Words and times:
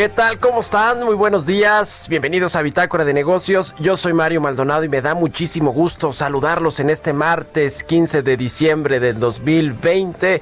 ¿Qué 0.00 0.08
tal? 0.08 0.38
¿Cómo 0.38 0.62
están? 0.62 1.04
Muy 1.04 1.14
buenos 1.14 1.44
días. 1.44 2.06
Bienvenidos 2.08 2.56
a 2.56 2.62
Bitácora 2.62 3.04
de 3.04 3.12
Negocios. 3.12 3.74
Yo 3.78 3.98
soy 3.98 4.14
Mario 4.14 4.40
Maldonado 4.40 4.82
y 4.82 4.88
me 4.88 5.02
da 5.02 5.14
muchísimo 5.14 5.72
gusto 5.72 6.14
saludarlos 6.14 6.80
en 6.80 6.88
este 6.88 7.12
martes 7.12 7.84
15 7.84 8.22
de 8.22 8.38
diciembre 8.38 8.98
del 8.98 9.20
2020, 9.20 10.40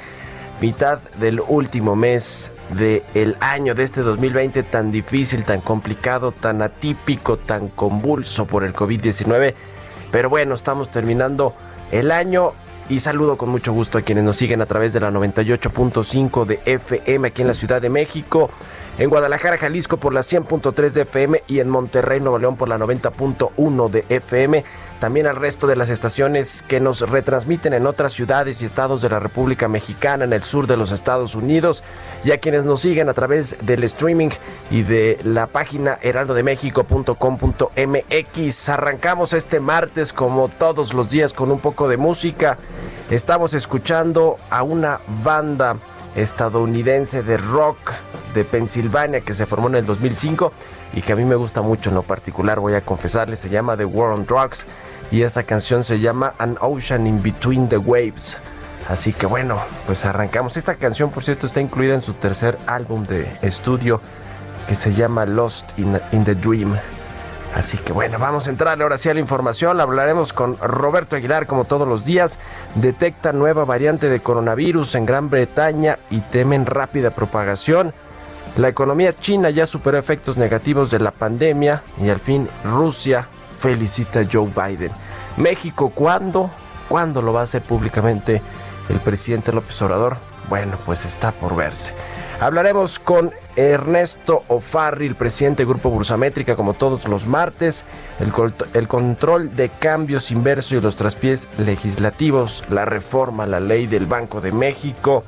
mitad 0.61 1.01
del 1.19 1.41
último 1.41 1.97
mes 1.97 2.53
del 2.71 3.37
año 3.41 3.75
de 3.75 3.83
este 3.83 4.03
2020 4.03 4.63
tan 4.63 4.93
difícil, 4.93 5.43
tan 5.43 5.61
complicado, 5.61 6.31
tan 6.31 6.63
atípico, 6.63 7.37
tan 7.37 7.67
convulso 7.67 8.47
por 8.47 8.63
el 8.63 8.73
COVID-19. 8.73 9.55
Pero 10.13 10.31
bueno, 10.31 10.55
estamos 10.55 10.89
terminando 10.93 11.53
el 11.91 12.13
año 12.13 12.53
y 12.89 13.01
saludo 13.01 13.37
con 13.37 13.49
mucho 13.49 13.73
gusto 13.73 13.99
a 13.99 14.03
quienes 14.03 14.23
nos 14.23 14.37
siguen 14.37 14.63
a 14.63 14.67
través 14.67 14.93
de 14.93 15.01
la 15.01 15.11
98.5 15.11 16.45
de 16.45 16.61
FM 16.65 17.27
aquí 17.27 17.43
en 17.43 17.49
la 17.49 17.55
Ciudad 17.55 17.83
de 17.83 17.91
México 17.91 18.51
en 18.99 19.11
Guadalajara, 19.11 19.59
Jalisco 19.59 19.97
por 19.97 20.13
la 20.13 20.23
100.3 20.23 20.91
de 20.91 21.03
FM 21.03 21.45
y 21.47 21.61
en 21.61 21.69
Monterrey, 21.69 22.19
Nuevo 22.19 22.41
León 22.41 22.57
por 22.57 22.69
la 22.69 22.79
90.1 22.79 23.91
de 23.91 24.05
FM. 24.09 24.65
También 24.99 25.29
al 25.29 25.37
resto 25.37 25.69
de 25.69 25.77
las 25.77 25.89
estaciones 25.89 26.65
que 26.67 26.81
nos 26.81 27.09
retransmiten 27.09 27.75
en 27.75 27.87
otras 27.87 28.13
ciudades 28.13 28.61
y 28.61 28.65
estados 28.65 29.01
de 29.01 29.09
la 29.09 29.21
República 29.21 29.69
Mexicana, 29.69 30.25
en 30.25 30.33
el 30.33 30.43
sur 30.43 30.67
de 30.67 30.77
los 30.77 30.91
Estados 30.91 31.37
Unidos, 31.37 31.85
y 32.25 32.33
a 32.33 32.39
quienes 32.39 32.65
nos 32.65 32.81
siguen 32.81 33.09
a 33.09 33.15
través 33.15 33.65
del 33.65 33.85
streaming 33.85 34.31
y 34.73 34.83
de 34.83 35.21
la 35.23 35.47
página 35.47 35.97
heraldodemexico.com.mx. 36.03 38.69
Arrancamos 38.69 39.33
este 39.33 39.61
martes 39.61 40.13
como 40.13 40.49
todos 40.49 40.93
los 40.93 41.09
días 41.09 41.33
con 41.33 41.53
un 41.53 41.61
poco 41.61 41.87
de 41.87 41.99
música. 41.99 42.59
Estamos 43.11 43.55
escuchando 43.55 44.39
a 44.51 44.65
una 44.65 44.99
banda 45.23 45.77
estadounidense 46.23 47.23
de 47.23 47.37
rock 47.37 47.93
de 48.35 48.45
Pensilvania 48.45 49.21
que 49.21 49.35
se 49.35 49.47
formó 49.47 49.69
en 49.69 49.77
el 49.77 49.87
2005 49.87 50.53
y 50.95 51.03
que 51.03 51.13
a 51.13 51.17
mí 51.17 51.25
me 51.25 51.37
gusta 51.37 51.63
mucho 51.63 51.91
en 51.91 51.95
lo 51.95 52.03
particular, 52.03 52.61
voy 52.61 52.75
a 52.75 52.81
confesarles, 52.81 53.39
se 53.39 53.49
llama 53.49 53.77
The 53.77 53.85
War 53.85 54.13
on 54.13 54.27
Drugs 54.27 54.67
y 55.11 55.23
esta 55.23 55.43
canción 55.43 55.85
se 55.85 56.01
llama 56.01 56.35
An 56.39 56.57
Ocean 56.61 57.07
in 57.07 57.23
Between 57.23 57.69
the 57.69 57.79
Waves. 57.79 58.37
Así 58.89 59.13
que 59.13 59.27
bueno, 59.27 59.61
pues 59.87 60.05
arrancamos. 60.05 60.57
Esta 60.57 60.77
canción, 60.77 61.11
por 61.11 61.23
cierto, 61.23 61.47
está 61.47 61.61
incluida 61.61 61.95
en 61.95 62.03
su 62.03 62.15
tercer 62.15 62.59
álbum 62.67 63.07
de 63.07 63.31
estudio 63.43 64.01
que 64.67 64.75
se 64.75 64.93
llama 64.95 65.27
Lost 65.27 65.79
in, 65.79 65.99
in 66.13 66.25
the 66.25 66.35
Dream. 66.35 66.79
Así 67.59 67.77
que 67.77 67.93
bueno, 67.93 68.21
vamos 68.21 68.47
a 68.47 68.51
entrarle 68.51 68.85
ahora 68.85 68.99
sí 68.99 69.09
a 69.09 69.15
la 69.15 69.21
información. 69.21 69.81
Hablaremos 69.81 70.33
con 70.33 70.57
Roberto 70.59 71.17
Aguilar 71.17 71.49
como 71.49 71.65
todos 71.65 71.89
los 71.89 72.05
días. 72.05 72.39
Detecta 72.77 73.33
nueva 73.33 73.65
variante 73.65 74.09
de 74.09 74.21
coronavirus 74.21 74.95
en 74.95 75.05
Gran 75.05 75.29
Bretaña 75.29 75.99
y 76.09 76.21
temen 76.21 76.67
rápida 76.67 77.11
propagación. 77.11 77.93
La 78.57 78.69
economía 78.69 79.13
china 79.13 79.51
ya 79.51 79.67
superó 79.67 79.99
efectos 79.99 80.37
negativos 80.37 80.93
de 80.93 81.01
la 81.01 81.11
pandemia 81.11 81.83
y 82.01 82.11
al 82.11 82.21
fin 82.21 82.49
Rusia 82.63 83.27
felicita 83.59 84.21
a 84.21 84.27
Joe 84.33 84.53
Biden. 84.55 84.93
México, 85.37 85.91
¿cuándo? 85.91 86.53
¿Cuándo 86.89 87.23
lo 87.23 87.33
va 87.33 87.41
a 87.41 87.45
hacer 87.45 87.63
públicamente 87.63 88.41
el 88.89 89.01
presidente 89.01 89.53
López 89.53 89.83
Obrador? 89.83 90.17
Bueno, 90.49 90.79
pues 90.87 91.05
está 91.05 91.33
por 91.33 91.57
verse. 91.57 91.93
Hablaremos 92.41 93.01
con 93.01 93.33
Ernesto 93.57 94.45
Ofarri, 94.47 95.07
el 95.07 95.17
presidente 95.17 95.65
del 95.65 95.71
Grupo 95.71 95.91
Bursamétrica, 95.91 96.55
como 96.55 96.75
todos 96.75 97.09
los 97.09 97.27
martes, 97.27 97.85
el, 98.21 98.87
control 98.87 99.57
de 99.57 99.71
cambios 99.71 100.31
inversos 100.31 100.71
y 100.71 100.81
los 100.81 100.95
traspiés 100.95 101.49
legislativos, 101.59 102.63
la 102.71 102.85
reforma, 102.85 103.45
la 103.47 103.59
ley 103.59 103.89
del 103.89 104.07
Banco 104.07 104.41
de 104.41 104.53
México. 104.53 105.25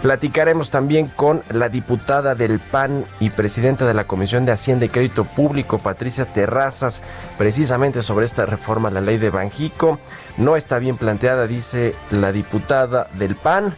Platicaremos 0.00 0.70
también 0.70 1.08
con 1.08 1.42
la 1.50 1.68
diputada 1.68 2.36
del 2.36 2.60
PAN 2.60 3.04
y 3.18 3.30
presidenta 3.30 3.84
de 3.84 3.94
la 3.94 4.04
Comisión 4.04 4.46
de 4.46 4.52
Hacienda 4.52 4.84
y 4.84 4.90
Crédito 4.90 5.24
Público, 5.24 5.78
Patricia 5.78 6.24
Terrazas, 6.24 7.02
precisamente 7.36 8.02
sobre 8.04 8.26
esta 8.26 8.46
reforma 8.46 8.90
a 8.90 8.92
la 8.92 9.00
ley 9.00 9.18
de 9.18 9.30
Banjico. 9.30 9.98
No 10.36 10.54
está 10.54 10.78
bien 10.78 10.98
planteada, 10.98 11.48
dice 11.48 11.96
la 12.12 12.30
diputada 12.30 13.08
del 13.14 13.34
PAN. 13.34 13.74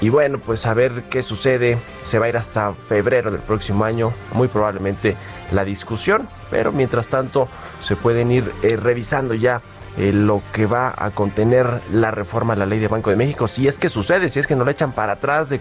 Y 0.00 0.10
bueno, 0.10 0.38
pues 0.38 0.64
a 0.66 0.74
ver 0.74 1.04
qué 1.10 1.22
sucede. 1.22 1.78
Se 2.02 2.18
va 2.18 2.26
a 2.26 2.28
ir 2.28 2.36
hasta 2.36 2.74
febrero 2.74 3.30
del 3.30 3.40
próximo 3.40 3.84
año, 3.84 4.12
muy 4.32 4.48
probablemente 4.48 5.16
la 5.50 5.64
discusión. 5.64 6.28
Pero 6.50 6.72
mientras 6.72 7.08
tanto, 7.08 7.48
se 7.80 7.96
pueden 7.96 8.30
ir 8.30 8.52
eh, 8.62 8.76
revisando 8.76 9.34
ya 9.34 9.60
eh, 9.96 10.12
lo 10.12 10.42
que 10.52 10.66
va 10.66 10.94
a 10.96 11.10
contener 11.10 11.82
la 11.90 12.12
reforma 12.12 12.52
a 12.52 12.56
la 12.56 12.66
ley 12.66 12.78
de 12.78 12.86
Banco 12.86 13.10
de 13.10 13.16
México. 13.16 13.48
Si 13.48 13.66
es 13.66 13.78
que 13.78 13.88
sucede, 13.88 14.30
si 14.30 14.38
es 14.38 14.46
que 14.46 14.54
no 14.54 14.64
la 14.64 14.70
echan 14.70 14.92
para 14.92 15.14
atrás, 15.14 15.48
de, 15.48 15.60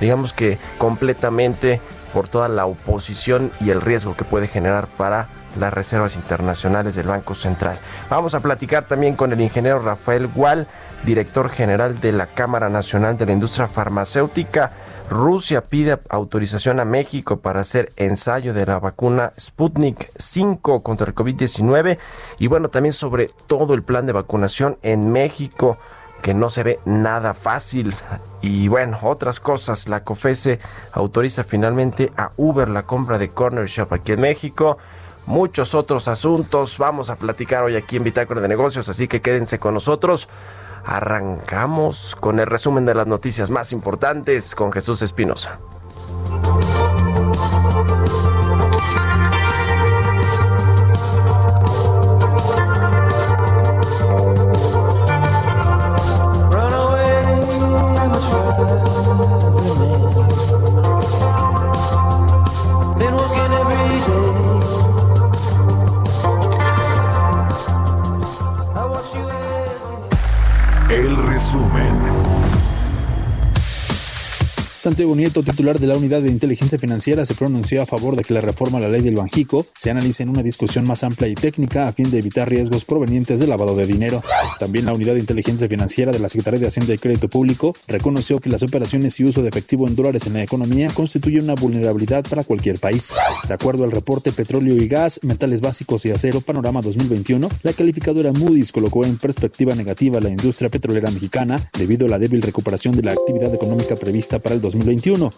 digamos 0.00 0.32
que 0.32 0.58
completamente 0.78 1.80
por 2.12 2.28
toda 2.28 2.48
la 2.48 2.66
oposición 2.66 3.52
y 3.60 3.70
el 3.70 3.80
riesgo 3.80 4.16
que 4.16 4.24
puede 4.24 4.48
generar 4.48 4.88
para 4.88 5.28
las 5.58 5.72
reservas 5.72 6.16
internacionales 6.16 6.96
del 6.96 7.06
Banco 7.06 7.36
Central. 7.36 7.78
Vamos 8.10 8.34
a 8.34 8.40
platicar 8.40 8.88
también 8.88 9.14
con 9.14 9.32
el 9.32 9.40
ingeniero 9.40 9.78
Rafael 9.78 10.26
Gual 10.26 10.66
director 11.04 11.48
general 11.48 12.00
de 12.00 12.12
la 12.12 12.26
Cámara 12.26 12.68
Nacional 12.68 13.16
de 13.16 13.26
la 13.26 13.32
Industria 13.32 13.68
Farmacéutica. 13.68 14.72
Rusia 15.10 15.62
pide 15.62 15.98
autorización 16.10 16.80
a 16.80 16.84
México 16.84 17.40
para 17.40 17.60
hacer 17.60 17.92
ensayo 17.96 18.52
de 18.52 18.66
la 18.66 18.78
vacuna 18.78 19.32
Sputnik 19.38 20.10
5 20.16 20.82
contra 20.82 21.06
el 21.06 21.14
COVID-19 21.14 21.98
y 22.38 22.46
bueno, 22.46 22.68
también 22.68 22.92
sobre 22.92 23.30
todo 23.46 23.74
el 23.74 23.82
plan 23.82 24.06
de 24.06 24.12
vacunación 24.12 24.78
en 24.82 25.10
México 25.10 25.78
que 26.22 26.34
no 26.34 26.50
se 26.50 26.62
ve 26.62 26.78
nada 26.84 27.34
fácil. 27.34 27.94
Y 28.40 28.68
bueno, 28.68 28.98
otras 29.02 29.40
cosas, 29.40 29.88
la 29.88 30.04
COFESE 30.04 30.58
autoriza 30.92 31.44
finalmente 31.44 32.12
a 32.16 32.32
Uber 32.36 32.68
la 32.68 32.82
compra 32.82 33.18
de 33.18 33.30
Corner 33.30 33.66
Shop 33.66 33.92
aquí 33.92 34.12
en 34.12 34.20
México. 34.20 34.78
Muchos 35.26 35.74
otros 35.74 36.08
asuntos 36.08 36.78
vamos 36.78 37.10
a 37.10 37.16
platicar 37.16 37.62
hoy 37.62 37.76
aquí 37.76 37.96
en 37.96 38.04
Bitácora 38.04 38.40
de 38.40 38.48
Negocios, 38.48 38.88
así 38.88 39.08
que 39.08 39.20
quédense 39.20 39.58
con 39.58 39.74
nosotros. 39.74 40.28
Arrancamos 40.90 42.16
con 42.16 42.40
el 42.40 42.46
resumen 42.46 42.86
de 42.86 42.94
las 42.94 43.06
noticias 43.06 43.50
más 43.50 43.72
importantes 43.72 44.54
con 44.54 44.72
Jesús 44.72 45.02
Espinosa. 45.02 45.60
Santiago 74.98 75.14
Nieto, 75.14 75.44
titular 75.44 75.78
de 75.78 75.86
la 75.86 75.96
Unidad 75.96 76.22
de 76.22 76.28
Inteligencia 76.28 76.76
Financiera, 76.76 77.24
se 77.24 77.36
pronunció 77.36 77.80
a 77.80 77.86
favor 77.86 78.16
de 78.16 78.24
que 78.24 78.34
la 78.34 78.40
reforma 78.40 78.78
a 78.78 78.80
la 78.80 78.88
ley 78.88 79.00
del 79.00 79.14
Banjico 79.14 79.64
se 79.76 79.92
analice 79.92 80.24
en 80.24 80.28
una 80.28 80.42
discusión 80.42 80.88
más 80.88 81.04
amplia 81.04 81.28
y 81.28 81.36
técnica 81.36 81.86
a 81.86 81.92
fin 81.92 82.10
de 82.10 82.18
evitar 82.18 82.50
riesgos 82.50 82.84
provenientes 82.84 83.38
del 83.38 83.50
lavado 83.50 83.76
de 83.76 83.86
dinero. 83.86 84.24
También 84.58 84.86
la 84.86 84.92
Unidad 84.92 85.14
de 85.14 85.20
Inteligencia 85.20 85.68
Financiera 85.68 86.10
de 86.10 86.18
la 86.18 86.28
Secretaría 86.28 86.58
de 86.58 86.66
Hacienda 86.66 86.94
y 86.94 86.98
Crédito 86.98 87.28
Público 87.28 87.76
reconoció 87.86 88.40
que 88.40 88.50
las 88.50 88.64
operaciones 88.64 89.20
y 89.20 89.24
uso 89.24 89.40
de 89.40 89.50
efectivo 89.50 89.86
en 89.86 89.94
dólares 89.94 90.26
en 90.26 90.32
la 90.32 90.42
economía 90.42 90.88
constituyen 90.92 91.44
una 91.44 91.54
vulnerabilidad 91.54 92.24
para 92.28 92.42
cualquier 92.42 92.80
país. 92.80 93.14
De 93.46 93.54
acuerdo 93.54 93.84
al 93.84 93.92
reporte 93.92 94.32
Petróleo 94.32 94.74
y 94.74 94.88
Gas, 94.88 95.20
Metales 95.22 95.60
Básicos 95.60 96.06
y 96.06 96.10
Acero 96.10 96.40
Panorama 96.40 96.82
2021, 96.82 97.48
la 97.62 97.72
calificadora 97.72 98.32
Moody's 98.32 98.72
colocó 98.72 99.04
en 99.04 99.16
perspectiva 99.16 99.76
negativa 99.76 100.18
la 100.18 100.30
industria 100.30 100.70
petrolera 100.70 101.12
mexicana 101.12 101.64
debido 101.78 102.06
a 102.06 102.08
la 102.08 102.18
débil 102.18 102.42
recuperación 102.42 102.96
de 102.96 103.04
la 103.04 103.12
actividad 103.12 103.54
económica 103.54 103.94
prevista 103.94 104.40
para 104.40 104.56
el 104.56 104.60
2021, 104.60 104.87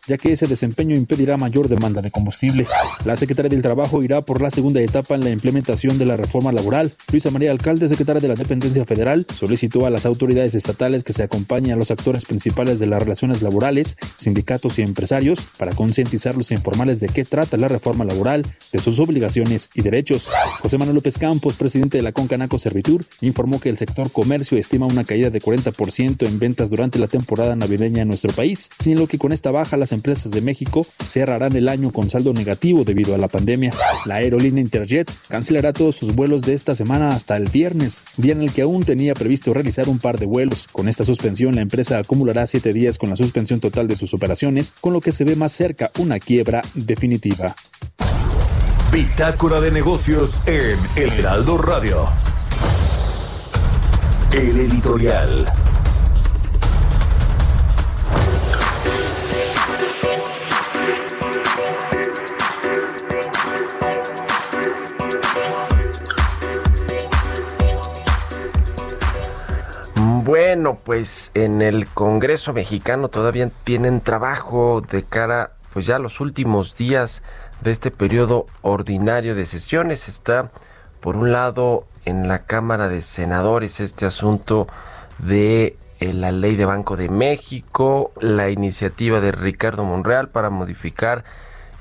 ya 0.06 0.16
que 0.16 0.32
ese 0.32 0.46
desempeño 0.46 0.94
impedirá 0.94 1.36
mayor 1.36 1.68
demanda 1.68 2.02
de 2.02 2.10
combustible. 2.10 2.66
La 3.04 3.16
Secretaría 3.16 3.50
del 3.50 3.62
Trabajo 3.62 4.02
irá 4.02 4.20
por 4.20 4.40
la 4.40 4.50
segunda 4.50 4.80
etapa 4.80 5.16
en 5.16 5.24
la 5.24 5.30
implementación 5.30 5.98
de 5.98 6.06
la 6.06 6.16
reforma 6.16 6.52
laboral. 6.52 6.92
Luisa 7.10 7.30
María 7.30 7.50
Alcalde, 7.50 7.88
secretaria 7.88 8.20
de 8.20 8.28
la 8.28 8.36
Dependencia 8.36 8.84
Federal, 8.84 9.26
solicitó 9.34 9.86
a 9.86 9.90
las 9.90 10.06
autoridades 10.06 10.54
estatales 10.54 11.02
que 11.02 11.12
se 11.12 11.24
acompañen 11.24 11.72
a 11.72 11.76
los 11.76 11.90
actores 11.90 12.26
principales 12.26 12.78
de 12.78 12.86
las 12.86 13.02
relaciones 13.02 13.42
laborales, 13.42 13.96
sindicatos 14.16 14.78
y 14.78 14.82
empresarios 14.82 15.46
para 15.58 15.72
concientizarlos 15.72 16.50
e 16.50 16.54
informarles 16.54 17.00
de 17.00 17.08
qué 17.08 17.24
trata 17.24 17.56
la 17.56 17.68
reforma 17.68 18.04
laboral, 18.04 18.46
de 18.72 18.78
sus 18.78 19.00
obligaciones 19.00 19.70
y 19.74 19.82
derechos. 19.82 20.30
José 20.60 20.78
Manuel 20.78 20.96
López 20.96 21.18
Campos, 21.18 21.56
presidente 21.56 21.98
de 21.98 22.02
la 22.02 22.12
Concanaco 22.12 22.58
Servitur, 22.58 23.04
informó 23.20 23.60
que 23.60 23.68
el 23.68 23.76
sector 23.76 24.12
comercio 24.12 24.58
estima 24.58 24.86
una 24.86 25.04
caída 25.04 25.30
de 25.30 25.40
40% 25.40 26.26
en 26.26 26.38
ventas 26.38 26.70
durante 26.70 26.98
la 26.98 27.08
temporada 27.08 27.56
navideña 27.56 28.02
en 28.02 28.08
nuestro 28.08 28.32
país, 28.32 28.70
sin 28.78 28.98
lo 28.98 29.06
que 29.06 29.18
con 29.18 29.32
esta 29.40 29.50
baja 29.52 29.78
las 29.78 29.92
empresas 29.92 30.32
de 30.32 30.42
México 30.42 30.86
cerrarán 31.02 31.56
el 31.56 31.68
año 31.68 31.92
con 31.92 32.10
saldo 32.10 32.34
negativo 32.34 32.84
debido 32.84 33.14
a 33.14 33.18
la 33.18 33.26
pandemia. 33.26 33.72
La 34.04 34.16
aerolínea 34.16 34.60
Interjet 34.60 35.10
cancelará 35.28 35.72
todos 35.72 35.96
sus 35.96 36.14
vuelos 36.14 36.42
de 36.42 36.52
esta 36.52 36.74
semana 36.74 37.08
hasta 37.08 37.38
el 37.38 37.48
viernes, 37.48 38.02
día 38.18 38.32
en 38.32 38.42
el 38.42 38.52
que 38.52 38.60
aún 38.60 38.82
tenía 38.82 39.14
previsto 39.14 39.54
realizar 39.54 39.88
un 39.88 39.98
par 39.98 40.18
de 40.18 40.26
vuelos. 40.26 40.68
Con 40.70 40.88
esta 40.88 41.06
suspensión, 41.06 41.54
la 41.54 41.62
empresa 41.62 41.98
acumulará 41.98 42.46
siete 42.46 42.74
días 42.74 42.98
con 42.98 43.08
la 43.08 43.16
suspensión 43.16 43.60
total 43.60 43.88
de 43.88 43.96
sus 43.96 44.12
operaciones, 44.12 44.74
con 44.78 44.92
lo 44.92 45.00
que 45.00 45.10
se 45.10 45.24
ve 45.24 45.36
más 45.36 45.52
cerca 45.52 45.90
una 45.98 46.18
quiebra 46.18 46.60
definitiva. 46.74 47.56
Bitácora 48.92 49.62
de 49.62 49.70
negocios 49.70 50.42
en 50.44 50.76
El 51.02 51.18
Heraldo 51.18 51.56
Radio. 51.56 52.10
El 54.32 54.60
editorial. 54.60 55.46
Bueno, 70.52 70.76
pues 70.82 71.30
en 71.34 71.62
el 71.62 71.86
Congreso 71.86 72.52
mexicano 72.52 73.06
todavía 73.06 73.48
tienen 73.62 74.00
trabajo 74.00 74.80
de 74.80 75.04
cara, 75.04 75.52
pues 75.72 75.86
ya 75.86 76.00
los 76.00 76.18
últimos 76.18 76.74
días 76.74 77.22
de 77.60 77.70
este 77.70 77.92
periodo 77.92 78.46
ordinario 78.60 79.36
de 79.36 79.46
sesiones. 79.46 80.08
Está, 80.08 80.50
por 80.98 81.14
un 81.14 81.30
lado, 81.30 81.86
en 82.04 82.26
la 82.26 82.46
Cámara 82.46 82.88
de 82.88 83.00
Senadores 83.00 83.78
este 83.78 84.06
asunto 84.06 84.66
de 85.18 85.76
eh, 86.00 86.12
la 86.14 86.32
ley 86.32 86.56
de 86.56 86.64
Banco 86.64 86.96
de 86.96 87.10
México, 87.10 88.10
la 88.20 88.50
iniciativa 88.50 89.20
de 89.20 89.30
Ricardo 89.30 89.84
Monreal 89.84 90.30
para 90.30 90.50
modificar 90.50 91.22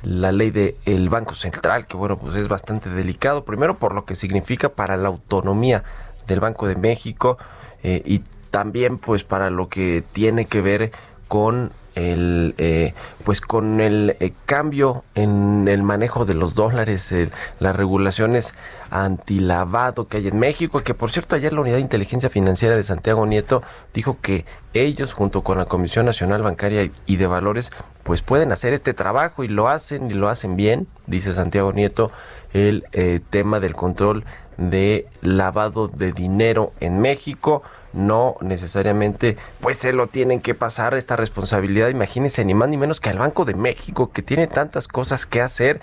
la 0.04 0.32
ley 0.32 0.52
del 0.52 1.10
Banco 1.10 1.34
Central, 1.34 1.88
que 1.88 1.98
bueno, 1.98 2.18
pues 2.18 2.36
es 2.36 2.48
bastante 2.48 2.92
delicado, 2.92 3.46
primero 3.46 3.80
por 3.80 3.96
lo 3.96 4.06
que 4.06 4.16
significa 4.16 4.70
para 4.70 4.96
la 4.96 5.08
autonomía 5.08 5.84
del 6.28 6.40
Banco 6.40 6.68
de 6.68 6.76
México 6.76 7.40
eh, 7.82 8.04
y 8.06 8.22
también 8.52 8.98
pues 8.98 9.24
para 9.24 9.50
lo 9.50 9.70
que 9.70 10.04
tiene 10.14 10.46
que 10.46 10.62
ver 10.62 10.92
con 11.28 11.72
el 11.96 12.56
eh, 12.58 12.94
pues 13.24 13.42
con 13.42 13.82
el 13.82 14.16
eh, 14.20 14.34
cambio 14.46 15.04
en 15.16 15.68
el 15.68 15.84
manejo 15.84 16.26
de 16.26 16.34
los 16.34 16.56
dólares 16.56 17.14
las 17.60 17.76
regulaciones 17.76 18.54
antilavado 18.90 20.08
que 20.08 20.18
hay 20.18 20.28
en 20.28 20.40
México 20.40 20.82
que 20.82 20.94
por 20.94 21.12
cierto 21.12 21.36
ayer 21.36 21.52
la 21.52 21.62
unidad 21.62 21.76
de 21.76 21.82
inteligencia 21.82 22.30
financiera 22.30 22.76
de 22.76 22.84
Santiago 22.84 23.26
Nieto 23.26 23.64
dijo 23.94 24.18
que 24.22 24.46
ellos 24.74 25.14
junto 25.14 25.42
con 25.42 25.58
la 25.58 25.66
Comisión 25.66 26.06
Nacional 26.06 26.42
Bancaria 26.42 26.90
y 27.06 27.16
de 27.18 27.28
Valores 27.28 27.72
pues 28.04 28.22
pueden 28.22 28.52
hacer 28.52 28.74
este 28.74 28.94
trabajo 28.94 29.44
y 29.44 29.48
lo 29.48 29.68
hacen 29.68 30.10
y 30.10 30.14
lo 30.14 30.30
hacen 30.30 30.56
bien 30.56 30.88
dice 31.08 31.34
Santiago 31.34 31.74
Nieto 31.74 32.12
el 32.54 32.86
eh, 32.94 33.20
tema 33.30 33.60
del 33.60 33.76
control 33.76 34.26
de 34.58 35.08
lavado 35.22 35.88
de 35.88 36.12
dinero 36.12 36.74
en 36.80 37.00
México 37.00 37.64
no 37.94 38.36
necesariamente 38.42 39.38
pues 39.60 39.78
se 39.78 39.94
lo 39.94 40.08
tienen 40.08 40.42
que 40.42 40.56
pasar 40.56 40.94
esta 40.94 41.16
responsabilidad, 41.16 41.90
imagínense 41.90 42.46
ni 42.46 42.54
más 42.54 42.70
ni 42.70 42.78
menos 42.78 43.00
que 43.00 43.10
al 43.10 43.20
Banco 43.20 43.46
de 43.46 43.56
México 43.56 44.12
que 44.12 44.22
tiene 44.22 44.48
tantas 44.48 44.88
cosas 44.88 45.26
que 45.26 45.42
hacer 45.42 45.82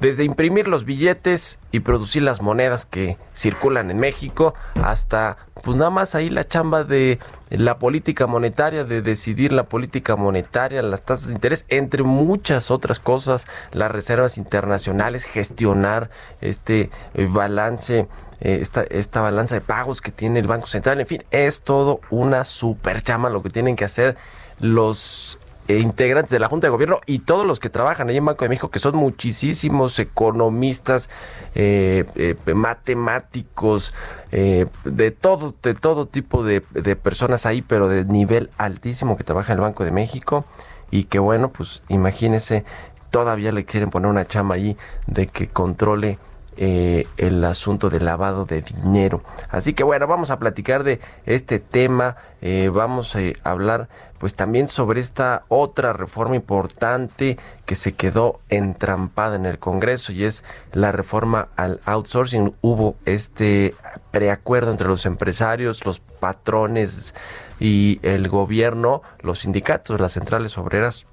desde 0.00 0.24
imprimir 0.24 0.68
los 0.68 0.84
billetes 0.84 1.58
y 1.72 1.80
producir 1.80 2.22
las 2.22 2.42
monedas 2.42 2.84
que 2.84 3.16
circulan 3.34 3.90
en 3.90 3.98
México 3.98 4.54
hasta 4.82 5.38
pues 5.62 5.76
nada 5.76 5.90
más 5.90 6.14
ahí 6.14 6.28
la 6.28 6.44
chamba 6.44 6.84
de 6.84 7.18
la 7.50 7.78
política 7.78 8.26
monetaria, 8.26 8.84
de 8.84 9.00
decidir 9.02 9.52
la 9.52 9.64
política 9.64 10.14
monetaria, 10.16 10.82
las 10.82 11.00
tasas 11.00 11.28
de 11.28 11.34
interés, 11.34 11.64
entre 11.68 12.02
muchas 12.02 12.70
otras 12.70 12.98
cosas, 12.98 13.46
las 13.72 13.90
reservas 13.90 14.36
internacionales, 14.36 15.24
gestionar 15.24 16.10
este 16.40 16.90
balance 17.14 18.06
eh, 18.40 18.58
esta, 18.60 18.82
esta 18.82 19.20
balanza 19.22 19.54
de 19.54 19.60
pagos 19.60 20.00
que 20.00 20.12
tiene 20.12 20.40
el 20.40 20.46
Banco 20.46 20.66
Central. 20.66 21.00
En 21.00 21.06
fin, 21.06 21.24
es 21.30 21.62
todo 21.62 22.00
una 22.10 22.44
super 22.44 23.02
chama 23.02 23.30
lo 23.30 23.42
que 23.42 23.50
tienen 23.50 23.76
que 23.76 23.84
hacer 23.84 24.16
los 24.60 25.38
eh, 25.68 25.78
integrantes 25.78 26.30
de 26.30 26.38
la 26.38 26.48
Junta 26.48 26.66
de 26.66 26.70
Gobierno 26.70 27.00
y 27.06 27.20
todos 27.20 27.46
los 27.46 27.60
que 27.60 27.70
trabajan 27.70 28.08
ahí 28.08 28.18
en 28.18 28.24
Banco 28.24 28.44
de 28.44 28.50
México, 28.50 28.70
que 28.70 28.78
son 28.78 28.96
muchísimos 28.96 29.98
economistas, 29.98 31.08
eh, 31.54 32.36
matemáticos, 32.54 33.94
de 34.30 35.10
todo, 35.12 35.54
de 35.62 35.72
todo 35.72 36.06
tipo 36.06 36.44
de, 36.44 36.62
de, 36.72 36.94
personas 36.94 37.46
ahí, 37.46 37.62
pero 37.62 37.88
de 37.88 38.04
nivel 38.04 38.50
altísimo 38.58 39.16
que 39.16 39.24
trabaja 39.24 39.52
en 39.52 39.58
el 39.58 39.62
Banco 39.62 39.84
de 39.84 39.92
México 39.92 40.44
y 40.90 41.04
que 41.04 41.18
bueno, 41.18 41.50
pues 41.52 41.82
imagínense, 41.88 42.64
todavía 43.10 43.50
le 43.50 43.64
quieren 43.64 43.88
poner 43.88 44.10
una 44.10 44.26
chama 44.26 44.56
ahí 44.56 44.76
de 45.06 45.26
que 45.26 45.48
controle 45.48 46.18
eh, 46.56 47.06
el 47.16 47.44
asunto 47.44 47.90
del 47.90 48.04
lavado 48.04 48.44
de 48.44 48.62
dinero. 48.62 49.22
Así 49.50 49.74
que 49.74 49.84
bueno, 49.84 50.06
vamos 50.06 50.30
a 50.30 50.38
platicar 50.38 50.84
de 50.84 51.00
este 51.26 51.58
tema, 51.58 52.16
eh, 52.40 52.70
vamos 52.72 53.16
a 53.16 53.20
hablar 53.50 53.88
pues 54.18 54.34
también 54.34 54.68
sobre 54.68 55.00
esta 55.00 55.44
otra 55.48 55.92
reforma 55.92 56.36
importante 56.36 57.36
que 57.66 57.74
se 57.74 57.92
quedó 57.92 58.40
entrampada 58.48 59.36
en 59.36 59.44
el 59.44 59.58
Congreso 59.58 60.12
y 60.12 60.24
es 60.24 60.44
la 60.72 60.92
reforma 60.92 61.48
al 61.56 61.80
outsourcing. 61.84 62.54
Hubo 62.62 62.96
este 63.04 63.74
preacuerdo 64.10 64.70
entre 64.70 64.88
los 64.88 65.04
empresarios, 65.04 65.84
los 65.84 66.00
patrones 66.00 67.14
y 67.60 68.00
el 68.02 68.28
gobierno, 68.28 69.02
los 69.20 69.40
sindicatos, 69.40 70.00
las 70.00 70.12
centrales 70.12 70.56
obreras 70.56 71.06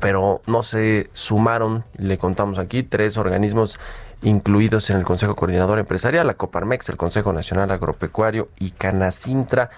pero 0.00 0.42
no 0.46 0.62
se 0.62 1.08
sumaron, 1.12 1.84
le 1.96 2.18
contamos 2.18 2.58
aquí, 2.58 2.82
tres 2.82 3.16
organismos 3.16 3.78
incluidos 4.22 4.90
en 4.90 4.96
el 4.96 5.04
Consejo 5.04 5.34
Coordinador 5.34 5.78
Empresarial, 5.78 6.26
la 6.26 6.34
Coparmex, 6.34 6.88
el 6.88 6.96
Consejo 6.96 7.32
Nacional 7.32 7.70
Agropecuario 7.70 8.48
y 8.58 8.70
Canacintra. 8.70 9.70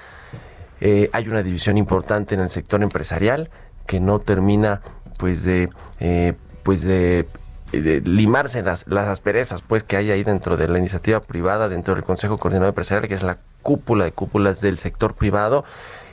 Eh, 0.80 1.10
hay 1.12 1.28
una 1.28 1.42
división 1.42 1.76
importante 1.76 2.34
en 2.34 2.40
el 2.40 2.50
sector 2.50 2.82
empresarial 2.82 3.50
que 3.86 3.98
no 4.00 4.20
termina 4.20 4.80
pues 5.16 5.42
de 5.42 5.70
eh, 5.98 6.34
pues 6.62 6.82
de, 6.82 7.26
limarse 7.72 8.62
las, 8.62 8.86
las 8.86 9.06
asperezas 9.06 9.60
pues 9.62 9.82
que 9.82 9.96
hay 9.96 10.10
ahí 10.10 10.22
dentro 10.22 10.56
de 10.56 10.68
la 10.68 10.78
iniciativa 10.78 11.20
privada 11.20 11.68
dentro 11.68 11.94
del 11.94 12.04
Consejo 12.04 12.38
Coordinador 12.38 12.70
Empresarial 12.70 13.08
que 13.08 13.14
es 13.14 13.22
la 13.22 13.38
cúpula 13.62 14.04
de 14.04 14.12
cúpulas 14.12 14.60
del 14.60 14.78
sector 14.78 15.14
privado 15.14 15.64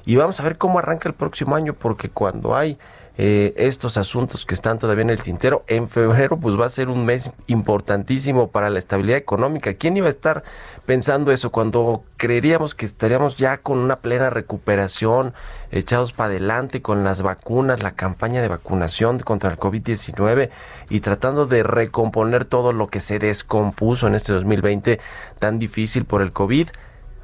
y 0.05 0.15
vamos 0.15 0.39
a 0.39 0.43
ver 0.43 0.57
cómo 0.57 0.79
arranca 0.79 1.07
el 1.07 1.15
próximo 1.15 1.55
año 1.55 1.73
porque 1.73 2.09
cuando 2.09 2.55
hay 2.55 2.77
eh, 3.17 3.53
estos 3.55 3.97
asuntos 3.97 4.45
que 4.45 4.53
están 4.53 4.77
todavía 4.77 5.03
en 5.03 5.09
el 5.09 5.21
tintero. 5.21 5.63
En 5.67 5.89
febrero 5.89 6.37
pues 6.37 6.59
va 6.59 6.65
a 6.65 6.69
ser 6.69 6.89
un 6.89 7.05
mes 7.05 7.31
importantísimo 7.47 8.49
para 8.49 8.69
la 8.69 8.79
estabilidad 8.79 9.17
económica. 9.17 9.73
¿Quién 9.73 9.95
iba 9.97 10.07
a 10.07 10.09
estar 10.09 10.43
pensando 10.85 11.31
eso 11.31 11.51
cuando 11.51 12.03
creeríamos 12.17 12.75
que 12.75 12.85
estaríamos 12.85 13.37
ya 13.37 13.57
con 13.57 13.77
una 13.79 13.97
plena 13.97 14.29
recuperación, 14.29 15.33
echados 15.71 16.11
para 16.11 16.29
adelante 16.29 16.81
con 16.81 17.03
las 17.03 17.21
vacunas, 17.21 17.81
la 17.81 17.91
campaña 17.91 18.41
de 18.41 18.47
vacunación 18.47 19.19
contra 19.19 19.51
el 19.51 19.57
COVID-19 19.57 20.49
y 20.89 20.99
tratando 20.99 21.45
de 21.45 21.63
recomponer 21.63 22.45
todo 22.45 22.73
lo 22.73 22.87
que 22.87 22.99
se 22.99 23.19
descompuso 23.19 24.07
en 24.07 24.15
este 24.15 24.33
2020 24.33 24.99
tan 25.39 25.59
difícil 25.59 26.05
por 26.05 26.21
el 26.21 26.33
COVID? 26.33 26.69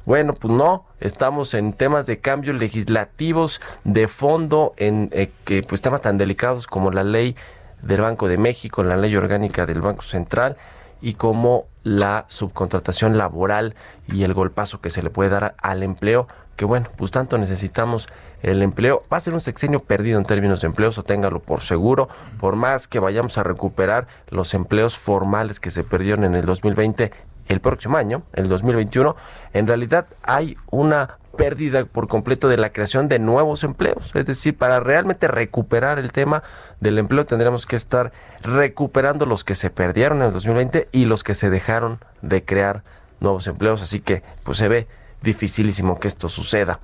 Bueno, 0.04 0.34
pues 0.34 0.52
no, 0.52 0.84
estamos 0.98 1.54
en 1.54 1.72
temas 1.72 2.06
de 2.06 2.18
cambios 2.18 2.56
legislativos 2.56 3.60
de 3.84 4.08
fondo 4.08 4.74
en 4.76 5.10
eh, 5.12 5.30
que 5.44 5.62
pues 5.62 5.80
temas 5.80 6.02
tan 6.02 6.18
delicados 6.18 6.66
como 6.66 6.90
la 6.90 7.04
ley 7.04 7.36
del 7.82 8.00
Banco 8.00 8.26
de 8.26 8.36
México, 8.36 8.82
la 8.82 8.96
ley 8.96 9.14
orgánica 9.14 9.64
del 9.64 9.80
Banco 9.80 10.02
Central 10.02 10.56
y 11.00 11.14
como 11.14 11.66
la 11.84 12.24
subcontratación 12.28 13.16
laboral 13.16 13.76
y 14.08 14.24
el 14.24 14.34
golpazo 14.34 14.80
que 14.80 14.90
se 14.90 15.02
le 15.02 15.10
puede 15.10 15.30
dar 15.30 15.54
al 15.58 15.84
empleo, 15.84 16.26
que 16.56 16.64
bueno, 16.64 16.88
pues 16.96 17.12
tanto 17.12 17.38
necesitamos 17.38 18.08
el 18.42 18.62
empleo. 18.62 19.04
Va 19.12 19.16
a 19.16 19.20
ser 19.20 19.34
un 19.34 19.40
sexenio 19.40 19.80
perdido 19.80 20.18
en 20.18 20.24
términos 20.24 20.60
de 20.60 20.66
empleo, 20.66 20.90
o 20.96 21.02
téngalo 21.02 21.40
por 21.40 21.60
seguro, 21.60 22.08
por 22.38 22.56
más 22.56 22.88
que 22.88 22.98
vayamos 22.98 23.38
a 23.38 23.42
recuperar 23.42 24.06
los 24.28 24.54
empleos 24.54 24.96
formales 24.96 25.60
que 25.60 25.70
se 25.70 25.84
perdieron 25.84 26.24
en 26.24 26.34
el 26.34 26.44
2020 26.44 27.12
el 27.52 27.60
próximo 27.60 27.96
año, 27.96 28.22
el 28.32 28.48
2021, 28.48 29.16
en 29.52 29.66
realidad 29.66 30.06
hay 30.22 30.56
una 30.70 31.18
pérdida 31.36 31.84
por 31.84 32.08
completo 32.08 32.48
de 32.48 32.56
la 32.56 32.72
creación 32.72 33.08
de 33.08 33.18
nuevos 33.18 33.64
empleos. 33.64 34.12
Es 34.14 34.26
decir, 34.26 34.56
para 34.56 34.80
realmente 34.80 35.28
recuperar 35.28 35.98
el 35.98 36.12
tema 36.12 36.42
del 36.80 36.98
empleo 36.98 37.26
tendríamos 37.26 37.66
que 37.66 37.76
estar 37.76 38.12
recuperando 38.42 39.26
los 39.26 39.44
que 39.44 39.54
se 39.54 39.70
perdieron 39.70 40.18
en 40.18 40.24
el 40.24 40.32
2020 40.32 40.88
y 40.92 41.04
los 41.04 41.24
que 41.24 41.34
se 41.34 41.50
dejaron 41.50 42.00
de 42.20 42.44
crear 42.44 42.82
nuevos 43.20 43.46
empleos. 43.46 43.82
Así 43.82 44.00
que 44.00 44.22
pues 44.44 44.58
se 44.58 44.68
ve 44.68 44.86
dificilísimo 45.22 45.98
que 45.98 46.08
esto 46.08 46.28
suceda. 46.28 46.80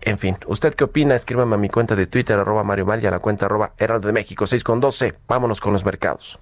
En 0.00 0.18
fin, 0.18 0.36
¿usted 0.46 0.74
qué 0.74 0.84
opina? 0.84 1.14
Escríbame 1.14 1.54
a 1.54 1.58
mi 1.58 1.68
cuenta 1.68 1.94
de 1.94 2.08
Twitter, 2.08 2.36
arroba 2.36 2.64
Mario 2.64 2.86
Mal, 2.86 3.02
y 3.02 3.06
a 3.06 3.10
la 3.12 3.20
cuenta 3.20 3.46
arroba 3.46 3.72
Heraldo 3.78 4.08
de 4.08 4.12
México, 4.12 4.48
6 4.48 4.64
con 4.64 4.80
12. 4.80 5.14
Vámonos 5.28 5.60
con 5.60 5.72
los 5.72 5.84
mercados. 5.84 6.40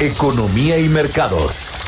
Economía 0.00 0.78
y 0.78 0.88
mercados. 0.88 1.87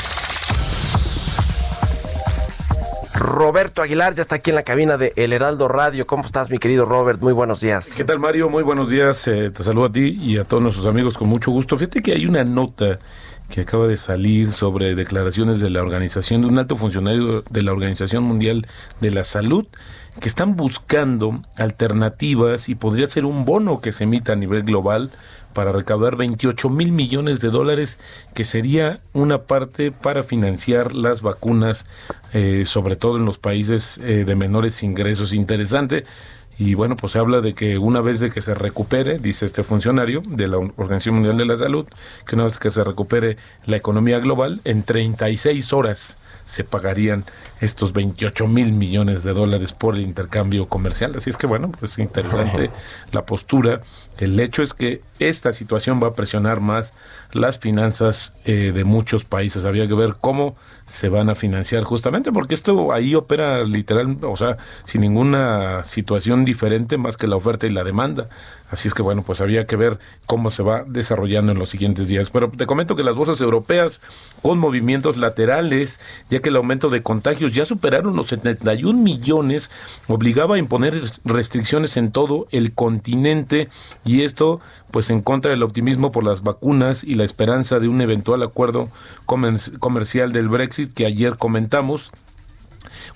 Roberto 3.15 3.83
Aguilar 3.83 4.15
ya 4.15 4.23
está 4.23 4.37
aquí 4.37 4.51
en 4.51 4.57
la 4.57 4.63
cabina 4.63 4.97
de 4.97 5.13
El 5.17 5.33
Heraldo 5.33 5.69
Radio. 5.69 6.07
¿Cómo 6.07 6.25
estás, 6.25 6.51
mi 6.51 6.59
querido 6.59 6.85
Robert? 6.85 7.21
Muy 7.21 7.33
buenos 7.33 7.61
días. 7.61 7.95
¿Qué 7.97 8.05
tal, 8.05 8.19
Mario? 8.19 8.49
Muy 8.49 8.63
buenos 8.63 8.89
días. 8.89 9.27
Eh, 9.29 9.51
te 9.51 9.63
saludo 9.63 9.87
a 9.87 9.93
ti 9.93 10.19
y 10.21 10.39
a 10.39 10.45
todos 10.45 10.63
nuestros 10.63 10.87
amigos 10.87 11.19
con 11.19 11.29
mucho 11.29 11.51
gusto. 11.51 11.77
Fíjate 11.77 12.03
que 12.03 12.13
hay 12.13 12.27
una 12.27 12.45
nota 12.45 12.99
que 13.51 13.63
acaba 13.63 13.87
de 13.89 13.97
salir 13.97 14.53
sobre 14.53 14.95
declaraciones 14.95 15.61
de 15.61 15.71
la 15.71 15.83
organización, 15.83 16.43
de 16.43 16.47
un 16.47 16.59
alto 16.59 16.77
funcionario 16.77 17.43
de 17.43 17.63
la 17.63 17.73
Organización 17.73 18.23
Mundial 18.23 18.67
de 19.01 19.11
la 19.11 19.25
Salud, 19.25 19.67
que 20.21 20.29
están 20.29 20.55
buscando 20.55 21.43
alternativas 21.57 22.69
y 22.69 22.77
podría 22.77 23.09
ser 23.09 23.25
un 23.25 23.45
bono 23.45 23.81
que 23.81 23.91
se 23.93 24.05
emita 24.05 24.33
a 24.33 24.37
nivel 24.37 24.63
global 24.63 25.11
para 25.53 25.73
recaudar 25.73 26.17
28 26.17 26.69
mil 26.69 26.93
millones 26.93 27.41
de 27.41 27.51
dólares, 27.51 27.99
que 28.35 28.45
sería 28.45 29.01
una 29.13 29.43
parte 29.43 29.93
para 29.93 30.23
financiar 30.23 30.95
las 30.95 31.23
vacunas, 31.23 31.87
eh, 32.33 32.65
sobre 32.67 32.97
todo 32.97 33.17
en 33.17 33.25
los 33.25 33.39
países 33.39 33.99
eh, 33.99 34.25
de 34.25 34.37
menores 34.37 34.83
ingresos. 34.83 35.33
Interesante. 35.33 36.05
Y 36.59 36.75
bueno, 36.75 36.95
pues 36.95 37.13
se 37.13 37.19
habla 37.19 37.41
de 37.41 37.55
que 37.55 37.79
una 37.79 38.03
vez 38.03 38.21
de 38.21 38.31
que 38.31 38.43
se 38.43 38.55
recupere, 38.55 39.19
dice 39.19 39.47
este 39.47 39.63
funcionario 39.63 40.23
de 40.27 40.47
la 40.47 40.59
Organización 40.59 41.15
Mundial 41.15 41.39
de 41.39 41.47
la 41.47 41.57
Salud, 41.57 41.87
que 42.27 42.35
una 42.35 42.45
vez 42.45 42.59
que 42.59 42.71
se 42.71 42.85
recupere 42.85 43.39
la 43.65 43.77
economía 43.77 44.19
global, 44.19 44.61
en 44.65 44.83
36 44.83 45.73
horas 45.73 46.19
se 46.45 46.65
pagarían 46.65 47.25
estos 47.61 47.93
28 47.93 48.47
mil 48.47 48.73
millones 48.73 49.23
de 49.23 49.33
dólares 49.33 49.73
por 49.73 49.95
el 49.95 50.01
intercambio 50.01 50.67
comercial. 50.67 51.13
Así 51.17 51.31
es 51.31 51.37
que 51.37 51.47
bueno, 51.47 51.71
pues 51.79 51.99
interesante 51.99 52.71
la 53.13 53.27
postura. 53.27 53.83
El 54.19 54.39
hecho 54.41 54.63
es 54.63 54.75
que 54.75 55.03
esta 55.19 55.53
situación 55.53 56.03
va 56.03 56.09
a 56.09 56.15
presionar 56.15 56.61
más 56.61 56.93
las 57.33 57.59
finanzas 57.59 58.35
eh, 58.45 58.73
de 58.75 58.85
muchos 58.85 59.25
países. 59.25 59.65
Había 59.65 59.87
que 59.87 59.95
ver 59.95 60.17
cómo 60.21 60.57
se 60.87 61.09
van 61.09 61.31
a 61.31 61.35
financiar 61.35 61.85
justamente 61.85 62.33
porque 62.33 62.55
esto 62.55 62.93
ahí 62.93 63.15
opera 63.15 63.63
literal, 63.65 64.17
o 64.23 64.37
sea, 64.37 64.57
sin 64.85 65.03
ninguna 65.03 65.85
situación 65.85 66.45
diferente 66.45 66.99
más 66.99 67.17
que 67.17 67.27
la 67.27 67.37
oferta 67.37 67.67
y 67.67 67.71
la 67.71 67.85
demanda. 67.85 68.29
Así 68.71 68.89
es 68.89 68.95
que 68.95 69.03
bueno, 69.03 69.23
pues 69.23 69.41
había 69.41 69.67
que 69.67 69.77
ver 69.77 69.99
cómo 70.27 70.51
se 70.51 70.63
va 70.63 70.85
desarrollando 70.87 71.53
en 71.53 71.59
los 71.59 71.71
siguientes 71.71 72.09
días. 72.09 72.31
Pero 72.31 72.51
te 72.51 72.67
comento 72.67 72.95
que 72.95 73.03
las 73.03 73.17
bolsas 73.17 73.41
europeas 73.41 74.01
con 74.43 74.59
movimientos 74.59 75.17
laterales, 75.17 76.01
ya 76.31 76.41
que 76.41 76.51
el 76.51 76.57
aumento 76.57 76.89
de 76.89 77.03
contagios 77.03 77.53
ya 77.53 77.65
superaron 77.65 78.15
los 78.15 78.29
71 78.29 78.99
millones, 78.99 79.71
obligaba 80.07 80.55
a 80.55 80.59
imponer 80.59 81.03
restricciones 81.25 81.97
en 81.97 82.13
todo 82.13 82.47
el 82.51 82.73
continente 82.73 83.69
y 84.05 84.23
esto 84.23 84.61
pues 84.91 85.11
en 85.11 85.21
contra 85.21 85.51
del 85.51 85.63
optimismo 85.63 86.13
por 86.13 86.25
las 86.25 86.43
vacunas 86.43 87.05
y 87.05 87.15
la 87.15 87.25
esperanza 87.25 87.79
de 87.79 87.89
un 87.89 88.01
eventual 88.01 88.43
acuerdo 88.43 88.89
comercial 89.27 90.33
del 90.33 90.49
Brexit 90.49 90.93
que 90.93 91.07
ayer 91.07 91.37
comentamos. 91.37 92.13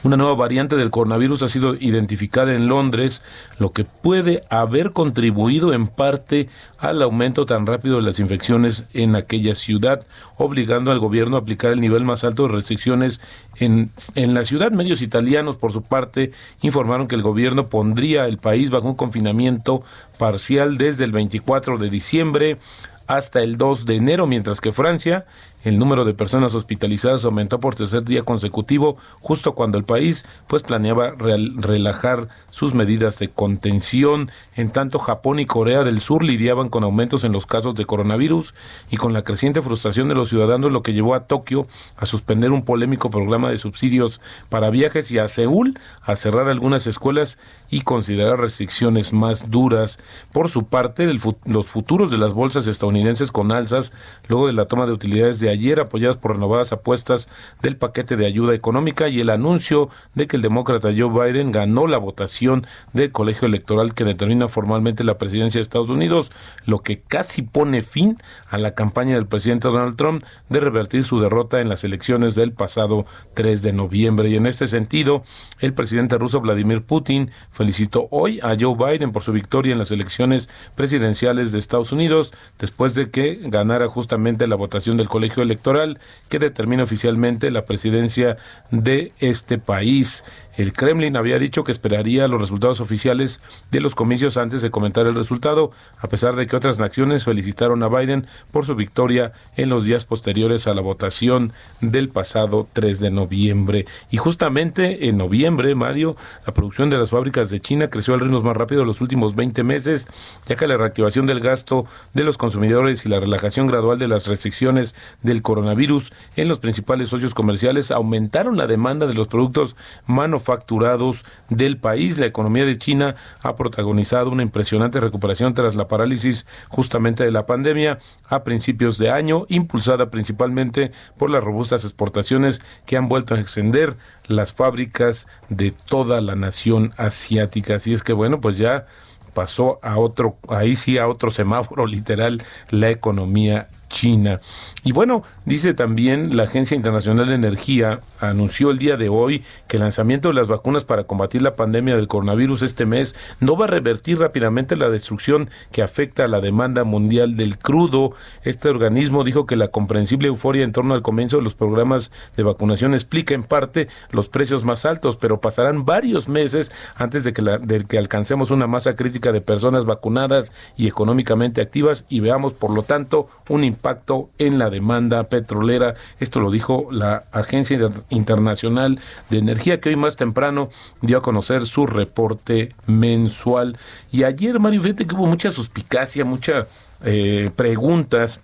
Una 0.05 0.19
nueva 0.19 0.35
variante 0.35 0.77
del 0.77 0.91
coronavirus 0.91 1.45
ha 1.45 1.49
sido 1.49 1.77
identificada 1.77 2.55
en 2.55 2.69
Londres, 2.69 3.23
lo 3.59 3.73
que 3.73 3.87
puede 3.87 4.43
haber 4.51 4.93
contribuido 4.93 5.73
en 5.73 5.87
parte 5.87 6.51
al 6.77 7.01
aumento 7.01 7.47
tan 7.47 7.65
rápido 7.65 7.97
de 7.97 8.03
las 8.03 8.21
infecciones 8.21 8.85
en 8.93 9.17
aquella 9.17 9.55
ciudad, 9.55 10.07
obligando 10.37 10.91
al 10.91 10.99
gobierno 10.99 11.37
a 11.37 11.41
aplicar 11.41 11.73
el 11.73 11.81
nivel 11.81 12.05
más 12.05 12.23
alto 12.23 12.47
de 12.47 12.53
restricciones 12.53 13.19
en, 13.57 13.93
en 14.15 14.35
la 14.35 14.45
ciudad. 14.45 14.73
Medios 14.73 15.01
italianos, 15.01 15.57
por 15.57 15.73
su 15.73 15.81
parte, 15.81 16.33
informaron 16.61 17.09
que 17.09 17.15
el 17.15 17.23
gobierno 17.23 17.69
pondría 17.69 18.27
el 18.27 18.37
país 18.37 18.69
bajo 18.69 18.89
un 18.89 18.97
confinamiento 18.97 19.85
parcial 20.19 20.77
desde 20.77 21.05
el 21.05 21.13
24 21.13 21.79
de 21.79 21.89
diciembre 21.89 22.59
hasta 23.07 23.41
el 23.41 23.57
2 23.57 23.87
de 23.87 23.97
enero, 23.97 24.27
mientras 24.27 24.61
que 24.61 24.73
Francia 24.73 25.25
el 25.65 25.79
número 25.79 26.05
de 26.05 26.15
personas 26.15 26.55
hospitalizadas 26.55 27.25
aumentó 27.25 27.59
por 27.59 27.75
tercer 27.75 28.05
día 28.05 28.23
consecutivo, 28.23 28.97
justo 29.21 29.55
cuando 29.55 29.79
el 29.79 29.85
país 29.85 30.25
pues 30.47 30.63
planeaba 30.63 31.15
relajar 31.17 32.29
sus 32.51 32.75
medidas 32.75 33.19
de 33.19 33.29
contención. 33.29 34.31
En 34.55 34.71
tanto, 34.71 34.99
Japón 34.99 35.41
y 35.41 35.47
Corea 35.47 35.83
del 35.83 36.01
Sur 36.01 36.23
lidiaban 36.23 36.69
con 36.69 36.85
aumentos 36.85 37.25
en 37.25 37.33
los 37.33 37.47
casos 37.47 37.75
de 37.75 37.87
coronavirus 37.87 38.55
y 38.91 38.99
con 38.99 39.13
la 39.13 39.25
creciente 39.25 39.63
frustración 39.63 40.09
de 40.09 40.15
los 40.15 40.29
ciudadanos, 40.29 40.71
lo 40.71 40.83
que 40.83 40.93
llevó 40.93 41.15
a 41.15 41.27
Tokio 41.27 41.67
a 41.97 42.07
suspender 42.07 42.51
un 42.51 42.65
polémico 42.65 43.11
programa 43.11 43.51
de 43.51 43.59
subsidios 43.59 44.21
para 44.51 44.71
viajes 44.71 45.11
y 45.11 45.19
a 45.19 45.29
Seúl 45.29 45.79
a 46.03 46.15
cerrar 46.17 46.49
algunas 46.49 46.87
escuelas 46.87 47.39
y 47.71 47.81
considerar 47.81 48.39
restricciones 48.39 49.13
más 49.13 49.51
duras. 49.51 49.99
Por 50.33 50.51
su 50.51 50.67
parte, 50.67 51.11
los 51.47 51.67
futuros 51.67 52.11
de 52.11 52.19
las 52.19 52.35
bolsas 52.35 52.67
estadounidenses 52.67 53.33
con 53.33 53.51
alzas 53.51 53.93
luego 54.29 54.47
de 54.47 54.53
la 54.53 54.67
toma 54.67 54.87
de 54.87 54.93
utilidades 54.93 55.41
de 55.41 55.54
ayer, 55.55 55.81
apoyadas 55.81 56.17
por 56.17 56.35
renovadas 56.35 56.73
apuestas 56.73 57.29
del 57.63 57.77
paquete 57.77 58.17
de 58.17 58.27
ayuda 58.27 58.55
económica 58.55 59.09
y 59.09 59.21
el 59.21 59.31
anuncio 59.31 59.89
de 60.15 60.27
que 60.27 60.37
el 60.37 60.43
demócrata 60.43 60.91
Joe 60.97 61.33
Biden 61.33 61.53
ganó 61.53 61.87
la 61.87 61.99
votación 61.99 62.67
del 62.93 63.13
colegio 63.13 63.47
electoral 63.49 63.95
que 63.95 64.05
determina 64.05 64.49
formalmente 64.49 65.05
la 65.05 65.19
presidencia 65.19 65.59
de 65.59 65.63
Estados 65.63 65.91
Unidos, 65.91 66.31
lo 66.67 66.81
que 66.81 67.01
casi 67.01 67.43
pone 67.43 67.83
fin 67.83 68.19
a 68.49 68.59
la 68.59 68.75
campaña 68.75 69.15
del 69.15 69.27
presidente 69.27 69.69
Donald 69.69 69.97
Trump 69.97 70.25
de 70.49 70.61
revertir 70.61 71.05
su 71.05 71.21
derrota 71.21 71.61
en 71.61 71.69
las 71.69 71.85
elecciones 71.85 72.35
del 72.35 72.53
pasado 72.53 73.07
3 73.35 73.63
de 73.63 73.73
noviembre. 73.73 74.29
Y 74.29 74.37
en 74.37 74.47
este 74.47 74.67
sentido, 74.67 75.25
el 75.61 75.75
presidente 75.75 76.19
ruso 76.19 76.41
Vladimir 76.41 76.83
Putin 76.83 77.31
felicitó 77.51 78.09
hoy 78.11 78.41
a 78.43 78.57
Joe 78.59 78.75
Biden 78.77 79.13
por 79.13 79.23
su 79.23 79.33
victoria 79.33 79.73
en 79.73 79.79
las 79.79 79.91
elecciones 79.91 80.49
presidenciales 80.77 81.53
de 81.53 81.59
Estados 81.59 81.93
Unidos, 81.93 82.33
después 82.59 82.95
de 82.95 83.11
que 83.11 83.39
ganara 83.43 83.89
justamente 83.89 84.47
la 84.47 84.57
votación 84.57 84.97
del 84.97 85.09
colegio 85.09 85.44
electoral 85.45 85.99
que 86.29 86.39
determina 86.39 86.83
oficialmente 86.83 87.51
la 87.51 87.65
presidencia 87.65 88.37
de 88.71 89.13
este 89.21 89.59
país. 89.59 90.25
El 90.57 90.73
Kremlin 90.73 91.17
había 91.17 91.41
dicho 91.41 91.65
que 91.65 91.73
esperaría 91.73 92.29
los 92.29 92.41
resultados 92.41 92.81
oficiales 92.81 93.41
de 93.73 93.81
los 93.81 93.97
comicios 93.97 94.37
antes 94.37 94.63
de 94.63 94.71
comentar 94.71 95.07
el 95.07 95.17
resultado, 95.17 95.73
a 95.99 96.07
pesar 96.07 96.37
de 96.37 96.47
que 96.47 96.55
otras 96.55 96.79
naciones 96.79 97.25
felicitaron 97.25 97.83
a 97.83 97.89
Biden 97.89 98.27
por 98.53 98.65
su 98.65 98.77
victoria 98.77 99.33
en 99.57 99.69
los 99.69 99.85
días 99.85 100.05
posteriores 100.05 100.69
a 100.69 100.75
la 100.75 100.81
votación 100.81 101.53
del 101.81 102.09
pasado 102.09 102.69
3 102.73 103.01
de 103.01 103.11
noviembre. 103.11 103.87
Y 104.13 104.19
justamente 104.19 105.09
en 105.09 105.17
noviembre, 105.17 105.75
Mario, 105.75 106.17
la 106.47 106.55
producción 106.55 106.89
de 106.89 106.99
las 106.99 107.11
fábricas 107.11 107.51
de 107.51 107.59
China 107.59 107.91
creció 107.91 108.15
al 108.15 108.21
ritmo 108.21 108.41
más 108.41 108.57
rápido 108.57 108.83
de 108.83 108.87
los 108.87 109.01
últimos 109.01 109.35
20 109.35 109.65
meses, 109.65 110.07
ya 110.47 110.55
que 110.55 110.69
la 110.69 110.77
reactivación 110.77 111.27
del 111.27 111.41
gasto 111.41 111.87
de 112.13 112.23
los 112.23 112.39
consumidores 112.39 113.05
y 113.05 113.09
la 113.09 113.19
relajación 113.19 113.67
gradual 113.67 113.99
de 113.99 114.07
las 114.07 114.29
restricciones 114.29 114.95
del 115.23 115.43
coronavirus 115.43 116.13
en 116.37 116.47
los 116.47 116.61
principales 116.61 117.09
socios 117.09 117.35
comerciales 117.35 117.91
aumentaron 117.91 118.57
la 118.57 118.69
demanda 118.69 119.09
de 119.09 119.15
los 119.15 119.27
productos 119.27 119.75
manufacturados 120.07 120.44
facturados 120.45 121.25
del 121.49 121.79
país. 121.79 122.19
La 122.19 122.27
economía 122.27 122.65
de 122.65 122.79
China 122.79 123.17
ha 123.43 123.57
protagonizado 123.57 124.31
una 124.31 124.43
impresionante 124.43 125.01
recuperación 125.01 125.55
tras 125.55 125.75
la 125.75 125.89
parálisis 125.89 126.47
justamente 126.69 127.25
de 127.25 127.33
la 127.33 127.47
pandemia 127.47 127.99
a 128.29 128.45
principios 128.45 128.99
de 128.99 129.11
año, 129.11 129.47
impulsada 129.49 130.11
principalmente 130.11 130.93
por 131.19 131.31
las 131.31 131.43
robustas 131.43 131.85
exportaciones 131.85 132.61
que 132.87 132.97
han 132.97 133.09
vuelto 133.09 133.35
a 133.35 133.41
extender 133.41 133.97
las 134.27 134.53
fábricas 134.53 135.27
de 135.49 135.73
toda 135.73 136.21
la 136.21 136.37
nación 136.37 136.93
asiática. 136.97 137.77
Así 137.77 137.93
es 137.93 138.03
que 138.03 138.13
bueno, 138.13 138.41
pues 138.41 138.59
ya 138.59 138.87
pasó 139.35 139.79
a 139.83 139.99
otro, 139.99 140.39
ahí 140.49 140.77
sí 140.77 140.97
a 140.97 141.09
otro 141.09 141.31
semáforo 141.31 141.87
literal 141.97 142.43
la 142.71 142.91
economía 142.91 143.69
China. 143.95 144.41
Y 144.83 144.93
bueno, 144.93 145.23
dice 145.47 145.73
también 145.73 146.37
la 146.37 146.43
Agencia 146.43 146.75
Internacional 146.75 147.29
de 147.29 147.37
Energía, 147.37 148.01
anunció 148.21 148.71
el 148.71 148.79
día 148.79 148.97
de 148.97 149.09
hoy 149.09 149.45
que 149.69 149.77
el 149.77 149.83
lanzamiento 149.83 150.29
de 150.29 150.35
las 150.35 150.49
vacunas 150.49 150.85
para 150.85 151.05
combatir 151.05 151.43
la 151.43 151.55
pandemia 151.55 151.95
del 151.95 152.09
coronavirus 152.09 152.63
este 152.63 152.87
mes 152.87 153.15
no 153.41 153.57
va 153.57 153.67
a 153.67 153.69
revertir 153.69 154.19
rápidamente 154.19 154.75
la 154.75 154.91
destrucción 154.91 155.49
que 155.71 155.83
afecta 155.83 156.25
a 156.25 156.29
la 156.29 156.41
demanda 156.41 156.83
mundial 156.83 157.37
del 157.37 157.57
crudo. 157.57 158.13
Este 158.43 158.69
organismo 158.69 159.23
dijo 159.23 159.47
que 159.47 159.57
la 159.57 159.69
comprensible 159.69 160.27
euforia 160.27 160.65
en 160.65 160.73
torno 160.73 160.95
al 160.95 161.03
comienzo 161.03 161.37
de 161.37 161.45
los 161.45 161.55
programas 161.55 162.11
de 162.37 162.43
vacunación 162.43 162.95
explica 162.95 163.35
en 163.35 163.45
parte 163.45 163.89
los 164.11 164.29
precios 164.29 164.65
más 164.65 164.85
altos, 164.85 165.17
pero 165.17 165.41
pasarán 165.41 165.85
varios 165.85 166.29
meses 166.29 166.73
antes 166.97 167.23
de 167.23 167.33
que, 167.33 167.43
de 167.43 167.85
que 167.85 167.99
alcancemos 167.99 168.51
una 168.51 168.67
masa 168.67 168.97
crítica 168.97 169.31
de 169.31 169.41
personas 169.41 169.85
vacunadas 169.85 170.53
y 170.77 170.89
económicamente 170.89 171.63
activas 171.63 172.07
y 172.09 172.19
veamos, 172.19 172.55
por 172.55 172.73
lo 172.73 172.83
tanto, 172.83 173.29
un 173.49 173.63
impacto 173.63 173.84
impacto 173.85 174.31
en 174.39 174.59
la 174.59 174.71
demanda 174.71 175.25
petrolera. 175.25 175.95
Esto 176.19 176.41
lo 176.41 176.51
dijo 176.51 176.89
la 176.91 177.25
Agencia 177.33 177.79
Internacional 178.09 178.99
de 179.29 179.39
Energía, 179.39 179.79
que 179.79 179.91
hoy 179.91 179.97
más 179.97 180.17
temprano 180.17 180.71
dio 181.03 181.19
a 181.19 181.23
conocer 181.23 181.67
su 181.67 181.87
reporte 181.87 182.71
mensual. 182.87 183.77
Y 184.11 184.25
ayer, 184.25 184.59
Mario, 184.59 184.81
fíjate 184.81 185.07
que 185.07 185.15
hubo 185.15 185.27
mucha 185.27 185.51
suspicacia, 185.51 186.25
muchas 186.25 186.67
eh, 187.05 187.51
preguntas 187.55 188.41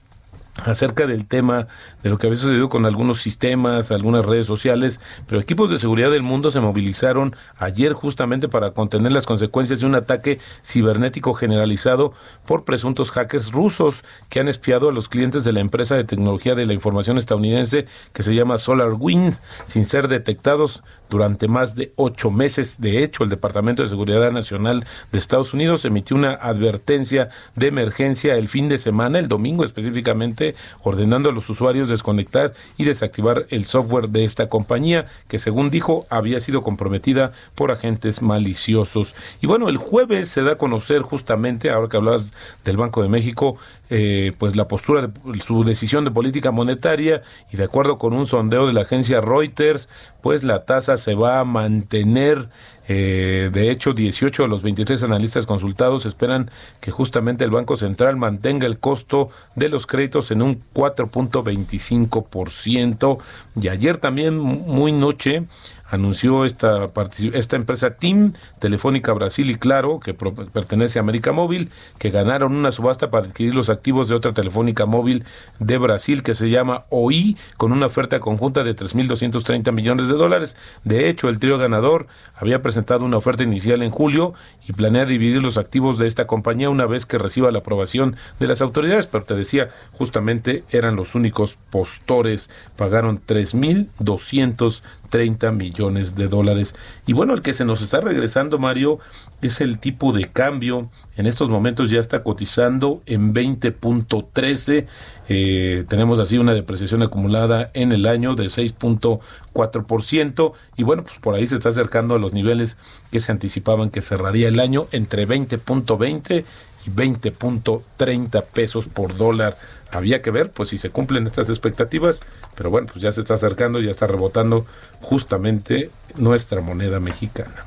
acerca 0.64 1.07
del 1.07 1.26
tema 1.26 1.69
de 2.02 2.11
lo 2.11 2.19
que 2.19 2.26
había 2.26 2.38
sucedido 2.38 2.69
con 2.69 2.87
algunos 2.87 3.23
sistemas, 3.23 3.90
algunas 3.90 4.26
redes 4.26 4.47
sociales, 4.47 5.00
pero 5.26 5.40
equipos 5.40 5.71
de 5.71 5.78
seguridad 5.78 6.11
del 6.11 6.23
mundo 6.23 6.50
se 6.50 6.61
movilizaron 6.61 7.35
ayer 7.59 7.92
justamente 7.92 8.49
para 8.49 8.73
contener 8.73 9.12
las 9.12 9.26
consecuencias 9.26 9.80
de 9.80 9.87
un 9.87 9.95
ataque 9.95 10.38
cibernético 10.64 11.35
generalizado 11.35 12.12
por 12.47 12.64
presuntos 12.64 13.11
hackers 13.11 13.52
rusos 13.52 14.04
que 14.28 14.40
han 14.40 14.49
espiado 14.49 14.88
a 14.88 14.92
los 14.92 15.09
clientes 15.09 15.45
de 15.45 15.52
la 15.52 15.61
empresa 15.61 15.97
de 15.97 16.04
tecnología 16.04 16.54
de 16.54 16.66
la 16.66 16.75
información 16.75 17.19
estadounidense 17.19 17.87
que 18.12 18.23
se 18.23 18.35
llama 18.35 18.59
SolarWinds 18.59 19.42
sin 19.66 19.87
ser 19.87 20.09
detectados 20.09 20.83
durante 21.11 21.49
más 21.49 21.75
de 21.75 21.92
ocho 21.97 22.30
meses. 22.30 22.80
De 22.80 23.02
hecho, 23.02 23.25
el 23.25 23.30
Departamento 23.30 23.83
de 23.83 23.88
Seguridad 23.88 24.30
Nacional 24.30 24.87
de 25.12 25.19
Estados 25.19 25.52
Unidos 25.52 25.85
emitió 25.85 26.16
una 26.16 26.33
advertencia 26.35 27.28
de 27.57 27.66
emergencia 27.66 28.37
el 28.37 28.49
fin 28.49 28.69
de 28.69 28.78
semana, 28.78 29.19
el 29.19 29.28
domingo 29.28 29.64
específicamente, 29.64 30.39
ordenando 30.82 31.28
a 31.28 31.32
los 31.32 31.49
usuarios 31.50 31.88
desconectar 31.88 32.54
y 32.76 32.85
desactivar 32.85 33.47
el 33.50 33.64
software 33.64 34.09
de 34.09 34.25
esta 34.25 34.49
compañía, 34.49 35.06
que 35.28 35.38
según 35.38 35.70
dijo 35.70 36.06
había 36.11 36.40
sido 36.40 36.62
comprometida 36.62 37.32
por 37.54 37.70
agentes 37.70 38.23
maliciosos. 38.23 39.14
Y 39.40 39.47
bueno, 39.47 39.68
el 39.68 39.76
jueves 39.76 40.28
se 40.28 40.42
da 40.42 40.52
a 40.52 40.59
conocer 40.59 41.02
justamente, 41.02 41.70
ahora 41.70 41.88
que 41.88 41.97
hablabas 41.97 42.32
del 42.64 42.76
Banco 42.76 43.02
de 43.02 43.09
México, 43.09 43.56
eh, 43.92 44.32
pues 44.38 44.54
la 44.54 44.68
postura 44.68 45.11
de 45.25 45.40
su 45.40 45.64
decisión 45.64 46.04
de 46.04 46.11
política 46.11 46.52
monetaria 46.52 47.23
y 47.52 47.56
de 47.56 47.64
acuerdo 47.64 47.99
con 47.99 48.12
un 48.12 48.26
sondeo 48.26 48.66
de 48.66 48.73
la 48.73 48.82
agencia 48.82 49.20
Reuters, 49.20 49.88
pues 50.23 50.44
la 50.44 50.64
tasa 50.64 50.97
se 50.97 51.14
va 51.14 51.40
a 51.40 51.44
mantener 51.44 52.49
eh, 52.92 53.50
de 53.52 53.70
hecho, 53.70 53.92
18 53.92 54.42
de 54.42 54.49
los 54.49 54.62
23 54.62 55.04
analistas 55.04 55.47
consultados 55.47 56.06
esperan 56.06 56.50
que 56.80 56.90
justamente 56.90 57.44
el 57.44 57.52
Banco 57.52 57.76
Central 57.76 58.16
mantenga 58.16 58.66
el 58.66 58.80
costo 58.80 59.30
de 59.54 59.68
los 59.68 59.87
créditos 59.87 60.32
en 60.32 60.42
un 60.42 60.61
4.25%. 60.75 63.18
Y 63.62 63.68
ayer 63.68 63.99
también, 63.99 64.37
muy 64.37 64.90
noche, 64.90 65.44
anunció 65.90 66.44
esta, 66.44 66.87
esta 67.32 67.56
empresa 67.56 67.90
TIM, 67.90 68.32
Telefónica 68.59 69.12
Brasil 69.12 69.50
y 69.50 69.56
Claro, 69.56 70.00
que 70.00 70.14
pertenece 70.14 70.99
a 70.99 71.02
América 71.02 71.32
Móvil, 71.32 71.70
que 71.99 72.11
ganaron 72.11 72.54
una 72.54 72.73
subasta 72.73 73.11
para 73.11 73.26
adquirir 73.26 73.54
los 73.54 73.68
activos 73.68 74.09
de 74.09 74.14
otra 74.14 74.32
telefónica 74.32 74.87
móvil 74.87 75.25
de 75.59 75.78
Brasil 75.78 76.23
que 76.23 76.35
se 76.35 76.49
llama 76.50 76.85
OI, 76.90 77.37
con 77.56 77.73
una 77.73 77.87
oferta 77.87 78.20
conjunta 78.20 78.64
de 78.64 78.75
3.230 78.75 79.73
millones 79.73 80.08
de 80.08 80.15
dólares. 80.15 80.56
De 80.84 81.08
hecho, 81.08 81.28
el 81.28 81.38
trío 81.38 81.58
ganador 81.58 82.06
había 82.36 82.62
presentado 82.62 83.04
una 83.04 83.17
oferta 83.17 83.43
inicial 83.43 83.82
en 83.82 83.91
julio 83.91 84.34
y 84.67 84.73
planea 84.73 85.04
dividir 85.04 85.43
los 85.43 85.58
activos 85.58 85.99
de 85.99 86.06
esta 86.06 86.26
compañía 86.26 86.71
una 86.71 86.86
vez 86.86 87.06
que 87.06 87.19
reciba 87.19 87.50
la 87.50 87.58
aprobación 87.58 88.17
de 88.38 88.47
las 88.47 88.62
autoridades, 88.62 89.06
pero 89.06 89.25
te 89.25 89.34
decía, 89.34 89.71
justamente 89.93 90.65
eran 90.71 90.97
los 90.97 91.15
únicos 91.15 91.56
postores, 91.71 92.50
pagaron 92.76 93.21
3.200 93.26 94.82
30 95.10 95.52
millones 95.52 96.16
de 96.16 96.28
dólares. 96.28 96.75
Y 97.06 97.12
bueno, 97.12 97.34
el 97.34 97.42
que 97.42 97.52
se 97.52 97.66
nos 97.66 97.82
está 97.82 98.00
regresando, 98.00 98.58
Mario, 98.58 98.99
es 99.42 99.60
el 99.60 99.78
tipo 99.78 100.12
de 100.12 100.25
cambio. 100.26 100.88
En 101.16 101.26
estos 101.26 101.50
momentos 101.50 101.90
ya 101.90 101.99
está 102.00 102.23
cotizando 102.23 103.02
en 103.06 103.34
20.13. 103.34 104.86
Eh, 105.28 105.84
tenemos 105.88 106.18
así 106.18 106.38
una 106.38 106.54
depreciación 106.54 107.02
acumulada 107.02 107.70
en 107.75 107.92
el 107.92 108.06
año 108.06 108.34
de 108.34 108.46
6.4%. 108.46 110.52
Y 110.76 110.82
bueno, 110.82 111.04
pues 111.04 111.18
por 111.18 111.34
ahí 111.34 111.46
se 111.46 111.56
está 111.56 111.68
acercando 111.68 112.14
a 112.14 112.18
los 112.18 112.32
niveles 112.32 112.78
que 113.12 113.20
se 113.20 113.32
anticipaban 113.32 113.90
que 113.90 114.00
cerraría 114.00 114.49
el 114.49 114.60
año 114.60 114.86
entre 114.92 115.28
20.20 115.28 116.44
y 116.86 116.90
20.30 116.90 118.45
pesos 118.45 118.86
por 118.86 119.16
dólar 119.16 119.56
había 119.93 120.23
que 120.23 120.30
ver 120.30 120.50
pues 120.50 120.69
si 120.69 120.78
se 120.78 120.90
cumplen 120.90 121.26
estas 121.26 121.49
expectativas, 121.49 122.21
pero 122.54 122.71
bueno, 122.71 122.88
pues 122.90 123.02
ya 123.02 123.12
se 123.12 123.21
está 123.21 123.34
acercando, 123.34 123.80
ya 123.80 123.90
está 123.90 124.06
rebotando 124.06 124.64
justamente 125.00 125.90
nuestra 126.16 126.60
moneda 126.60 127.00
mexicana. 127.00 127.66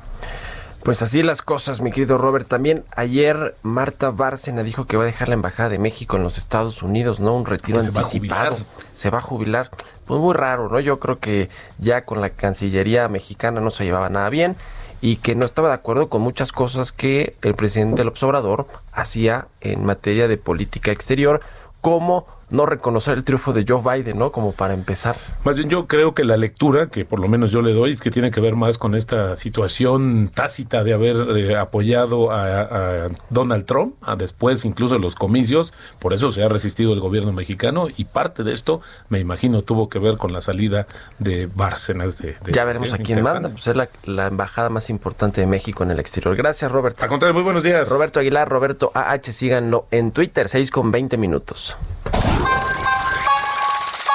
Pues 0.84 1.00
así 1.00 1.22
las 1.22 1.40
cosas, 1.40 1.80
mi 1.80 1.92
querido 1.92 2.18
Robert. 2.18 2.46
También 2.46 2.84
ayer 2.94 3.54
Marta 3.62 4.10
Bárcena 4.10 4.62
dijo 4.62 4.84
que 4.84 4.98
va 4.98 5.04
a 5.04 5.06
dejar 5.06 5.28
la 5.28 5.34
embajada 5.34 5.70
de 5.70 5.78
México 5.78 6.18
en 6.18 6.22
los 6.22 6.36
Estados 6.36 6.82
Unidos, 6.82 7.20
¿no? 7.20 7.34
Un 7.34 7.46
retiro 7.46 7.80
anticipado. 7.80 8.58
se 8.94 9.08
va 9.08 9.18
a 9.18 9.22
jubilar. 9.22 9.70
Pues 10.04 10.20
muy 10.20 10.34
raro, 10.34 10.68
¿no? 10.68 10.80
Yo 10.80 11.00
creo 11.00 11.18
que 11.18 11.48
ya 11.78 12.04
con 12.04 12.20
la 12.20 12.28
Cancillería 12.28 13.08
mexicana 13.08 13.62
no 13.62 13.70
se 13.70 13.84
llevaba 13.84 14.10
nada 14.10 14.28
bien 14.28 14.56
y 15.04 15.16
que 15.16 15.34
no 15.34 15.44
estaba 15.44 15.68
de 15.68 15.74
acuerdo 15.74 16.08
con 16.08 16.22
muchas 16.22 16.50
cosas 16.50 16.90
que 16.90 17.36
el 17.42 17.54
presidente 17.54 18.04
López 18.04 18.22
Obrador 18.22 18.66
hacía 18.90 19.48
en 19.60 19.84
materia 19.84 20.28
de 20.28 20.38
política 20.38 20.92
exterior 20.92 21.42
cómo 21.82 22.26
no 22.50 22.66
reconocer 22.66 23.18
el 23.18 23.24
triunfo 23.24 23.52
de 23.52 23.64
Joe 23.66 23.82
Biden, 23.82 24.18
¿no? 24.18 24.30
Como 24.30 24.52
para 24.52 24.74
empezar. 24.74 25.16
Más 25.44 25.56
bien 25.56 25.68
yo 25.68 25.86
creo 25.86 26.14
que 26.14 26.24
la 26.24 26.36
lectura, 26.36 26.88
que 26.88 27.04
por 27.04 27.20
lo 27.20 27.28
menos 27.28 27.50
yo 27.50 27.62
le 27.62 27.72
doy, 27.72 27.92
es 27.92 28.00
que 28.00 28.10
tiene 28.10 28.30
que 28.30 28.40
ver 28.40 28.56
más 28.56 28.78
con 28.78 28.94
esta 28.94 29.36
situación 29.36 30.30
tácita 30.34 30.84
de 30.84 30.92
haber 30.92 31.16
eh, 31.36 31.56
apoyado 31.56 32.30
a, 32.30 33.08
Donald 33.30 33.64
Trump, 33.64 33.94
a 34.02 34.16
después 34.16 34.64
incluso 34.64 34.94
de 34.94 35.00
los 35.00 35.14
comicios, 35.14 35.72
por 35.98 36.12
eso 36.12 36.30
se 36.32 36.42
ha 36.42 36.48
resistido 36.48 36.92
el 36.92 37.00
gobierno 37.00 37.32
mexicano 37.32 37.88
y 37.96 38.04
parte 38.04 38.44
de 38.44 38.52
esto, 38.52 38.80
me 39.08 39.18
imagino, 39.18 39.62
tuvo 39.62 39.88
que 39.88 39.98
ver 39.98 40.16
con 40.16 40.32
la 40.32 40.40
salida 40.40 40.86
de 41.18 41.48
Bárcenas 41.52 42.18
de... 42.18 42.36
ya 42.52 42.64
veremos 42.64 42.92
a 42.92 42.98
quién 42.98 43.22
manda, 43.22 43.48
pues 43.48 43.66
es 43.66 43.76
la, 43.76 43.88
la, 44.04 44.26
embajada 44.26 44.68
más 44.68 44.90
importante 44.90 45.40
de 45.40 45.46
México 45.46 45.82
en 45.82 45.90
el 45.90 46.00
exterior. 46.00 46.36
Gracias, 46.36 46.70
Roberto. 46.70 47.04
A 47.04 47.08
contrario, 47.08 47.34
muy 47.34 47.42
buenos 47.42 47.62
días. 47.62 47.88
Roberto 47.88 48.20
Aguilar, 48.20 48.48
Roberto 48.48 48.90
AH, 48.94 49.32
síganlo 49.32 49.86
en 49.90 50.12
Twitter, 50.12 50.48
6 50.48 50.70
con 50.70 50.90
20 50.90 51.16
minutos. 51.16 51.76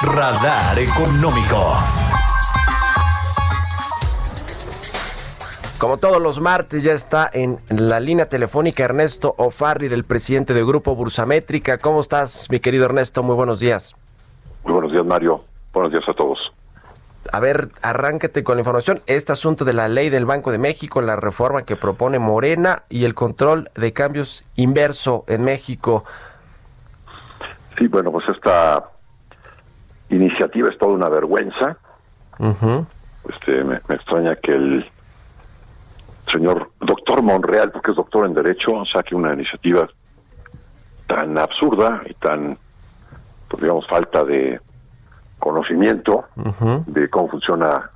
Radar 0.02 0.78
Económico. 0.78 1.76
Como 5.78 5.96
todos 5.96 6.20
los 6.20 6.40
martes 6.40 6.82
ya 6.82 6.92
está 6.92 7.30
en 7.32 7.58
la 7.70 8.00
línea 8.00 8.26
telefónica 8.26 8.84
Ernesto 8.84 9.34
Ofarrir, 9.38 9.94
el 9.94 10.04
presidente 10.04 10.52
del 10.52 10.66
Grupo 10.66 10.94
Bursamétrica. 10.94 11.78
¿Cómo 11.78 12.00
estás, 12.00 12.48
mi 12.50 12.60
querido 12.60 12.84
Ernesto? 12.84 13.22
Muy 13.22 13.34
buenos 13.34 13.60
días. 13.60 13.96
Muy 14.64 14.74
buenos 14.74 14.92
días, 14.92 15.06
Mario. 15.06 15.42
Buenos 15.72 15.92
días 15.92 16.04
a 16.06 16.12
todos. 16.12 16.38
A 17.32 17.40
ver, 17.40 17.68
arráncate 17.80 18.42
con 18.42 18.56
la 18.56 18.60
información. 18.60 19.00
Este 19.06 19.32
asunto 19.32 19.64
de 19.64 19.72
la 19.72 19.88
ley 19.88 20.10
del 20.10 20.26
Banco 20.26 20.50
de 20.50 20.58
México, 20.58 21.00
la 21.00 21.16
reforma 21.16 21.62
que 21.62 21.76
propone 21.76 22.18
Morena 22.18 22.82
y 22.88 23.04
el 23.04 23.14
control 23.14 23.70
de 23.74 23.92
cambios 23.92 24.44
inverso 24.56 25.24
en 25.28 25.44
México. 25.44 26.04
Sí, 27.80 27.88
bueno, 27.88 28.12
pues 28.12 28.28
esta 28.28 28.90
iniciativa 30.10 30.68
es 30.68 30.76
toda 30.76 30.92
una 30.92 31.08
vergüenza. 31.08 31.78
este, 33.26 33.64
me, 33.64 33.76
extraña 33.76 34.36
que 34.36 34.52
el 34.52 34.86
señor 36.30 36.72
doctor 36.78 37.22
Monreal, 37.22 37.72
porque 37.72 37.92
es 37.92 37.96
doctor 37.96 38.26
en 38.26 38.34
Derecho, 38.34 38.84
saque 38.92 39.14
una 39.14 39.32
iniciativa 39.32 39.88
tan 41.06 41.38
absurda 41.38 42.02
y 42.04 42.12
tan, 42.14 42.58
pues 43.48 43.62
digamos, 43.62 43.86
falta 43.88 44.26
de 44.26 44.60
conocimiento 45.38 46.26
de 46.86 47.08
cómo 47.08 47.30
funciona 47.30 47.90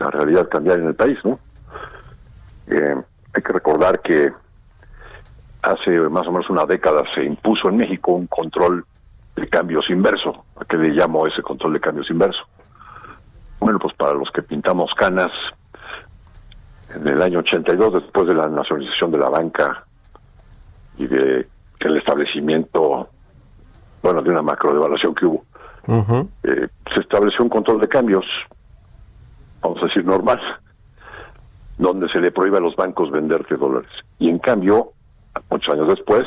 la 0.00 0.10
realidad 0.10 0.48
cambiar 0.48 0.80
en 0.80 0.88
el 0.88 0.96
país, 0.96 1.18
¿no? 1.22 1.38
Eh, 2.66 2.96
hay 3.32 3.42
que 3.42 3.52
recordar 3.52 4.00
que 4.00 4.32
hace 5.62 6.00
más 6.10 6.26
o 6.26 6.32
menos 6.32 6.50
una 6.50 6.64
década 6.64 7.04
se 7.14 7.22
impuso 7.22 7.68
en 7.68 7.76
México 7.76 8.10
un 8.10 8.26
control 8.26 8.84
de 9.36 9.48
cambios 9.48 9.88
inverso. 9.90 10.44
¿A 10.56 10.64
qué 10.64 10.76
le 10.76 10.90
llamo 10.90 11.26
ese 11.26 11.42
control 11.42 11.74
de 11.74 11.80
cambios 11.80 12.10
inverso? 12.10 12.42
Bueno, 13.60 13.78
pues 13.78 13.94
para 13.94 14.12
los 14.14 14.30
que 14.30 14.42
pintamos 14.42 14.92
canas, 14.96 15.30
en 16.94 17.08
el 17.08 17.20
año 17.22 17.40
82, 17.40 17.94
después 17.94 18.26
de 18.26 18.34
la 18.34 18.48
nacionalización 18.48 19.10
de 19.10 19.18
la 19.18 19.28
banca 19.28 19.84
y 20.98 21.06
de 21.06 21.46
el 21.84 21.96
establecimiento 21.98 23.08
bueno, 24.02 24.22
de 24.22 24.30
una 24.30 24.42
macro 24.42 24.72
devaluación 24.72 25.14
que 25.14 25.26
hubo. 25.26 25.44
Eh, 26.42 26.68
se 26.94 27.00
estableció 27.00 27.42
un 27.42 27.50
control 27.50 27.80
de 27.80 27.88
cambios, 27.88 28.24
vamos 29.62 29.82
a 29.82 29.86
decir 29.86 30.04
normal, 30.04 30.40
donde 31.78 32.08
se 32.08 32.20
le 32.20 32.30
prohíbe 32.30 32.58
a 32.58 32.60
los 32.60 32.76
bancos 32.76 33.10
venderte 33.10 33.56
dólares. 33.56 33.90
Y 34.18 34.28
en 34.28 34.38
cambio, 34.38 34.92
muchos 35.50 35.74
años 35.74 35.88
después, 35.88 36.24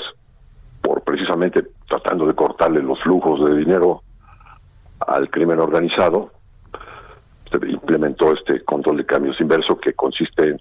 por 0.82 1.02
precisamente 1.02 1.68
tratando 1.88 2.26
de 2.26 2.34
cortarle 2.34 2.82
los 2.82 3.00
flujos 3.02 3.44
de 3.50 3.58
dinero 3.58 4.04
al 5.08 5.30
crimen 5.30 5.60
organizado, 5.60 6.32
se 7.50 7.58
implementó 7.70 8.34
este 8.34 8.64
control 8.64 8.98
de 8.98 9.06
cambios 9.06 9.40
inverso 9.40 9.80
que 9.80 9.94
consiste 9.94 10.44
en 10.50 10.60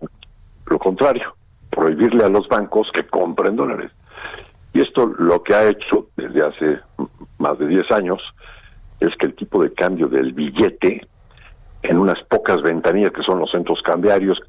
lo 0.67 0.79
contrario, 0.79 1.35
prohibirle 1.71 2.25
a 2.25 2.29
los 2.29 2.49
bancos 2.49 2.89
que 2.93 3.07
compren 3.07 3.57
dólares. 3.57 3.93
Y 4.73 4.81
esto 4.81 5.07
lo 5.19 5.43
que 5.43 5.55
ha 5.55 5.69
hecho 5.69 6.09
desde 6.17 6.45
hace 6.45 6.81
más 7.39 7.59
de 7.59 7.67
10 7.67 7.91
años 7.93 8.21
es 9.01 9.15
que 9.17 9.27
el 9.27 9.35
tipo 9.35 9.63
de 9.63 9.73
cambio 9.73 10.09
del 10.09 10.33
billete 10.33 11.07
en 11.83 11.99
unas 11.99 12.23
pocas 12.25 12.63
ventanillas 12.63 13.13
que 13.13 13.23
son 13.23 13.39
los 13.39 13.51
centros 13.51 13.81
cambiarios, 13.83 14.41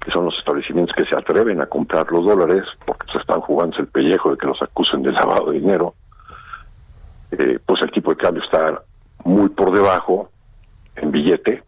que 0.00 0.10
son 0.10 0.24
los 0.24 0.36
establecimientos 0.38 0.94
que 0.96 1.04
se 1.04 1.16
atreven 1.16 1.60
a 1.60 1.66
comprar 1.66 2.10
los 2.10 2.24
dólares 2.24 2.64
porque 2.86 3.06
se 3.12 3.18
están 3.18 3.40
jugando 3.40 3.76
el 3.78 3.86
pellejo 3.86 4.30
de 4.30 4.38
que 4.38 4.46
los 4.46 4.60
acusen 4.62 5.02
de 5.02 5.12
lavado 5.12 5.50
de 5.50 5.60
dinero, 5.60 5.94
eh, 7.32 7.58
pues 7.64 7.82
el 7.82 7.90
tipo 7.90 8.10
de 8.10 8.16
cambio 8.16 8.42
está 8.42 8.82
muy 9.24 9.50
por 9.50 9.72
debajo 9.72 10.30
en 10.96 11.12
billete, 11.12 11.62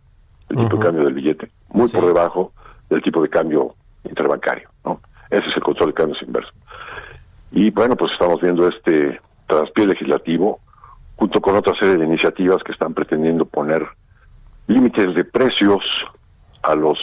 el 0.49 0.57
tipo 0.57 0.77
de 0.77 0.83
cambio 0.83 1.05
del 1.05 1.15
billete, 1.15 1.51
muy 1.73 1.89
por 1.89 2.07
debajo 2.07 2.53
del 2.89 3.03
tipo 3.03 3.23
de 3.23 3.29
cambio 3.29 3.75
interbancario, 4.05 4.69
¿no? 4.85 5.01
Ese 5.31 5.49
es 5.49 5.57
el 5.57 5.63
control 5.63 5.91
de 5.91 5.95
cambios 5.95 6.23
inverso. 6.23 6.53
Y 7.51 7.71
bueno, 7.71 7.97
pues 7.97 8.13
estamos 8.13 8.41
viendo 8.41 8.67
este 8.67 9.21
traspié 9.47 9.87
legislativo 9.87 10.61
junto 11.17 11.41
con 11.41 11.55
otra 11.57 11.75
serie 11.79 11.99
de 11.99 12.07
iniciativas 12.07 12.63
que 12.63 12.73
están 12.73 12.95
pretendiendo 12.95 13.45
poner 13.45 13.87
límites 14.67 15.15
de 15.15 15.25
precios 15.25 15.83
a 16.63 16.75
los 16.75 16.99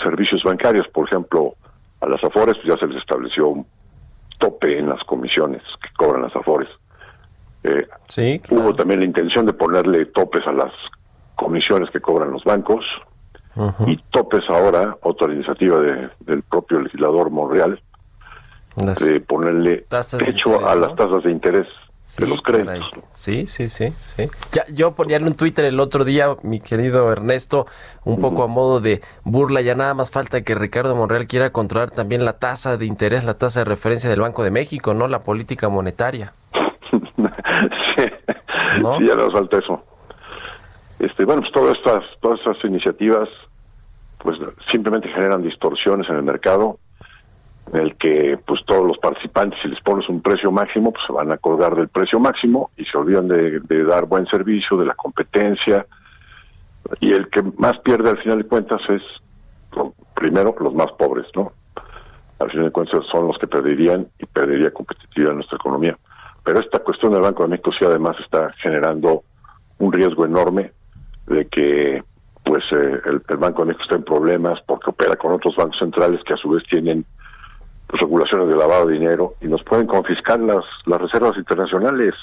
servicios 0.00 0.42
bancarios, 0.42 0.86
por 0.88 1.06
ejemplo, 1.08 1.54
a 2.00 2.08
las 2.08 2.22
Afores 2.24 2.56
pues 2.56 2.66
ya 2.66 2.76
se 2.78 2.86
les 2.86 2.98
estableció 2.98 3.48
un 3.48 3.66
tope 4.38 4.78
en 4.78 4.88
las 4.88 5.02
comisiones 5.04 5.62
que 5.82 5.88
cobran 5.96 6.22
las 6.22 6.34
Afores. 6.34 6.68
Eh, 7.62 7.86
sí, 8.08 8.40
Hubo 8.50 8.74
también 8.74 9.00
la 9.00 9.06
intención 9.06 9.44
de 9.44 9.52
ponerle 9.52 10.06
topes 10.06 10.46
a 10.46 10.52
las 10.52 10.72
comisiones 11.36 11.90
que 11.90 12.00
cobran 12.00 12.30
los 12.30 12.44
bancos 12.44 12.84
y 13.86 13.96
topes 14.10 14.42
ahora, 14.48 14.96
otra 15.02 15.32
iniciativa 15.32 15.78
del 16.20 16.42
propio 16.44 16.80
legislador 16.80 17.30
Monreal, 17.30 17.82
de 18.76 19.20
ponerle 19.20 19.86
techo 20.18 20.66
a 20.66 20.74
las 20.74 20.94
tasas 20.96 21.24
de 21.24 21.30
interés 21.30 21.66
de 22.18 22.26
los 22.26 22.42
créditos. 22.42 22.90
Sí, 23.12 23.46
sí, 23.46 23.68
sí, 23.68 23.92
sí. 24.00 24.28
Ya, 24.52 24.64
yo 24.72 24.92
ponía 24.92 25.16
en 25.16 25.24
un 25.24 25.34
Twitter 25.34 25.64
el 25.64 25.80
otro 25.80 26.04
día, 26.04 26.36
mi 26.42 26.60
querido 26.60 27.10
Ernesto, 27.12 27.66
un 28.04 28.20
poco 28.20 28.42
a 28.42 28.46
modo 28.46 28.80
de 28.80 29.00
burla, 29.24 29.60
ya 29.60 29.74
nada 29.74 29.94
más 29.94 30.10
falta 30.10 30.42
que 30.42 30.54
Ricardo 30.54 30.94
Monreal 30.96 31.26
quiera 31.26 31.50
controlar 31.50 31.90
también 31.90 32.24
la 32.24 32.38
tasa 32.38 32.76
de 32.76 32.86
interés, 32.86 33.24
la 33.24 33.34
tasa 33.34 33.60
de 33.60 33.64
referencia 33.64 34.10
del 34.10 34.20
Banco 34.20 34.42
de 34.42 34.50
México, 34.50 34.94
¿no? 34.94 35.08
La 35.08 35.20
política 35.20 35.68
monetaria. 35.68 36.32
sí, 36.90 36.96
sí, 37.96 39.06
ya 39.06 39.14
nos 39.14 39.32
falta 39.32 39.58
eso. 39.58 39.84
Este, 40.98 41.24
bueno, 41.24 41.42
pues 41.42 41.52
todas 41.52 41.76
estas, 41.76 42.04
todas 42.20 42.38
estas 42.40 42.64
iniciativas 42.64 43.28
pues 44.18 44.38
simplemente 44.70 45.08
generan 45.08 45.42
distorsiones 45.42 46.08
en 46.10 46.16
el 46.16 46.22
mercado 46.22 46.78
en 47.72 47.80
el 47.80 47.96
que 47.96 48.38
pues 48.46 48.60
todos 48.66 48.86
los 48.86 48.98
participantes 48.98 49.58
si 49.62 49.68
les 49.68 49.80
pones 49.80 50.08
un 50.08 50.20
precio 50.20 50.50
máximo 50.50 50.92
pues 50.92 51.04
se 51.06 51.12
van 51.12 51.30
a 51.30 51.38
colgar 51.38 51.74
del 51.76 51.88
precio 51.88 52.18
máximo 52.18 52.70
y 52.76 52.84
se 52.84 52.98
olvidan 52.98 53.28
de, 53.28 53.60
dar 53.84 54.06
buen 54.06 54.26
servicio 54.26 54.76
de 54.76 54.86
la 54.86 54.94
competencia. 54.94 55.86
Y 57.00 57.12
el 57.12 57.28
que 57.28 57.42
más 57.58 57.78
pierde 57.80 58.10
al 58.10 58.18
final 58.18 58.38
de 58.38 58.48
cuentas 58.48 58.80
es 58.88 59.02
primero 60.14 60.54
los 60.58 60.74
más 60.74 60.90
pobres 60.98 61.26
no 61.34 61.52
al 62.40 62.50
final 62.50 62.66
de 62.66 62.72
cuentas 62.72 63.00
son 63.12 63.28
los 63.28 63.38
que 63.38 63.46
perderían 63.46 64.08
y 64.18 64.26
perdería 64.26 64.70
competitividad 64.70 65.32
en 65.32 65.36
nuestra 65.36 65.56
economía. 65.56 65.96
Pero 66.42 66.60
esta 66.60 66.78
cuestión 66.78 67.12
del 67.12 67.20
Banco 67.20 67.42
de 67.42 67.50
México 67.50 67.70
sí 67.78 67.84
además 67.84 68.16
está 68.18 68.52
generando 68.62 69.22
un 69.78 69.92
riesgo 69.92 70.24
enorme 70.24 70.72
de 71.26 71.46
que 71.46 72.02
pues 72.42 72.64
eh, 72.72 73.00
el, 73.04 73.36
Banco 73.36 73.62
de 73.62 73.68
México 73.68 73.84
está 73.84 73.96
en 73.96 74.04
problemas 74.04 74.58
porque 74.66 74.90
opera 74.90 75.16
con 75.16 75.32
otros 75.32 75.54
bancos 75.54 75.78
centrales 75.78 76.20
que 76.24 76.34
a 76.34 76.38
su 76.38 76.48
vez 76.48 76.64
tienen 76.68 77.04
pues, 77.90 78.00
regulaciones 78.00 78.48
de 78.48 78.56
lavado 78.56 78.86
de 78.86 78.94
dinero 78.94 79.34
y 79.40 79.46
nos 79.46 79.62
pueden 79.64 79.86
confiscar 79.86 80.40
las 80.40 80.64
las 80.86 81.00
reservas 81.00 81.36
internacionales. 81.36 82.14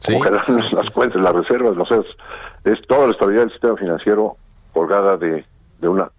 Sí, 0.00 0.18
las 0.18 0.94
cuentas 0.94 1.20
las 1.22 1.32
reservas 1.32 1.76
no 1.76 1.86
sé 1.86 2.00
es, 2.64 2.82
toda 2.86 3.06
la 3.06 3.12
estabilidad 3.12 3.44
del 3.44 3.52
sistema 3.52 3.76
financiero 3.76 4.36
colgada 4.72 5.16
de, 5.16 5.44
de 5.80 5.88
una 5.88 6.10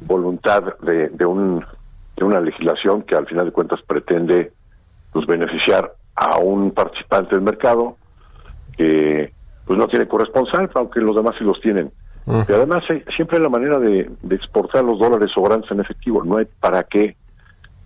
voluntad 0.00 0.76
de, 0.80 1.08
de 1.08 1.26
un 1.26 1.64
de 2.16 2.24
una 2.24 2.40
legislación 2.40 3.02
que 3.02 3.14
al 3.14 3.26
final 3.26 3.46
de 3.46 3.52
cuentas 3.52 3.80
pretende 3.86 4.52
pues 5.12 5.26
beneficiar 5.26 5.92
a 6.14 6.38
un 6.38 6.72
participante 6.72 7.34
del 7.34 7.42
mercado 7.42 7.96
que 8.76 9.32
pues 9.66 9.78
no 9.78 9.86
tiene 9.86 10.08
corresponsal, 10.08 10.70
aunque 10.74 11.00
los 11.00 11.14
demás 11.14 11.34
sí 11.38 11.44
los 11.44 11.60
tienen. 11.60 11.92
Y 12.26 12.52
además 12.52 12.84
siempre 13.16 13.38
hay 13.38 13.42
la 13.42 13.48
manera 13.48 13.78
de, 13.78 14.10
exportar 14.30 14.84
los 14.84 14.98
dólares 14.98 15.30
sobrantes 15.34 15.70
en 15.70 15.80
efectivo, 15.80 16.22
no 16.22 16.36
hay 16.36 16.46
para 16.60 16.82
qué 16.84 17.16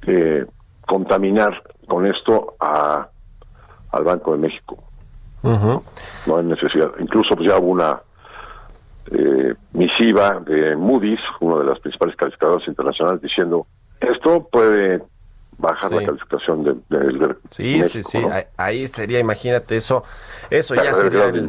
eh, 0.06 0.46
contaminar 0.86 1.62
con 1.86 2.06
esto 2.06 2.54
a, 2.60 3.08
al 3.92 4.04
Banco 4.04 4.32
de 4.32 4.38
México. 4.38 4.78
No 5.42 6.36
hay 6.36 6.44
necesidad. 6.44 6.90
Incluso 6.98 7.36
pues, 7.36 7.48
ya 7.50 7.58
hubo 7.58 7.68
una 7.68 8.00
eh, 9.10 9.54
misiva 9.72 10.40
de 10.40 10.74
Moody's, 10.74 11.20
una 11.40 11.58
de 11.58 11.66
las 11.66 11.78
principales 11.80 12.16
calificadoras 12.16 12.66
internacionales, 12.66 13.20
diciendo 13.20 13.66
esto 14.00 14.48
puede 14.50 15.02
bajar 15.58 15.92
la 15.92 16.04
calificación 16.04 16.64
del 16.64 17.18
de, 17.18 17.36
sí 17.50 17.82
sí 17.88 18.02
sí 18.02 18.18
ahí 18.56 18.86
sería 18.86 19.18
imagínate 19.18 19.76
eso 19.76 20.04
eso 20.50 20.74
ya 20.74 20.92
sería 20.94 21.24
el, 21.26 21.48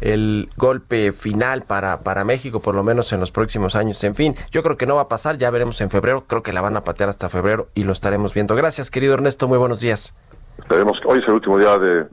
el, 0.00 0.48
golpe 0.56 1.12
final 1.12 1.62
para 1.62 2.00
para 2.00 2.24
México 2.24 2.60
por 2.60 2.74
lo 2.74 2.82
menos 2.82 3.12
en 3.12 3.20
los 3.20 3.30
próximos 3.30 3.74
años. 3.76 4.02
En 4.04 4.14
fin 4.14 4.34
yo 4.50 4.62
creo 4.62 4.76
que 4.76 4.86
no 4.86 4.96
va 4.96 5.02
a 5.02 5.08
pasar 5.08 5.38
ya 5.38 5.50
veremos 5.50 5.80
en 5.80 5.90
febrero 5.90 6.24
creo 6.26 6.42
que 6.42 6.52
la 6.52 6.60
van 6.60 6.76
a 6.76 6.82
patear 6.82 7.08
hasta 7.08 7.28
febrero 7.28 7.68
y 7.74 7.84
lo 7.84 7.92
estaremos 7.92 8.34
viendo. 8.34 8.54
Gracias 8.54 8.90
querido 8.90 9.14
Ernesto 9.14 9.48
muy 9.48 9.58
buenos 9.58 9.80
días. 9.80 10.14
Esperemos 10.58 11.00
hoy 11.04 11.18
es 11.18 11.24
el 11.26 11.34
último 11.34 11.58
día 11.58 11.78
de, 11.78 12.06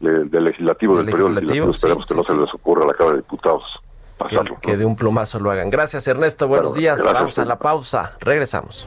del 0.00 0.44
legislativo 0.44 0.96
del 0.96 1.06
periodo 1.06 1.30
legislativo 1.30 1.70
esperemos 1.70 2.06
que 2.06 2.14
no 2.14 2.22
se 2.22 2.34
les 2.34 2.54
ocurra 2.54 2.84
a 2.84 2.86
la 2.86 2.94
Cámara 2.94 3.16
de 3.16 3.22
Diputados 3.22 3.62
pasarlo, 4.16 4.58
que, 4.60 4.76
de 4.76 4.84
un 4.84 4.96
plumazo 4.96 5.38
lo 5.38 5.50
hagan. 5.50 5.70
Gracias 5.70 6.06
Ernesto 6.08 6.48
buenos 6.48 6.74
días. 6.74 7.02
vamos 7.04 7.38
a 7.38 7.44
la 7.44 7.58
pausa 7.58 8.16
regresamos 8.20 8.86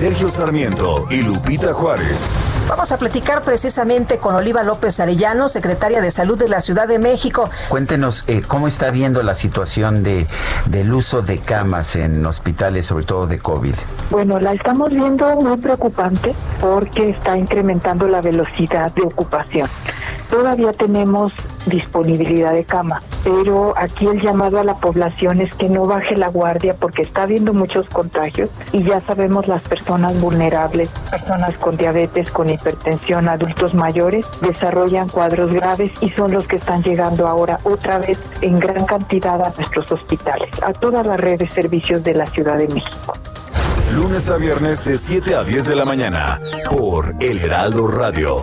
Sergio 0.00 0.28
Sarmiento 0.30 1.06
y 1.10 1.20
Lupita 1.20 1.74
Juárez. 1.74 2.26
Vamos 2.70 2.90
a 2.90 2.96
platicar 2.96 3.42
precisamente 3.42 4.16
con 4.16 4.34
Oliva 4.34 4.62
López 4.62 4.98
Arellano, 4.98 5.46
secretaria 5.46 6.00
de 6.00 6.10
Salud 6.10 6.38
de 6.38 6.48
la 6.48 6.62
Ciudad 6.62 6.88
de 6.88 6.98
México. 6.98 7.50
Cuéntenos 7.68 8.24
eh, 8.26 8.40
cómo 8.40 8.66
está 8.66 8.90
viendo 8.90 9.22
la 9.22 9.34
situación 9.34 10.02
de, 10.02 10.26
del 10.64 10.90
uso 10.94 11.20
de 11.20 11.40
camas 11.40 11.96
en 11.96 12.24
hospitales, 12.24 12.86
sobre 12.86 13.04
todo 13.04 13.26
de 13.26 13.40
COVID. 13.40 13.74
Bueno, 14.08 14.40
la 14.40 14.54
estamos 14.54 14.88
viendo 14.88 15.36
muy 15.36 15.58
preocupante 15.58 16.34
porque 16.62 17.10
está 17.10 17.36
incrementando 17.36 18.08
la 18.08 18.22
velocidad 18.22 18.90
de 18.94 19.02
ocupación. 19.02 19.68
Todavía 20.30 20.72
tenemos 20.72 21.32
disponibilidad 21.66 22.52
de 22.52 22.64
cama. 22.64 23.02
Pero 23.24 23.74
aquí 23.76 24.06
el 24.06 24.20
llamado 24.20 24.58
a 24.58 24.64
la 24.64 24.78
población 24.78 25.40
es 25.40 25.54
que 25.54 25.68
no 25.68 25.86
baje 25.86 26.16
la 26.16 26.28
guardia 26.28 26.74
porque 26.74 27.02
está 27.02 27.22
habiendo 27.22 27.52
muchos 27.52 27.88
contagios 27.88 28.48
y 28.72 28.82
ya 28.82 29.00
sabemos 29.00 29.46
las 29.46 29.62
personas 29.62 30.18
vulnerables, 30.20 30.88
personas 31.10 31.56
con 31.58 31.76
diabetes, 31.76 32.30
con 32.30 32.48
hipertensión, 32.48 33.28
adultos 33.28 33.74
mayores, 33.74 34.26
desarrollan 34.40 35.08
cuadros 35.08 35.52
graves 35.52 35.92
y 36.00 36.08
son 36.10 36.32
los 36.32 36.46
que 36.46 36.56
están 36.56 36.82
llegando 36.82 37.26
ahora 37.26 37.60
otra 37.64 37.98
vez 37.98 38.18
en 38.40 38.58
gran 38.58 38.86
cantidad 38.86 39.40
a 39.42 39.52
nuestros 39.56 39.92
hospitales, 39.92 40.50
a 40.62 40.72
toda 40.72 41.02
la 41.02 41.16
red 41.16 41.38
de 41.38 41.50
servicios 41.50 42.02
de 42.02 42.14
la 42.14 42.26
Ciudad 42.26 42.56
de 42.56 42.68
México. 42.68 43.14
Lunes 43.94 44.30
a 44.30 44.36
viernes 44.36 44.84
de 44.84 44.96
7 44.96 45.34
a 45.34 45.42
10 45.42 45.68
de 45.68 45.76
la 45.76 45.84
mañana 45.84 46.38
por 46.70 47.14
El 47.20 47.38
Heraldo 47.38 47.88
Radio. 47.88 48.42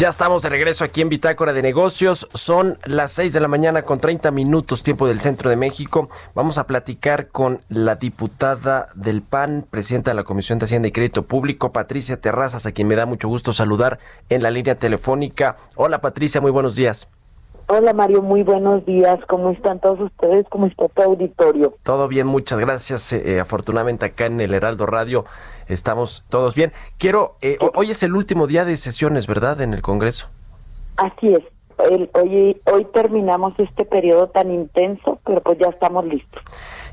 Ya 0.00 0.08
estamos 0.08 0.40
de 0.40 0.48
regreso 0.48 0.82
aquí 0.82 1.02
en 1.02 1.10
Bitácora 1.10 1.52
de 1.52 1.60
Negocios. 1.60 2.26
Son 2.32 2.78
las 2.86 3.12
6 3.12 3.34
de 3.34 3.40
la 3.40 3.48
mañana 3.48 3.82
con 3.82 4.00
30 4.00 4.30
minutos 4.30 4.82
tiempo 4.82 5.06
del 5.06 5.20
centro 5.20 5.50
de 5.50 5.56
México. 5.56 6.08
Vamos 6.34 6.56
a 6.56 6.66
platicar 6.66 7.28
con 7.28 7.60
la 7.68 7.96
diputada 7.96 8.86
del 8.94 9.20
PAN, 9.20 9.66
presidenta 9.70 10.12
de 10.12 10.14
la 10.14 10.24
Comisión 10.24 10.58
de 10.58 10.64
Hacienda 10.64 10.88
y 10.88 10.92
Crédito 10.92 11.26
Público, 11.26 11.74
Patricia 11.74 12.18
Terrazas, 12.18 12.64
a 12.64 12.72
quien 12.72 12.88
me 12.88 12.96
da 12.96 13.04
mucho 13.04 13.28
gusto 13.28 13.52
saludar 13.52 13.98
en 14.30 14.42
la 14.42 14.50
línea 14.50 14.74
telefónica. 14.74 15.58
Hola 15.76 16.00
Patricia, 16.00 16.40
muy 16.40 16.50
buenos 16.50 16.76
días. 16.76 17.06
Hola 17.72 17.92
Mario, 17.92 18.20
muy 18.20 18.42
buenos 18.42 18.84
días. 18.84 19.20
¿Cómo 19.28 19.50
están 19.50 19.78
todos 19.78 20.00
ustedes? 20.00 20.44
¿Cómo 20.48 20.66
está 20.66 20.88
tu 20.88 21.02
auditorio? 21.02 21.76
Todo 21.84 22.08
bien, 22.08 22.26
muchas 22.26 22.58
gracias. 22.58 23.12
Eh, 23.12 23.38
afortunadamente 23.38 24.06
acá 24.06 24.26
en 24.26 24.40
el 24.40 24.54
Heraldo 24.54 24.86
Radio 24.86 25.24
estamos 25.68 26.24
todos 26.28 26.56
bien. 26.56 26.72
Quiero, 26.98 27.36
eh, 27.42 27.58
hoy 27.76 27.92
es 27.92 28.02
el 28.02 28.16
último 28.16 28.48
día 28.48 28.64
de 28.64 28.76
sesiones, 28.76 29.28
¿verdad? 29.28 29.60
En 29.60 29.72
el 29.72 29.82
Congreso. 29.82 30.26
Así 30.96 31.28
es. 31.28 31.44
hoy, 32.14 32.60
hoy 32.64 32.84
terminamos 32.92 33.54
este 33.56 33.84
periodo 33.84 34.26
tan 34.26 34.50
intenso, 34.50 35.20
pero 35.24 35.40
pues 35.40 35.56
ya 35.60 35.68
estamos 35.68 36.04
listos. 36.06 36.42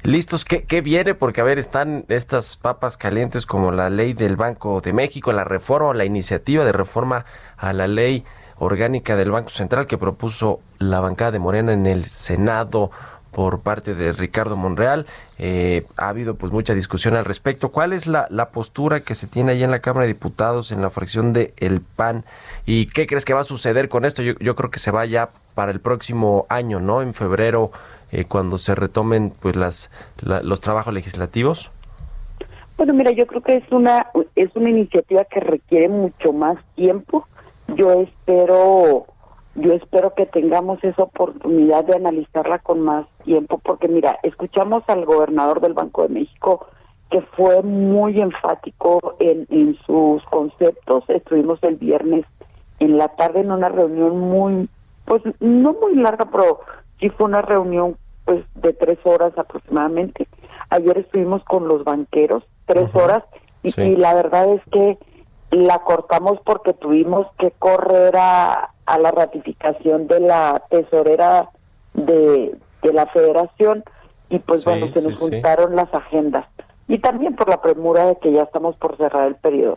¿Listos? 0.03 0.45
¿Qué, 0.45 0.63
¿Qué 0.63 0.81
viene? 0.81 1.15
Porque, 1.15 1.41
a 1.41 1.43
ver, 1.43 1.57
están 1.57 2.05
estas 2.07 2.55
papas 2.55 2.97
calientes 2.97 3.47
como 3.47 3.71
la 3.71 3.89
ley 3.89 4.13
del 4.13 4.35
Banco 4.35 4.79
de 4.81 4.93
México, 4.93 5.33
la 5.33 5.43
reforma, 5.43 5.95
la 5.95 6.05
iniciativa 6.05 6.63
de 6.65 6.71
reforma 6.71 7.25
a 7.57 7.73
la 7.73 7.87
ley 7.87 8.25
orgánica 8.59 9.15
del 9.15 9.31
Banco 9.31 9.49
Central 9.49 9.87
que 9.87 9.97
propuso 9.97 10.59
la 10.79 10.99
bancada 10.99 11.31
de 11.31 11.39
Morena 11.39 11.73
en 11.73 11.85
el 11.85 12.05
Senado 12.05 12.91
por 13.31 13.61
parte 13.61 13.93
de 13.93 14.13
Ricardo 14.13 14.57
Monreal. 14.57 15.05
Eh, 15.37 15.85
ha 15.97 16.09
habido 16.09 16.35
pues 16.35 16.51
mucha 16.51 16.73
discusión 16.73 17.15
al 17.15 17.25
respecto. 17.25 17.69
¿Cuál 17.69 17.93
es 17.93 18.07
la, 18.07 18.27
la, 18.31 18.49
postura 18.49 18.99
que 18.99 19.13
se 19.13 19.27
tiene 19.27 19.51
allá 19.51 19.65
en 19.65 19.71
la 19.71 19.79
Cámara 19.79 20.07
de 20.07 20.13
Diputados 20.13 20.71
en 20.71 20.81
la 20.81 20.89
fracción 20.89 21.33
de 21.33 21.53
El 21.57 21.81
PAN? 21.81 22.25
¿Y 22.65 22.87
qué 22.87 23.05
crees 23.05 23.25
que 23.25 23.35
va 23.35 23.41
a 23.41 23.43
suceder 23.43 23.89
con 23.89 24.05
esto? 24.05 24.23
Yo, 24.23 24.33
yo 24.39 24.55
creo 24.55 24.71
que 24.71 24.79
se 24.79 24.89
va 24.89 25.05
ya 25.05 25.29
para 25.53 25.71
el 25.71 25.79
próximo 25.79 26.47
año, 26.49 26.79
¿no? 26.79 27.03
En 27.03 27.13
febrero, 27.13 27.71
eh, 28.11 28.25
cuando 28.25 28.57
se 28.57 28.73
retomen 28.73 29.33
pues 29.39 29.55
las 29.55 29.91
los 30.21 30.61
trabajos 30.61 30.93
legislativos. 30.93 31.71
Bueno, 32.77 32.93
mira, 32.93 33.11
yo 33.11 33.27
creo 33.27 33.41
que 33.41 33.57
es 33.57 33.71
una 33.71 34.07
es 34.35 34.49
una 34.55 34.69
iniciativa 34.69 35.25
que 35.25 35.41
requiere 35.41 35.89
mucho 35.89 36.31
más 36.31 36.57
tiempo 36.75 37.27
yo 37.77 37.91
espero 38.01 39.05
yo 39.55 39.73
espero 39.73 40.13
que 40.13 40.25
tengamos 40.25 40.83
esa 40.83 41.03
oportunidad 41.03 41.83
de 41.85 41.95
analizarla 41.95 42.59
con 42.59 42.81
más 42.81 43.07
tiempo 43.23 43.59
porque 43.59 43.87
mira 43.87 44.19
escuchamos 44.23 44.83
al 44.87 45.05
gobernador 45.05 45.61
del 45.61 45.73
Banco 45.73 46.03
de 46.03 46.09
México 46.09 46.67
que 47.09 47.21
fue 47.21 47.63
muy 47.63 48.19
enfático 48.19 49.15
en, 49.19 49.47
en 49.49 49.77
sus 49.85 50.21
conceptos. 50.25 51.05
Estuvimos 51.07 51.57
el 51.63 51.77
viernes 51.77 52.25
en 52.79 52.97
la 52.97 53.07
tarde 53.07 53.39
en 53.39 53.51
una 53.51 53.69
reunión 53.69 54.19
muy 54.19 54.69
pues 55.05 55.21
no 55.39 55.73
muy 55.73 55.95
larga 55.95 56.27
pero 56.31 56.59
sí 56.99 57.09
fue 57.09 57.27
una 57.27 57.41
reunión 57.41 57.95
pues 58.25 58.43
de 58.55 58.73
tres 58.73 58.99
horas 59.05 59.37
aproximadamente. 59.37 60.27
Ayer 60.69 60.97
estuvimos 60.97 61.43
con 61.45 61.67
los 61.67 61.83
banqueros 61.83 62.43
tres 62.65 62.93
horas 62.93 63.23
y 63.63 63.95
la 63.95 64.13
verdad 64.13 64.53
es 64.53 64.61
que 64.71 64.97
la 65.51 65.79
cortamos 65.79 66.39
porque 66.43 66.73
tuvimos 66.73 67.27
que 67.37 67.51
correr 67.51 68.15
a, 68.17 68.71
a 68.85 68.99
la 68.99 69.11
ratificación 69.11 70.07
de 70.07 70.19
la 70.19 70.63
tesorera 70.69 71.49
de, 71.93 72.57
de 72.81 72.93
la 72.93 73.05
federación 73.07 73.83
y 74.29 74.39
pues 74.39 74.65
bueno, 74.65 74.87
se 74.91 75.07
nos 75.07 75.19
juntaron 75.19 75.75
las 75.75 75.93
agendas. 75.93 76.45
Y 76.89 76.99
también 76.99 77.35
por 77.35 77.49
la 77.49 77.61
premura 77.61 78.05
de 78.05 78.15
que 78.17 78.31
ya 78.31 78.43
estamos 78.43 78.77
por 78.77 78.95
cerrar 78.97 79.27
el 79.27 79.35
periodo. 79.35 79.75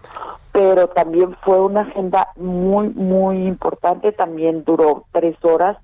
Pero 0.53 0.89
también 0.89 1.37
fue 1.45 1.61
una 1.61 1.83
agenda 1.83 2.29
muy, 2.37 2.89
muy 2.91 3.47
importante, 3.47 4.13
también 4.13 4.65
duró 4.65 5.05
tres 5.13 5.37
horas 5.43 5.77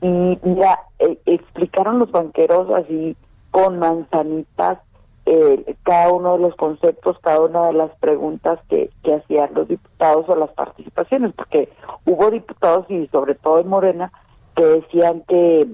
y 0.00 0.38
ya 0.56 0.80
eh, 0.98 1.18
explicaron 1.26 1.98
los 1.98 2.10
banqueros 2.10 2.68
así 2.70 3.16
con 3.50 3.78
manzanitas 3.78 4.78
eh, 5.24 5.76
cada 5.84 6.12
uno 6.12 6.32
de 6.32 6.40
los 6.40 6.56
conceptos, 6.56 7.16
cada 7.20 7.40
una 7.40 7.66
de 7.68 7.74
las 7.74 7.90
preguntas 7.98 8.58
que, 8.68 8.90
hacían 9.14 9.54
los 9.54 9.68
diputados 9.68 10.28
o 10.28 10.34
las 10.34 10.50
participaciones, 10.50 11.32
porque 11.34 11.68
hubo 12.06 12.30
diputados 12.30 12.86
y 12.90 13.06
sobre 13.08 13.34
todo 13.34 13.60
en 13.60 13.68
Morena 13.68 14.12
que 14.56 14.64
decían 14.64 15.22
que 15.28 15.68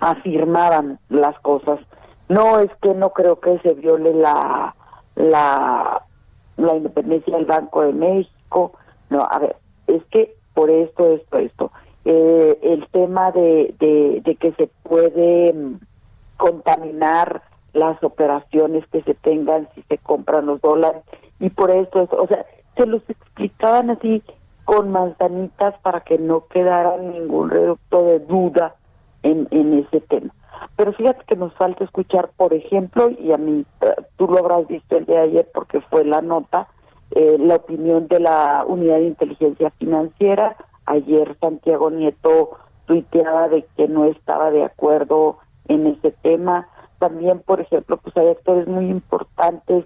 afirmaban 0.00 0.98
las 1.08 1.38
cosas. 1.40 1.80
No 2.28 2.58
es 2.58 2.70
que 2.82 2.94
no 2.94 3.10
creo 3.10 3.40
que 3.40 3.58
se 3.60 3.74
viole 3.74 4.12
la 4.14 4.74
la, 5.14 6.02
la 6.56 6.76
independencia 6.76 7.36
del 7.36 7.46
Banco 7.46 7.82
de 7.82 7.92
México. 7.92 8.72
No, 9.10 9.26
a 9.28 9.38
ver, 9.38 9.56
es 9.86 10.02
que 10.10 10.36
por 10.54 10.70
esto, 10.70 11.12
esto, 11.12 11.38
esto. 11.38 11.72
Eh, 12.04 12.58
el 12.62 12.86
tema 12.88 13.32
de, 13.32 13.74
de, 13.78 14.20
de 14.24 14.36
que 14.36 14.52
se 14.52 14.68
puede 14.82 15.52
mm, 15.52 15.80
contaminar 16.36 17.42
las 17.72 18.02
operaciones 18.02 18.86
que 18.88 19.02
se 19.02 19.14
tengan 19.14 19.68
si 19.74 19.82
se 19.82 19.98
compran 19.98 20.46
los 20.46 20.60
dólares 20.60 21.02
y 21.40 21.50
por 21.50 21.70
eso 21.70 22.08
o 22.10 22.26
sea 22.26 22.44
se 22.76 22.86
los 22.86 23.02
explicaban 23.08 23.90
así 23.90 24.22
con 24.64 24.90
manzanitas 24.90 25.74
para 25.82 26.00
que 26.00 26.18
no 26.18 26.46
quedara 26.46 26.96
ningún 26.98 27.50
reducto 27.50 28.04
de 28.04 28.20
duda 28.20 28.74
en, 29.22 29.48
en 29.50 29.78
ese 29.78 30.00
tema. 30.00 30.32
Pero 30.76 30.92
fíjate 30.92 31.24
que 31.26 31.36
nos 31.36 31.54
falta 31.54 31.84
escuchar 31.84 32.30
por 32.36 32.52
ejemplo 32.54 33.10
y 33.10 33.32
a 33.32 33.38
mí 33.38 33.64
eh, 33.80 33.94
tú 34.16 34.28
lo 34.28 34.38
habrás 34.38 34.66
visto 34.68 34.96
el 34.96 35.06
de 35.06 35.18
ayer 35.18 35.48
porque 35.52 35.80
fue 35.80 36.04
la 36.04 36.20
nota 36.20 36.68
eh, 37.12 37.36
la 37.38 37.56
opinión 37.56 38.06
de 38.08 38.20
la 38.20 38.64
unidad 38.66 38.96
de 38.96 39.06
inteligencia 39.06 39.70
financiera. 39.70 40.56
Ayer 40.84 41.36
Santiago 41.40 41.90
Nieto 41.90 42.50
tuiteaba 42.86 43.48
de 43.48 43.66
que 43.76 43.88
no 43.88 44.04
estaba 44.04 44.50
de 44.50 44.64
acuerdo 44.64 45.38
en 45.68 45.86
ese 45.86 46.10
tema 46.10 46.68
también, 46.98 47.40
por 47.40 47.60
ejemplo, 47.60 47.96
pues 47.96 48.16
hay 48.16 48.28
actores 48.28 48.66
muy 48.66 48.86
importantes 48.88 49.84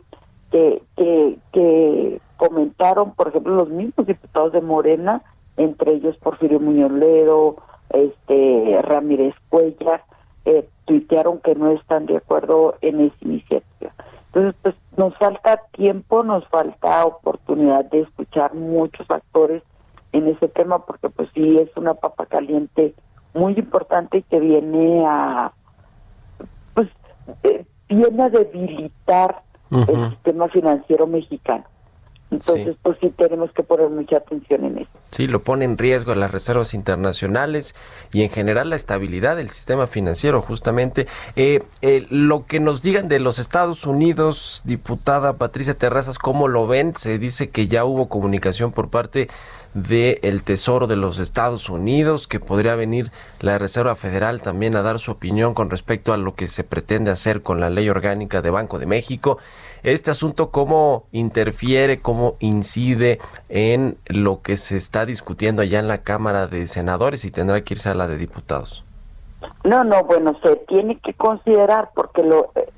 que, 0.50 0.82
que, 0.96 2.20
comentaron, 2.36 3.12
por 3.14 3.28
ejemplo, 3.28 3.54
los 3.54 3.68
mismos 3.68 4.06
diputados 4.06 4.52
de 4.52 4.60
Morena, 4.60 5.22
entre 5.56 5.92
ellos 5.92 6.16
Porfirio 6.16 6.58
Muñoz 6.58 6.90
Ledo, 6.90 7.56
este, 7.90 8.80
Ramírez 8.82 9.34
Cuellar, 9.48 10.02
eh, 10.44 10.68
tuitearon 10.84 11.38
que 11.38 11.54
no 11.54 11.70
están 11.70 12.06
de 12.06 12.16
acuerdo 12.16 12.74
en 12.80 13.00
esa 13.00 13.16
iniciativa. 13.20 13.92
Entonces, 14.26 14.54
pues 14.62 14.74
nos 14.96 15.16
falta 15.18 15.60
tiempo, 15.72 16.24
nos 16.24 16.46
falta 16.48 17.04
oportunidad 17.04 17.84
de 17.84 18.00
escuchar 18.00 18.54
muchos 18.54 19.08
actores 19.10 19.62
en 20.12 20.26
ese 20.26 20.48
tema, 20.48 20.84
porque 20.84 21.08
pues 21.10 21.28
sí 21.34 21.58
es 21.58 21.68
una 21.76 21.94
papa 21.94 22.26
caliente 22.26 22.94
muy 23.34 23.54
importante 23.54 24.18
y 24.18 24.22
que 24.22 24.40
viene 24.40 25.04
a, 25.06 25.52
viene 27.88 28.22
a 28.22 28.28
debilitar 28.28 29.42
el 29.70 30.10
sistema 30.10 30.48
financiero 30.48 31.06
mexicano. 31.06 31.64
Entonces, 32.32 32.76
pues 32.82 32.96
sí 33.00 33.10
tenemos 33.10 33.52
que 33.52 33.62
poner 33.62 33.90
mucha 33.90 34.16
atención 34.16 34.64
en 34.64 34.78
eso. 34.78 34.90
Sí, 35.10 35.26
lo 35.26 35.40
pone 35.40 35.66
en 35.66 35.76
riesgo 35.76 36.14
las 36.14 36.32
reservas 36.32 36.72
internacionales 36.72 37.74
y 38.10 38.22
en 38.22 38.30
general 38.30 38.70
la 38.70 38.76
estabilidad 38.76 39.36
del 39.36 39.50
sistema 39.50 39.86
financiero, 39.86 40.40
justamente. 40.40 41.06
Eh, 41.36 41.62
eh, 41.82 42.06
lo 42.08 42.46
que 42.46 42.58
nos 42.58 42.82
digan 42.82 43.08
de 43.08 43.20
los 43.20 43.38
Estados 43.38 43.84
Unidos, 43.86 44.62
diputada 44.64 45.34
Patricia 45.34 45.74
Terrazas, 45.74 46.18
¿cómo 46.18 46.48
lo 46.48 46.66
ven? 46.66 46.96
Se 46.96 47.18
dice 47.18 47.50
que 47.50 47.68
ya 47.68 47.84
hubo 47.84 48.08
comunicación 48.08 48.72
por 48.72 48.88
parte 48.88 49.28
del 49.74 50.42
Tesoro 50.42 50.86
de 50.86 50.96
los 50.96 51.18
Estados 51.18 51.68
Unidos, 51.68 52.26
que 52.26 52.40
podría 52.40 52.74
venir 52.74 53.10
la 53.40 53.58
Reserva 53.58 53.96
Federal 53.96 54.40
también 54.40 54.76
a 54.76 54.82
dar 54.82 54.98
su 54.98 55.12
opinión 55.12 55.54
con 55.54 55.70
respecto 55.70 56.12
a 56.12 56.16
lo 56.16 56.34
que 56.34 56.48
se 56.48 56.64
pretende 56.64 57.10
hacer 57.10 57.42
con 57.42 57.60
la 57.60 57.70
ley 57.70 57.88
orgánica 57.88 58.42
de 58.42 58.50
Banco 58.50 58.78
de 58.78 58.86
México 58.86 59.38
este 59.82 60.12
asunto 60.12 60.50
cómo 60.50 61.06
interfiere, 61.10 62.00
cómo 62.00 62.36
incide 62.38 63.18
en 63.48 63.96
lo 64.06 64.40
que 64.40 64.56
se 64.56 64.76
está 64.76 65.06
discutiendo 65.06 65.62
allá 65.62 65.80
en 65.80 65.88
la 65.88 65.98
Cámara 65.98 66.46
de 66.46 66.68
Senadores 66.68 67.24
y 67.24 67.30
tendrá 67.30 67.62
que 67.62 67.74
irse 67.74 67.88
a 67.88 67.94
la 67.94 68.06
de 68.06 68.16
Diputados. 68.16 68.84
No, 69.64 69.82
no, 69.82 70.04
bueno, 70.04 70.36
se 70.42 70.56
tiene 70.68 70.98
que 70.98 71.14
considerar 71.14 71.90
porque 71.94 72.22
lo... 72.22 72.50
Eh, 72.54 72.68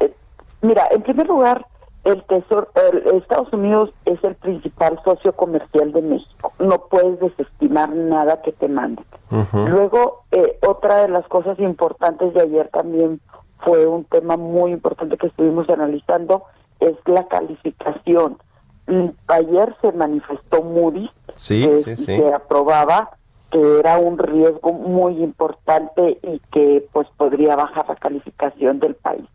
eh, 0.00 0.12
mira, 0.60 0.86
en 0.92 1.02
primer 1.02 1.26
lugar, 1.26 1.66
el 2.04 2.22
Tesoro, 2.24 2.68
Estados 3.14 3.52
Unidos 3.52 3.90
es 4.04 4.22
el 4.24 4.34
principal 4.34 5.00
socio 5.04 5.32
comercial 5.34 5.92
de 5.92 6.02
México. 6.02 6.52
No 6.58 6.86
puedes 6.88 7.20
desestimar 7.20 7.90
nada 7.90 8.42
que 8.42 8.52
te 8.52 8.68
manden. 8.68 9.04
Luego, 9.52 10.24
eh, 10.30 10.58
otra 10.66 11.02
de 11.02 11.08
las 11.08 11.26
cosas 11.28 11.58
importantes 11.58 12.34
de 12.34 12.42
ayer 12.42 12.68
también 12.68 13.20
fue 13.60 13.86
un 13.86 14.04
tema 14.04 14.36
muy 14.36 14.72
importante 14.72 15.16
que 15.16 15.28
estuvimos 15.28 15.68
analizando, 15.68 16.44
es 16.80 16.96
la 17.06 17.26
calificación. 17.28 18.38
Ayer 19.28 19.74
se 19.80 19.92
manifestó 19.92 20.62
Moody 20.62 21.08
que 22.04 22.32
aprobaba 22.34 23.10
que 23.52 23.78
era 23.78 23.98
un 23.98 24.18
riesgo 24.18 24.72
muy 24.72 25.22
importante 25.22 26.18
y 26.22 26.40
que 26.50 26.86
pues 26.92 27.06
podría 27.16 27.54
bajar 27.54 27.86
la 27.88 27.96
calificación 27.96 28.80
del 28.80 28.94
país. 28.94 29.28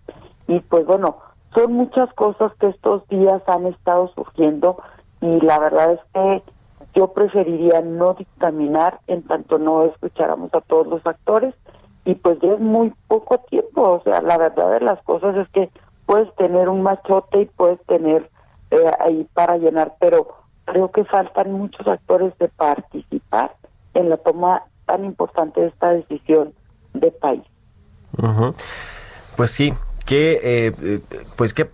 Y 0.47 0.59
pues 0.61 0.85
bueno, 0.85 1.17
son 1.53 1.73
muchas 1.73 2.13
cosas 2.13 2.51
que 2.59 2.67
estos 2.67 3.07
días 3.07 3.41
han 3.47 3.67
estado 3.67 4.11
surgiendo 4.15 4.77
y 5.21 5.39
la 5.41 5.59
verdad 5.59 5.93
es 5.93 5.99
que 6.13 6.43
yo 6.93 7.13
preferiría 7.13 7.81
no 7.81 8.13
dictaminar 8.13 8.99
en 9.07 9.23
tanto 9.23 9.57
no 9.57 9.83
escucháramos 9.83 10.53
a 10.53 10.61
todos 10.61 10.87
los 10.87 11.05
actores 11.05 11.53
y 12.05 12.15
pues 12.15 12.39
ya 12.41 12.53
es 12.53 12.59
muy 12.59 12.93
poco 13.07 13.37
tiempo, 13.49 13.81
o 13.81 14.03
sea, 14.03 14.21
la 14.21 14.37
verdad 14.37 14.71
de 14.71 14.79
las 14.79 15.01
cosas 15.03 15.35
es 15.35 15.49
que 15.49 15.69
puedes 16.05 16.33
tener 16.35 16.69
un 16.69 16.81
machote 16.81 17.41
y 17.41 17.45
puedes 17.45 17.83
tener 17.85 18.29
eh, 18.71 18.91
ahí 18.99 19.27
para 19.33 19.57
llenar, 19.57 19.95
pero 19.99 20.27
creo 20.65 20.89
que 20.91 21.03
faltan 21.05 21.51
muchos 21.51 21.85
actores 21.85 22.37
de 22.39 22.47
participar 22.47 23.55
en 23.93 24.09
la 24.09 24.17
toma 24.17 24.63
tan 24.85 25.03
importante 25.05 25.61
de 25.61 25.67
esta 25.67 25.89
decisión 25.89 26.53
de 26.93 27.11
país. 27.11 27.43
Pues 29.35 29.51
sí, 29.51 29.73
que 30.07 30.39
eh, 30.41 30.99
pues 31.35 31.53
qué 31.53 31.69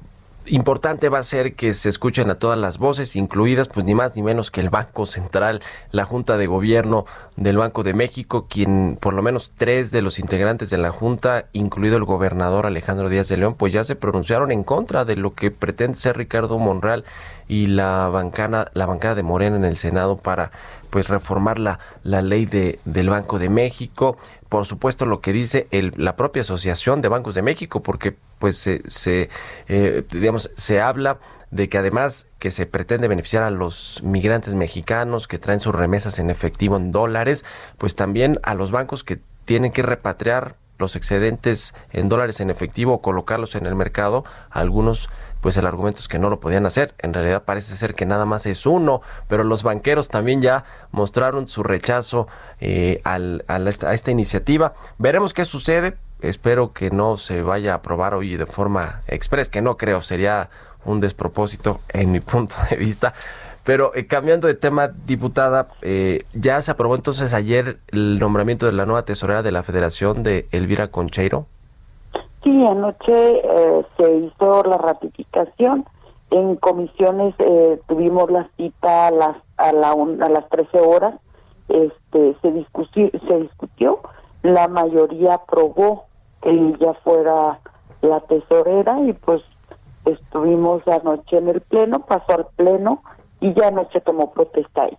importante 0.48 1.08
va 1.10 1.20
a 1.20 1.24
ser 1.24 1.54
que 1.54 1.74
se 1.74 1.88
escuchen 1.88 2.30
a 2.30 2.36
todas 2.36 2.58
las 2.58 2.78
voces, 2.78 3.16
incluidas 3.16 3.68
pues 3.68 3.86
ni 3.86 3.96
más 3.96 4.16
ni 4.16 4.24
menos 4.24 4.52
que 4.52 4.60
el 4.60 4.70
Banco 4.70 5.06
Central, 5.06 5.62
la 5.92 6.06
Junta 6.06 6.36
de 6.38 6.48
Gobierno 6.48 7.06
del 7.36 7.58
Banco 7.58 7.84
de 7.84 7.94
México, 7.94 8.48
quien 8.48 8.98
por 9.00 9.14
lo 9.14 9.22
menos 9.22 9.52
tres 9.58 9.90
de 9.92 10.02
los 10.02 10.20
integrantes 10.20 10.70
de 10.70 10.78
la 10.78 10.92
Junta, 10.92 11.46
incluido 11.54 11.98
el 11.98 12.04
gobernador 12.04 12.66
Alejandro 12.66 13.10
Díaz 13.10 13.28
de 13.28 13.38
León, 13.38 13.56
pues 13.56 13.74
ya 13.74 13.84
se 13.84 13.96
pronunciaron 13.96 14.52
en 14.52 14.64
contra 14.64 15.04
de 15.04 15.16
lo 15.16 15.34
que 15.34 15.50
pretende 15.50 15.98
ser 15.98 16.18
Ricardo 16.18 16.60
Monreal 16.60 17.06
y 17.48 17.68
la 17.68 18.08
bancada, 18.08 18.70
la 18.74 18.86
bancada 18.86 19.16
de 19.16 19.24
Morena 19.24 19.56
en 19.56 19.66
el 19.66 19.78
Senado 19.78 20.18
para 20.18 20.52
pues 20.90 21.08
reformar 21.08 21.58
la, 21.58 21.80
la 22.04 22.22
ley 22.22 22.46
de, 22.46 22.80
del 22.86 23.10
Banco 23.10 23.40
de 23.40 23.50
México. 23.50 24.16
Por 24.48 24.68
supuesto 24.68 25.08
lo 25.08 25.20
que 25.20 25.34
dice 25.34 25.68
el, 25.72 25.92
la 25.98 26.16
propia 26.16 26.44
Asociación 26.44 27.02
de 27.02 27.08
Bancos 27.08 27.34
de 27.34 27.42
México, 27.42 27.82
porque 27.82 28.16
pues 28.38 28.58
se, 28.58 28.88
se 28.88 29.30
eh, 29.68 30.04
digamos, 30.12 30.52
se 30.56 30.80
habla 30.80 31.18
de 31.54 31.70
que 31.70 31.78
además 31.78 32.26
que 32.40 32.50
se 32.50 32.66
pretende 32.66 33.08
beneficiar 33.08 33.44
a 33.44 33.52
los 33.52 34.02
migrantes 34.04 34.56
mexicanos 34.56 35.28
que 35.28 35.38
traen 35.38 35.60
sus 35.60 35.74
remesas 35.74 36.18
en 36.18 36.32
efectivo 36.32 36.78
en 36.78 36.92
dólares, 36.92 37.46
pues 37.78 37.96
también 37.96 38.40
a 38.44 38.56
los 38.56 38.72
bancos 38.72 39.04
que 39.04 39.20
tienen 39.46 39.72
que 39.72 39.84
repatriar 39.84 40.56
los 40.80 40.96
excedentes 40.96 41.76
en 41.92 42.10
dólares 42.10 42.40
en 42.40 42.50
efectivo 42.50 42.94
o 42.94 43.02
colocarlos 43.02 43.54
en 43.54 43.68
el 43.68 43.76
mercado, 43.76 44.26
algunos 44.50 45.10
pues 45.42 45.58
el 45.58 45.68
argumento 45.68 46.00
es 46.00 46.08
que 46.08 46.20
no 46.20 46.30
lo 46.30 46.40
podían 46.40 46.66
hacer. 46.66 46.96
En 47.00 47.14
realidad 47.14 47.44
parece 47.44 47.76
ser 47.76 47.96
que 47.96 48.06
nada 48.06 48.26
más 48.26 48.46
es 48.46 48.66
uno, 48.66 49.02
pero 49.28 49.44
los 49.44 49.62
banqueros 49.62 50.08
también 50.08 50.42
ya 50.42 50.64
mostraron 50.92 51.50
su 51.50 51.64
rechazo 51.64 52.30
eh, 52.62 53.02
al, 53.04 53.44
a, 53.50 53.58
esta, 53.58 54.10
iniciativa. 54.10 54.74
Veremos 54.98 55.34
qué 55.34 55.44
sucede. 55.44 55.98
Espero 56.22 56.72
que 56.72 56.92
no 56.92 57.18
se 57.18 57.42
vaya 57.42 57.74
a 57.74 57.76
aprobar 57.76 58.14
hoy 58.14 58.38
de 58.38 58.46
forma 58.46 59.02
express, 59.08 59.50
que 59.50 59.62
no 59.62 59.76
creo, 59.76 60.02
sería 60.02 60.50
un 60.86 61.00
despropósito 61.00 61.80
en 61.90 62.12
mi 62.12 62.20
punto 62.20 62.56
de 62.70 62.76
vista. 62.76 63.14
Pero 63.64 63.96
eh, 63.96 64.08
cambiando 64.08 64.48
de 64.48 64.56
tema, 64.56 64.90
diputada, 64.90 65.68
eh, 65.82 66.26
ya 66.34 66.62
se 66.62 66.72
aprobó 66.72 66.96
entonces 66.96 67.34
ayer 67.34 67.78
el 67.88 68.20
nombramiento 68.20 68.66
de 68.66 68.74
la 68.74 68.86
nueva 68.86 69.06
tesorera 69.06 69.42
de 69.42 69.52
la 69.52 69.64
Federación 69.64 70.22
de 70.22 70.48
Elvira 70.52 70.90
Concheiro. 70.90 71.46
Sí, 72.44 72.66
anoche 72.66 73.38
eh, 73.38 73.86
se 73.96 74.16
hizo 74.16 74.64
la 74.64 74.78
ratificación. 74.78 75.86
En 76.30 76.58
comisiones 76.58 77.34
eh, 77.40 77.80
tuvimos 77.88 78.30
la 78.30 78.50
cita 78.58 79.08
a 79.08 79.12
las 79.12 79.38
a, 79.56 79.72
la 79.72 79.92
a 79.92 80.30
las 80.30 80.50
13 80.50 80.80
horas. 80.82 81.16
Este 81.70 82.36
se 82.42 82.52
discutió, 82.52 83.10
se 83.28 83.40
discutió. 83.40 84.00
La 84.42 84.68
mayoría 84.68 85.36
aprobó 85.36 86.06
que 86.42 86.50
ella 86.50 86.94
fuera 87.04 87.60
la 88.02 88.20
tesorera 88.22 89.00
y 89.08 89.14
pues 89.14 89.42
estuvimos 90.06 90.88
anoche 90.88 91.38
en 91.38 91.50
el 91.50 91.62
pleno, 91.62 92.06
pasó 92.06 92.34
al 92.34 92.48
pleno 92.56 93.04
y 93.40 93.54
ya 93.54 93.68
anoche 93.68 94.02
tomó 94.02 94.32
protesta 94.34 94.84
ahí. 94.84 94.98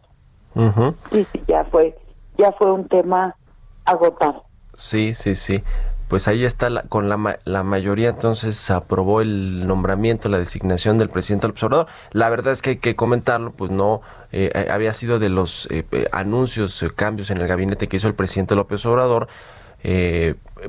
Y 1.10 1.24
sí, 1.24 1.42
ya 1.46 1.64
fue 1.64 1.96
ya 2.36 2.52
fue 2.52 2.70
un 2.72 2.88
tema 2.88 3.36
agotado. 3.84 4.44
Sí, 4.76 5.14
sí, 5.14 5.36
sí 5.36 5.62
pues 6.08 6.28
ahí 6.28 6.44
está 6.44 6.70
la, 6.70 6.82
con 6.82 7.08
la, 7.08 7.38
la 7.44 7.62
mayoría 7.62 8.10
entonces 8.10 8.56
se 8.56 8.72
aprobó 8.72 9.20
el 9.20 9.66
nombramiento, 9.66 10.28
la 10.28 10.38
designación 10.38 10.98
del 10.98 11.08
presidente 11.08 11.46
del 11.46 11.52
observador. 11.52 11.86
La 12.12 12.28
verdad 12.30 12.52
es 12.52 12.62
que 12.62 12.70
hay 12.70 12.76
que 12.76 12.94
comentarlo, 12.94 13.52
pues 13.52 13.70
no 13.70 14.02
eh, 14.30 14.50
eh, 14.54 14.68
había 14.70 14.92
sido 14.92 15.18
de 15.18 15.28
los 15.28 15.66
eh, 15.70 15.84
anuncios, 16.12 16.84
cambios 16.94 17.30
en 17.30 17.38
el 17.38 17.48
gabinete 17.48 17.88
que 17.88 17.96
hizo 17.96 18.08
el 18.08 18.14
presidente 18.14 18.54
López 18.54 18.84
Obrador. 18.86 19.28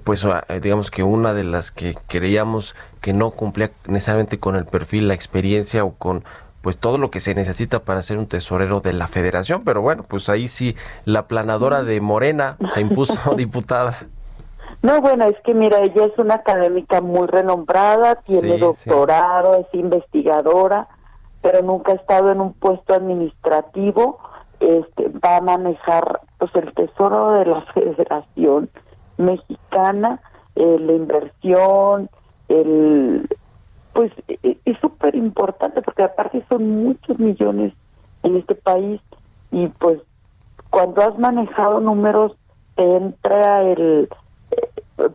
Pues 0.04 0.26
ah, 0.26 0.44
digamos 0.62 0.92
que 0.92 1.04
una 1.04 1.34
de 1.34 1.44
las 1.44 1.72
que 1.72 1.96
creíamos 2.08 2.76
que 3.02 3.14
no 3.14 3.32
cumplía 3.32 3.72
necesariamente 3.88 4.40
con 4.40 4.56
el 4.56 4.66
perfil, 4.66 5.08
la 5.08 5.14
experiencia 5.14 5.86
o 5.86 5.94
con 5.94 6.24
pues 6.62 6.80
todo 6.80 6.98
lo 6.98 7.12
que 7.12 7.20
se 7.20 7.36
necesita 7.36 7.80
para 7.80 8.02
ser 8.02 8.18
un 8.18 8.28
tesorero 8.28 8.80
de 8.80 8.92
la 8.92 9.08
federación, 9.08 9.64
pero 9.64 9.82
bueno, 9.84 10.02
pues 10.10 10.30
ahí 10.30 10.48
sí 10.48 10.76
la 11.06 11.28
planadora 11.28 11.84
de 11.84 12.02
Morena 12.02 12.58
se 12.70 12.82
impuso 12.82 13.36
diputada. 13.38 13.96
No, 14.82 15.00
bueno, 15.00 15.26
es 15.26 15.36
que 15.46 15.54
mira, 15.54 15.80
ella 15.82 16.06
es 16.06 16.18
una 16.18 16.36
académica 16.36 17.02
muy 17.02 17.28
renombrada, 17.28 18.16
tiene 18.16 18.58
doctorado, 18.58 19.56
es 19.60 19.68
investigadora, 19.74 20.88
pero 21.42 21.62
nunca 21.62 21.92
ha 21.92 21.96
estado 21.96 22.32
en 22.32 22.42
un 22.42 22.54
puesto 22.54 22.96
administrativo. 22.96 24.20
Este, 24.60 25.10
va 25.24 25.38
a 25.38 25.42
manejar 25.42 26.22
pues 26.40 26.50
el 26.56 26.74
tesoro 26.74 27.34
de 27.34 27.46
la 27.46 27.62
Federación 27.74 28.70
Mexicana, 29.18 30.22
eh, 30.56 30.78
la 30.80 30.94
inversión, 30.94 32.10
el 32.48 33.28
pues 33.94 34.12
e, 34.28 34.38
e, 34.44 34.58
es 34.66 34.78
súper 34.80 35.16
importante 35.16 35.82
porque 35.82 36.04
aparte 36.04 36.44
son 36.50 36.84
muchos 36.84 37.18
millones 37.18 37.74
en 38.24 38.36
este 38.36 38.56
país 38.56 39.02
y 39.52 39.68
pues 39.68 40.00
cuando 40.70 41.02
has 41.02 41.18
manejado 41.18 41.80
números 41.80 42.34
te 42.76 42.84
entra 42.98 43.64
el 43.64 44.10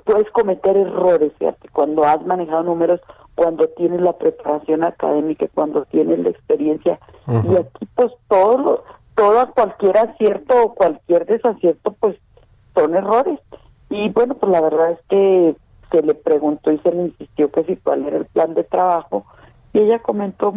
puedes 0.05 0.31
cometer 0.31 0.77
errores, 0.77 1.33
fíjate, 1.39 1.69
cuando 1.71 2.05
has 2.05 2.25
manejado 2.25 2.63
números, 2.63 3.01
cuando 3.35 3.69
tienes 3.69 4.01
la 4.01 4.13
preparación 4.13 4.85
académica, 4.85 5.47
cuando 5.55 5.85
tienes 5.87 6.19
la 6.19 6.31
experiencia. 6.31 6.99
Y 7.27 7.55
aquí 7.57 7.87
pues 7.95 8.13
todo, 8.29 8.85
todo 9.15 9.51
cualquier 9.53 9.97
acierto 9.97 10.55
o 10.63 10.75
cualquier 10.75 11.27
desacierto 11.27 11.93
pues 11.99 12.17
son 12.75 12.95
errores. 12.95 13.39
Y 13.91 14.09
bueno, 14.11 14.35
pues 14.35 14.51
la 14.51 14.61
verdad 14.61 14.93
es 14.93 14.99
que 15.09 15.57
se 15.91 16.03
le 16.03 16.15
preguntó 16.15 16.73
y 16.73 16.79
se 16.79 16.93
le 16.93 17.03
insistió 17.03 17.51
que 17.51 17.65
si 17.65 17.77
cuál 17.77 18.07
era 18.07 18.17
el 18.17 18.27
plan 18.27 18.55
de 18.55 18.65
trabajo 18.65 19.27
y 19.73 19.81
ella 19.81 19.99
comentó 19.99 20.55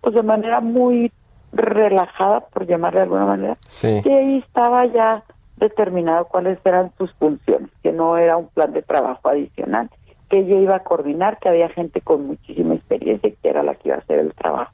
pues 0.00 0.14
de 0.14 0.22
manera 0.22 0.60
muy 0.60 1.12
relajada, 1.52 2.40
por 2.40 2.66
llamarle 2.66 3.00
de 3.00 3.04
alguna 3.04 3.26
manera, 3.26 3.58
que 3.80 4.14
ahí 4.14 4.38
estaba 4.38 4.86
ya 4.86 5.24
determinado 5.56 6.26
cuáles 6.26 6.58
eran 6.64 6.92
sus 6.98 7.12
funciones, 7.14 7.70
que 7.82 7.92
no 7.92 8.16
era 8.16 8.36
un 8.36 8.46
plan 8.48 8.72
de 8.72 8.82
trabajo 8.82 9.28
adicional 9.28 9.90
que 10.28 10.38
ella 10.38 10.58
iba 10.58 10.76
a 10.76 10.82
coordinar, 10.82 11.38
que 11.38 11.48
había 11.48 11.68
gente 11.68 12.00
con 12.00 12.26
muchísima 12.26 12.74
experiencia 12.74 13.28
y 13.28 13.32
que 13.32 13.48
era 13.48 13.62
la 13.62 13.74
que 13.74 13.88
iba 13.88 13.96
a 13.96 14.00
hacer 14.00 14.18
el 14.18 14.34
trabajo. 14.34 14.72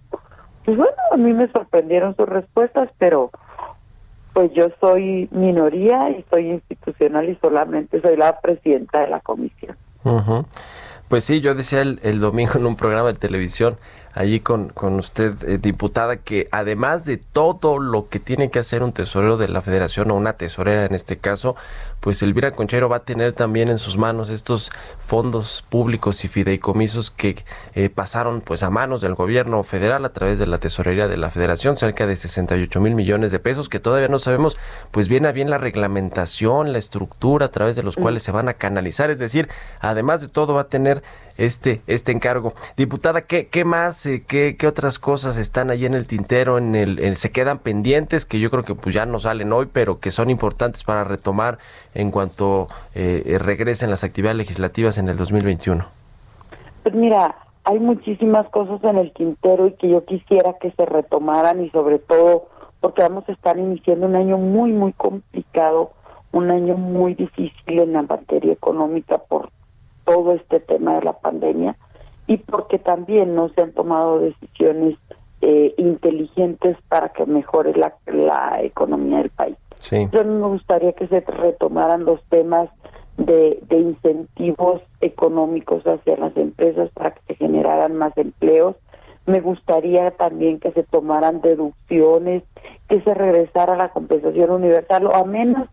Pues 0.64 0.76
bueno, 0.76 0.96
a 1.10 1.16
mí 1.16 1.32
me 1.32 1.48
sorprendieron 1.48 2.16
sus 2.16 2.28
respuestas, 2.28 2.88
pero 2.98 3.30
pues 4.32 4.50
yo 4.54 4.68
soy 4.80 5.28
minoría 5.30 6.10
y 6.10 6.24
soy 6.30 6.50
institucional 6.50 7.28
y 7.28 7.36
solamente 7.36 8.00
soy 8.00 8.16
la 8.16 8.40
presidenta 8.40 9.00
de 9.00 9.08
la 9.08 9.20
comisión. 9.20 9.76
Pues 11.08 11.24
sí, 11.24 11.40
yo 11.40 11.54
decía 11.54 11.82
el, 11.82 12.00
el 12.02 12.20
domingo 12.20 12.52
en 12.56 12.66
un 12.66 12.76
programa 12.76 13.12
de 13.12 13.18
televisión 13.18 13.76
allí 14.14 14.40
con, 14.40 14.68
con 14.68 14.98
usted, 14.98 15.34
eh, 15.48 15.58
diputada, 15.58 16.16
que 16.16 16.48
además 16.50 17.04
de 17.04 17.16
todo 17.16 17.78
lo 17.78 18.08
que 18.08 18.18
tiene 18.18 18.50
que 18.50 18.58
hacer 18.58 18.82
un 18.82 18.92
tesorero 18.92 19.36
de 19.36 19.48
la 19.48 19.62
federación 19.62 20.10
o 20.10 20.16
una 20.16 20.34
tesorera 20.34 20.84
en 20.84 20.94
este 20.94 21.18
caso, 21.18 21.56
pues 22.02 22.20
Elvira 22.20 22.50
Conchero 22.50 22.88
va 22.88 22.96
a 22.96 23.04
tener 23.04 23.32
también 23.32 23.68
en 23.68 23.78
sus 23.78 23.96
manos 23.96 24.28
estos 24.28 24.72
fondos 25.06 25.64
públicos 25.68 26.24
y 26.24 26.28
fideicomisos 26.28 27.12
que 27.12 27.36
eh, 27.74 27.90
pasaron 27.90 28.40
pues 28.40 28.64
a 28.64 28.70
manos 28.70 29.00
del 29.00 29.14
gobierno 29.14 29.62
federal 29.62 30.04
a 30.04 30.12
través 30.12 30.40
de 30.40 30.48
la 30.48 30.58
tesorería 30.58 31.06
de 31.06 31.16
la 31.16 31.30
federación, 31.30 31.76
cerca 31.76 32.08
de 32.08 32.16
68 32.16 32.80
mil 32.80 32.96
millones 32.96 33.30
de 33.30 33.38
pesos, 33.38 33.68
que 33.68 33.78
todavía 33.78 34.08
no 34.08 34.18
sabemos 34.18 34.56
pues 34.90 35.06
bien 35.06 35.26
a 35.26 35.32
bien 35.32 35.48
la 35.48 35.58
reglamentación, 35.58 36.72
la 36.72 36.78
estructura 36.78 37.46
a 37.46 37.50
través 37.50 37.76
de 37.76 37.84
los 37.84 37.96
mm. 37.96 38.02
cuales 38.02 38.24
se 38.24 38.32
van 38.32 38.48
a 38.48 38.54
canalizar, 38.54 39.10
es 39.10 39.20
decir, 39.20 39.48
además 39.80 40.22
de 40.22 40.28
todo 40.28 40.54
va 40.54 40.62
a 40.62 40.68
tener 40.68 41.04
este, 41.38 41.82
este 41.86 42.12
encargo. 42.12 42.54
Diputada, 42.76 43.22
¿qué, 43.22 43.46
qué 43.46 43.64
más, 43.64 44.04
eh, 44.06 44.24
qué, 44.26 44.56
qué 44.58 44.66
otras 44.66 44.98
cosas 44.98 45.36
están 45.36 45.70
ahí 45.70 45.86
en 45.86 45.94
el 45.94 46.06
tintero, 46.06 46.58
en 46.58 46.74
el, 46.74 47.16
se 47.16 47.30
quedan 47.30 47.58
pendientes, 47.58 48.24
que 48.24 48.40
yo 48.40 48.50
creo 48.50 48.64
que 48.64 48.74
pues 48.74 48.94
ya 48.94 49.06
no 49.06 49.18
salen 49.18 49.52
hoy, 49.52 49.68
pero 49.72 50.00
que 50.00 50.10
son 50.10 50.30
importantes 50.30 50.84
para 50.84 51.04
retomar 51.04 51.58
en 51.94 52.10
cuanto 52.10 52.68
eh, 52.94 53.38
regresen 53.40 53.90
las 53.90 54.04
actividades 54.04 54.36
legislativas 54.36 54.98
en 54.98 55.08
el 55.08 55.16
2021? 55.16 55.84
Pues 56.82 56.94
mira, 56.94 57.36
hay 57.64 57.78
muchísimas 57.78 58.48
cosas 58.48 58.82
en 58.84 58.98
el 58.98 59.12
tintero 59.12 59.66
y 59.66 59.72
que 59.74 59.88
yo 59.88 60.04
quisiera 60.04 60.54
que 60.60 60.72
se 60.72 60.84
retomaran 60.84 61.64
y 61.64 61.70
sobre 61.70 61.98
todo 61.98 62.48
porque 62.80 63.02
vamos 63.02 63.28
a 63.28 63.32
estar 63.32 63.56
iniciando 63.58 64.06
un 64.06 64.16
año 64.16 64.36
muy, 64.36 64.72
muy 64.72 64.92
complicado, 64.92 65.92
un 66.32 66.50
año 66.50 66.76
muy 66.76 67.14
difícil 67.14 67.78
en 67.78 67.92
la 67.92 68.02
materia 68.02 68.52
económica 68.52 69.18
por 69.18 69.50
todo 70.04 70.32
este 70.32 70.58
tema 70.58 70.96
de 70.96 71.04
la 71.04 71.12
pandemia 71.12 71.76
y 72.26 72.38
porque 72.38 72.78
también 72.78 73.36
no 73.36 73.48
se 73.50 73.60
han 73.60 73.72
tomado 73.72 74.18
decisiones 74.18 74.96
eh, 75.40 75.74
inteligentes 75.76 76.76
para 76.88 77.10
que 77.10 77.26
mejore 77.26 77.74
la, 77.76 77.94
la 78.06 78.62
economía 78.62 79.18
del 79.18 79.30
país. 79.30 79.56
Sí. 79.82 80.08
Yo 80.12 80.24
me 80.24 80.46
gustaría 80.46 80.92
que 80.92 81.08
se 81.08 81.20
retomaran 81.20 82.04
los 82.04 82.22
temas 82.28 82.70
de, 83.16 83.58
incentivos 83.70 84.80
económicos 85.00 85.84
hacia 85.84 86.16
las 86.16 86.36
empresas 86.36 86.88
para 86.94 87.12
que 87.12 87.20
se 87.26 87.34
generaran 87.34 87.96
más 87.96 88.16
empleos. 88.16 88.76
Me 89.26 89.40
gustaría 89.40 90.12
también 90.12 90.60
que 90.60 90.70
se 90.70 90.84
tomaran 90.84 91.40
deducciones, 91.40 92.44
que 92.88 93.00
se 93.02 93.12
regresara 93.12 93.74
a 93.74 93.76
la 93.76 93.90
compensación 93.90 94.50
universal 94.50 95.06
o 95.06 95.14
a 95.14 95.24
menos 95.24 95.68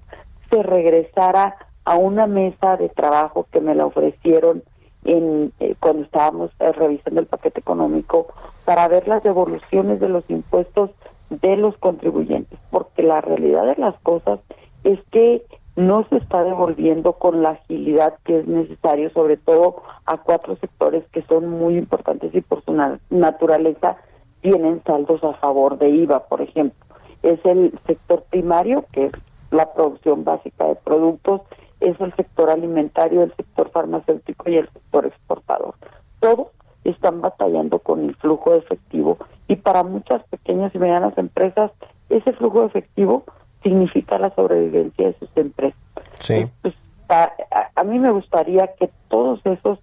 se 0.50 0.64
regresara 0.64 1.56
a 1.86 1.96
una 1.96 2.26
mesa 2.26 2.78
de 2.78 2.90
trabajo 2.90 3.48
que 3.52 3.62
me 3.62 3.76
la 3.76 3.86
ofrecieron 3.86 4.64
en 5.06 5.54
eh, 5.60 5.76
cuando 5.80 6.04
estábamos 6.04 6.52
eh, 6.60 6.72
revisando 6.72 7.22
el 7.22 7.28
paquete 7.28 7.60
económico 7.60 8.28
para 8.66 8.88
ver 8.88 9.08
las 9.08 9.24
devoluciones 9.24 10.00
de 10.00 10.10
los 10.10 10.28
impuestos 10.30 10.92
de 11.30 11.58
los 11.58 11.78
contribuyentes, 11.78 12.60
porque 12.72 13.04
la 13.04 13.22
realidad 13.22 13.66
de 13.66 13.76
las 13.76 14.00
cosas 14.02 14.40
es 14.84 15.00
que 15.12 15.44
no 15.76 16.06
se 16.10 16.18
está 16.18 16.44
devolviendo 16.44 17.14
con 17.14 17.42
la 17.42 17.52
agilidad 17.52 18.16
que 18.26 18.40
es 18.40 18.48
necesario, 18.48 19.10
sobre 19.12 19.38
todo 19.38 19.82
a 20.06 20.18
cuatro 20.18 20.56
sectores 20.58 21.04
que 21.12 21.22
son 21.24 21.48
muy 21.48 21.78
importantes 21.78 22.34
y 22.36 22.42
por 22.42 22.64
su 22.66 22.76
naturaleza 23.10 23.98
tienen 24.42 24.82
saldos 24.86 25.24
a 25.24 25.34
favor 25.36 25.78
de 25.78 25.90
IVA, 25.90 26.28
por 26.28 26.42
ejemplo. 26.42 26.86
Es 27.24 27.40
el 27.46 27.78
sector 27.86 28.24
primario, 28.30 28.86
que 28.92 29.06
es 29.06 29.12
la 29.52 29.74
producción 29.74 30.24
básica 30.24 30.66
de 30.66 30.76
productos, 30.76 31.42
es 31.80 32.00
el 32.02 32.14
sector 32.16 32.50
alimentario, 32.50 33.24
el 33.24 33.34
sector 33.36 33.70
farmacéutico 33.72 34.50
y 34.50 34.58
el 34.58 34.70
sector 34.70 35.06
exportador. 35.06 35.76
Todos 36.20 36.48
están 36.84 37.22
batallando 37.22 37.80
con 37.80 38.04
el 38.04 38.16
flujo 38.16 38.52
de 38.52 38.60
efectivo 38.60 39.18
y 39.48 39.56
para 39.58 39.84
muchas 39.84 40.24
pequeñas 40.60 40.76
y 40.76 40.80
medianas 40.80 41.18
empresas 41.18 41.72
ese 42.10 42.34
flujo 42.34 42.66
efectivo 42.66 43.24
significa 43.64 44.18
la 44.18 44.34
sobrevivencia 44.34 45.08
de 45.08 45.16
sus 45.20 45.30
empresas. 45.36 45.80
Sí. 46.22 46.48
Pues, 46.62 46.74
a, 47.10 47.84
mí 47.84 48.00
me 48.00 48.12
gustaría 48.12 48.68
que 48.80 48.90
todos 49.10 49.40
esos, 49.46 49.80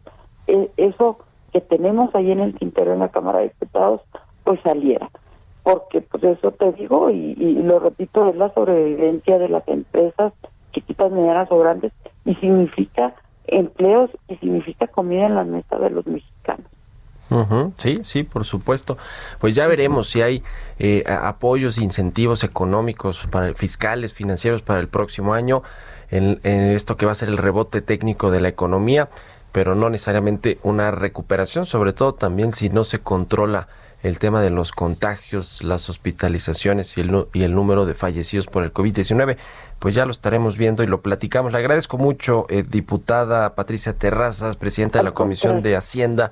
eh, 0.47 0.70
eso 0.77 1.18
que 1.53 1.61
tenemos 1.61 2.14
ahí 2.14 2.31
en 2.31 2.41
el 2.41 2.55
tintero 2.55 2.93
en 2.93 3.01
la 3.01 3.09
Cámara 3.11 3.39
de 3.39 3.49
Diputados, 3.49 4.01
pues 4.45 4.61
saliera. 4.62 5.11
Porque 5.62 6.01
pues 6.01 6.22
eso 6.22 6.53
te 6.53 6.72
digo 6.72 7.11
y, 7.11 7.35
y 7.39 7.62
lo 7.62 7.79
repito, 7.79 8.29
es 8.29 8.37
la 8.37 8.53
sobrevivencia 8.53 9.39
de 9.39 9.49
las 9.49 9.66
empresas 9.68 10.33
chiquitas, 10.72 11.11
medianas 11.11 11.51
o 11.51 11.59
grandes, 11.59 11.93
y 12.24 12.35
significa 12.37 13.14
empleos 13.47 14.11
y 14.29 14.37
significa 14.37 14.87
comida 14.89 15.27
en 15.27 15.35
la 15.37 15.45
mesa 15.45 15.79
de 15.79 15.91
los 15.91 16.07
mexicanos. 16.07 16.26
Sí, 17.77 18.01
sí, 18.03 18.22
por 18.22 18.45
supuesto. 18.45 18.99
Pues 19.41 19.55
ya 19.55 19.66
veremos 19.66 20.09
si 20.09 20.22
hay 20.22 20.43
eh, 20.79 21.05
apoyos, 21.09 21.79
incentivos 21.79 22.45
económicos 22.45 23.27
para 23.31 23.53
fiscales, 23.55 24.12
financieros 24.12 24.62
para 24.62 24.81
el 24.81 24.89
próximo 24.89 25.35
año 25.35 25.62
en, 26.11 26.41
esto 26.45 26.97
que 26.97 27.07
va 27.07 27.12
a 27.12 27.16
ser 27.16 27.29
el 27.29 27.39
rebote 27.39 27.83
técnico 27.83 28.31
de 28.31 28.41
la 28.41 28.49
economía, 28.49 29.09
pero 29.53 29.74
no 29.74 29.91
necesariamente 29.91 30.59
una 30.62 30.91
recuperación, 30.91 31.66
sobre 31.66 31.93
todo 31.93 32.14
también 32.14 32.53
si 32.53 32.68
no 32.68 32.85
se 32.85 33.01
controla 33.01 33.68
el 34.03 34.18
tema 34.18 34.41
de 34.41 34.51
los 34.51 34.70
contagios, 34.70 35.64
las 35.64 35.89
hospitalizaciones 35.89 36.97
y 36.97 37.01
el, 37.01 37.27
y 37.33 37.43
el 37.43 37.55
número 37.55 37.87
de 37.87 37.95
fallecidos 37.95 38.47
por 38.47 38.62
el 38.62 38.72
COVID-19, 38.72 39.37
pues 39.81 39.95
ya 39.95 40.05
lo 40.05 40.12
estaremos 40.12 40.57
viendo 40.57 40.85
y 40.85 40.87
lo 40.87 41.01
platicamos. 41.01 41.51
Le 41.51 41.59
agradezco 41.59 41.99
mucho, 41.99 42.47
eh, 42.51 42.62
diputada 42.62 43.55
Patricia 43.55 43.95
Terrazas, 43.95 44.57
presidenta 44.57 44.99
de 44.99 45.05
la 45.05 45.12
Comisión 45.12 45.61
de 45.62 45.77
Hacienda 45.77 46.31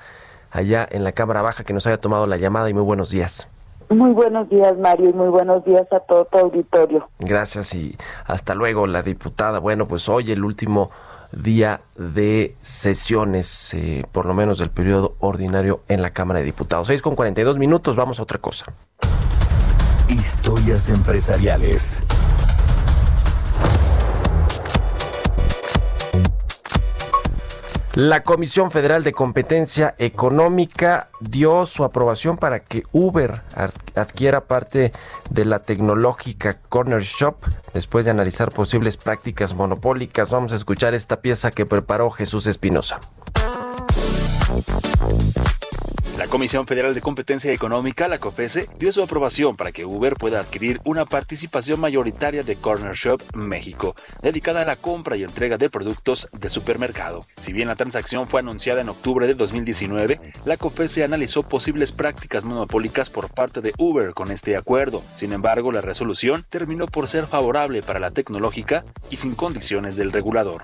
allá 0.55 0.88
en 0.90 1.05
la 1.05 1.12
Cámara 1.12 1.42
Baja, 1.42 1.64
que 1.64 1.74
nos 1.74 1.86
haya 1.86 1.98
tomado 1.98 2.26
la 2.26 2.38
llamada 2.38 2.70
y 2.70 2.74
muy 2.74 2.84
buenos 2.84 3.11
días. 3.11 3.48
Muy 3.90 4.12
buenos 4.12 4.48
días, 4.48 4.78
Mario, 4.78 5.11
y 5.11 5.12
muy 5.12 5.28
buenos 5.28 5.64
días 5.64 5.86
a 5.92 6.00
todo 6.00 6.24
tu 6.24 6.38
auditorio. 6.38 7.07
Gracias 7.18 7.74
y 7.74 7.96
hasta 8.24 8.55
luego, 8.55 8.86
la 8.86 9.02
diputada. 9.02 9.59
Bueno, 9.59 9.86
pues 9.86 10.09
hoy 10.09 10.32
el 10.32 10.42
último 10.42 10.90
día 11.32 11.80
de 11.96 12.55
sesiones, 12.62 13.74
eh, 13.74 14.07
por 14.12 14.26
lo 14.26 14.34
menos 14.34 14.59
del 14.59 14.70
periodo 14.70 15.16
ordinario 15.18 15.80
en 15.88 16.00
la 16.00 16.11
Cámara 16.11 16.38
de 16.38 16.46
Diputados. 16.46 16.86
6 16.86 17.02
con 17.02 17.16
42 17.16 17.59
minutos, 17.59 17.96
vamos 17.96 18.20
a 18.20 18.22
otra 18.22 18.38
cosa. 18.38 18.66
Historias 20.09 20.88
empresariales. 20.88 22.05
La 27.95 28.24
Comisión 28.24 28.72
Federal 28.72 29.05
de 29.05 29.12
Competencia 29.12 29.95
Económica 29.99 31.11
dio 31.20 31.64
su 31.64 31.84
aprobación 31.84 32.36
para 32.36 32.59
que 32.59 32.82
Uber 32.90 33.42
adquiera 33.95 34.47
parte 34.47 34.92
de 35.30 35.45
la 35.45 35.61
tecnológica 35.61 36.59
Corner 36.68 37.03
Shop 37.03 37.36
después 37.72 38.05
de 38.05 38.11
analizar 38.11 38.51
posibles 38.51 38.97
prácticas 38.97 39.55
monopólicas. 39.55 40.30
Vamos 40.30 40.53
a 40.53 40.57
escuchar 40.57 40.92
esta 40.92 41.20
pieza 41.20 41.53
que 41.53 41.66
preparó 41.66 42.11
Jesús 42.11 42.49
Espinosa. 42.49 42.99
La 46.25 46.31
Comisión 46.31 46.66
Federal 46.66 46.95
de 46.95 47.03
Competencia 47.03 47.53
Económica, 47.53 48.09
la 48.09 48.18
COFESE, 48.18 48.70
dio 48.79 48.91
su 48.93 49.03
aprobación 49.03 49.57
para 49.57 49.72
que 49.72 49.85
Uber 49.85 50.14
pueda 50.14 50.41
adquirir 50.41 50.81
una 50.85 51.05
participación 51.05 51.79
mayoritaria 51.81 52.43
de 52.43 52.57
Corner 52.57 52.95
Shop 52.95 53.20
México, 53.35 53.95
dedicada 54.22 54.62
a 54.62 54.64
la 54.64 54.77
compra 54.77 55.18
y 55.18 55.22
entrega 55.22 55.59
de 55.59 55.68
productos 55.68 56.31
de 56.33 56.49
supermercado. 56.49 57.27
Si 57.39 57.53
bien 57.53 57.68
la 57.68 57.75
transacción 57.75 58.27
fue 58.27 58.41
anunciada 58.41 58.81
en 58.81 58.89
octubre 58.89 59.27
de 59.27 59.35
2019, 59.35 60.18
la 60.47 60.57
COFESE 60.57 61.05
analizó 61.05 61.47
posibles 61.47 61.93
prácticas 61.93 62.43
monopólicas 62.43 63.11
por 63.11 63.29
parte 63.29 63.61
de 63.61 63.75
Uber 63.77 64.14
con 64.14 64.31
este 64.31 64.57
acuerdo. 64.57 65.03
Sin 65.16 65.35
embargo, 65.35 65.72
la 65.72 65.83
resolución 65.83 66.43
terminó 66.49 66.87
por 66.87 67.07
ser 67.07 67.27
favorable 67.27 67.83
para 67.83 68.01
la 68.01 68.11
tecnológica 68.11 68.87
y 69.11 69.16
sin 69.16 69.35
condiciones 69.35 69.95
del 69.97 70.11
regulador. 70.11 70.62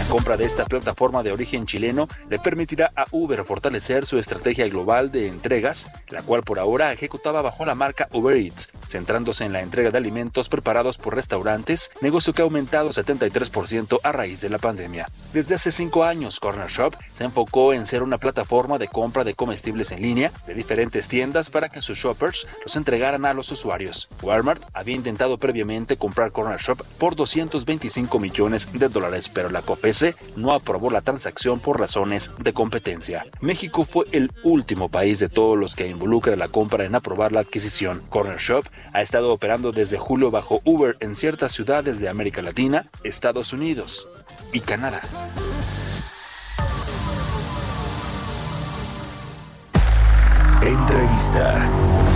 La 0.00 0.06
compra 0.06 0.38
de 0.38 0.46
esta 0.46 0.64
plataforma 0.64 1.22
de 1.22 1.30
origen 1.30 1.66
chileno 1.66 2.08
le 2.30 2.38
permitirá 2.38 2.90
a 2.96 3.04
Uber 3.10 3.44
fortalecer 3.44 4.06
su 4.06 4.18
estrategia 4.18 4.66
global 4.66 5.12
de 5.12 5.28
entregas, 5.28 5.88
la 6.08 6.22
cual 6.22 6.42
por 6.42 6.58
ahora 6.58 6.90
ejecutaba 6.90 7.42
bajo 7.42 7.66
la 7.66 7.74
marca 7.74 8.08
Uber 8.10 8.34
Eats, 8.34 8.70
centrándose 8.88 9.44
en 9.44 9.52
la 9.52 9.60
entrega 9.60 9.90
de 9.90 9.98
alimentos 9.98 10.48
preparados 10.48 10.96
por 10.96 11.14
restaurantes, 11.14 11.90
negocio 12.00 12.32
que 12.32 12.40
ha 12.40 12.46
aumentado 12.46 12.88
73% 12.88 14.00
a 14.02 14.10
raíz 14.10 14.40
de 14.40 14.48
la 14.48 14.56
pandemia. 14.56 15.06
Desde 15.34 15.56
hace 15.56 15.70
cinco 15.70 16.02
años, 16.02 16.40
Corner 16.40 16.70
Shop 16.70 16.94
se 17.12 17.24
enfocó 17.24 17.74
en 17.74 17.84
ser 17.84 18.02
una 18.02 18.16
plataforma 18.16 18.78
de 18.78 18.88
compra 18.88 19.22
de 19.22 19.34
comestibles 19.34 19.92
en 19.92 20.00
línea 20.00 20.32
de 20.46 20.54
diferentes 20.54 21.08
tiendas 21.08 21.50
para 21.50 21.68
que 21.68 21.82
sus 21.82 21.98
shoppers 21.98 22.46
los 22.64 22.74
entregaran 22.74 23.26
a 23.26 23.34
los 23.34 23.52
usuarios. 23.52 24.08
Walmart 24.22 24.62
había 24.72 24.96
intentado 24.96 25.36
previamente 25.36 25.98
comprar 25.98 26.32
Corner 26.32 26.58
Shop 26.58 26.82
por 26.98 27.16
225 27.16 28.18
millones 28.18 28.66
de 28.72 28.88
dólares, 28.88 29.28
pero 29.28 29.50
la 29.50 29.60
COPE 29.60 29.89
No 30.36 30.52
aprobó 30.52 30.90
la 30.90 31.00
transacción 31.00 31.58
por 31.58 31.80
razones 31.80 32.30
de 32.38 32.52
competencia. 32.52 33.24
México 33.40 33.84
fue 33.84 34.04
el 34.12 34.30
último 34.44 34.88
país 34.88 35.18
de 35.18 35.28
todos 35.28 35.58
los 35.58 35.74
que 35.74 35.88
involucra 35.88 36.36
la 36.36 36.48
compra 36.48 36.84
en 36.84 36.94
aprobar 36.94 37.32
la 37.32 37.40
adquisición. 37.40 38.00
Corner 38.08 38.38
Shop 38.38 38.64
ha 38.92 39.02
estado 39.02 39.32
operando 39.32 39.72
desde 39.72 39.98
julio 39.98 40.30
bajo 40.30 40.60
Uber 40.64 40.96
en 41.00 41.16
ciertas 41.16 41.52
ciudades 41.52 41.98
de 41.98 42.08
América 42.08 42.40
Latina, 42.40 42.86
Estados 43.02 43.52
Unidos 43.52 44.06
y 44.52 44.60
Canadá. 44.60 45.00
Entrevista. 50.62 52.09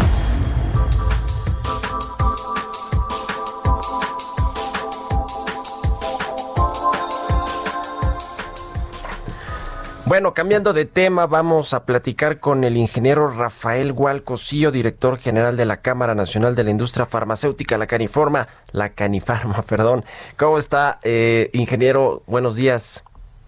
Bueno, 10.15 10.33
cambiando 10.33 10.73
de 10.73 10.85
tema, 10.85 11.27
vamos 11.27 11.75
a 11.75 11.87
platicar 11.87 12.39
con 12.39 12.63
el 12.63 12.77
ingeniero 12.77 13.33
Rafael 13.33 13.93
Gualcocillo, 13.93 14.71
director 14.71 15.19
general 15.19 15.57
de 15.57 15.65
la 15.65 15.79
Cámara 15.79 16.15
Nacional 16.15 16.55
de 16.55 16.63
la 16.63 16.71
Industria 16.71 17.05
Farmacéutica, 17.05 17.79
la 17.79 17.89
Caniforma, 17.89 18.47
la 18.71 18.91
Canifarma, 18.91 19.63
perdón. 19.69 20.05
¿Cómo 20.37 20.59
está, 20.59 21.01
eh, 21.03 21.51
ingeniero? 21.53 22.23
Buenos 22.29 22.55
días. 22.55 23.03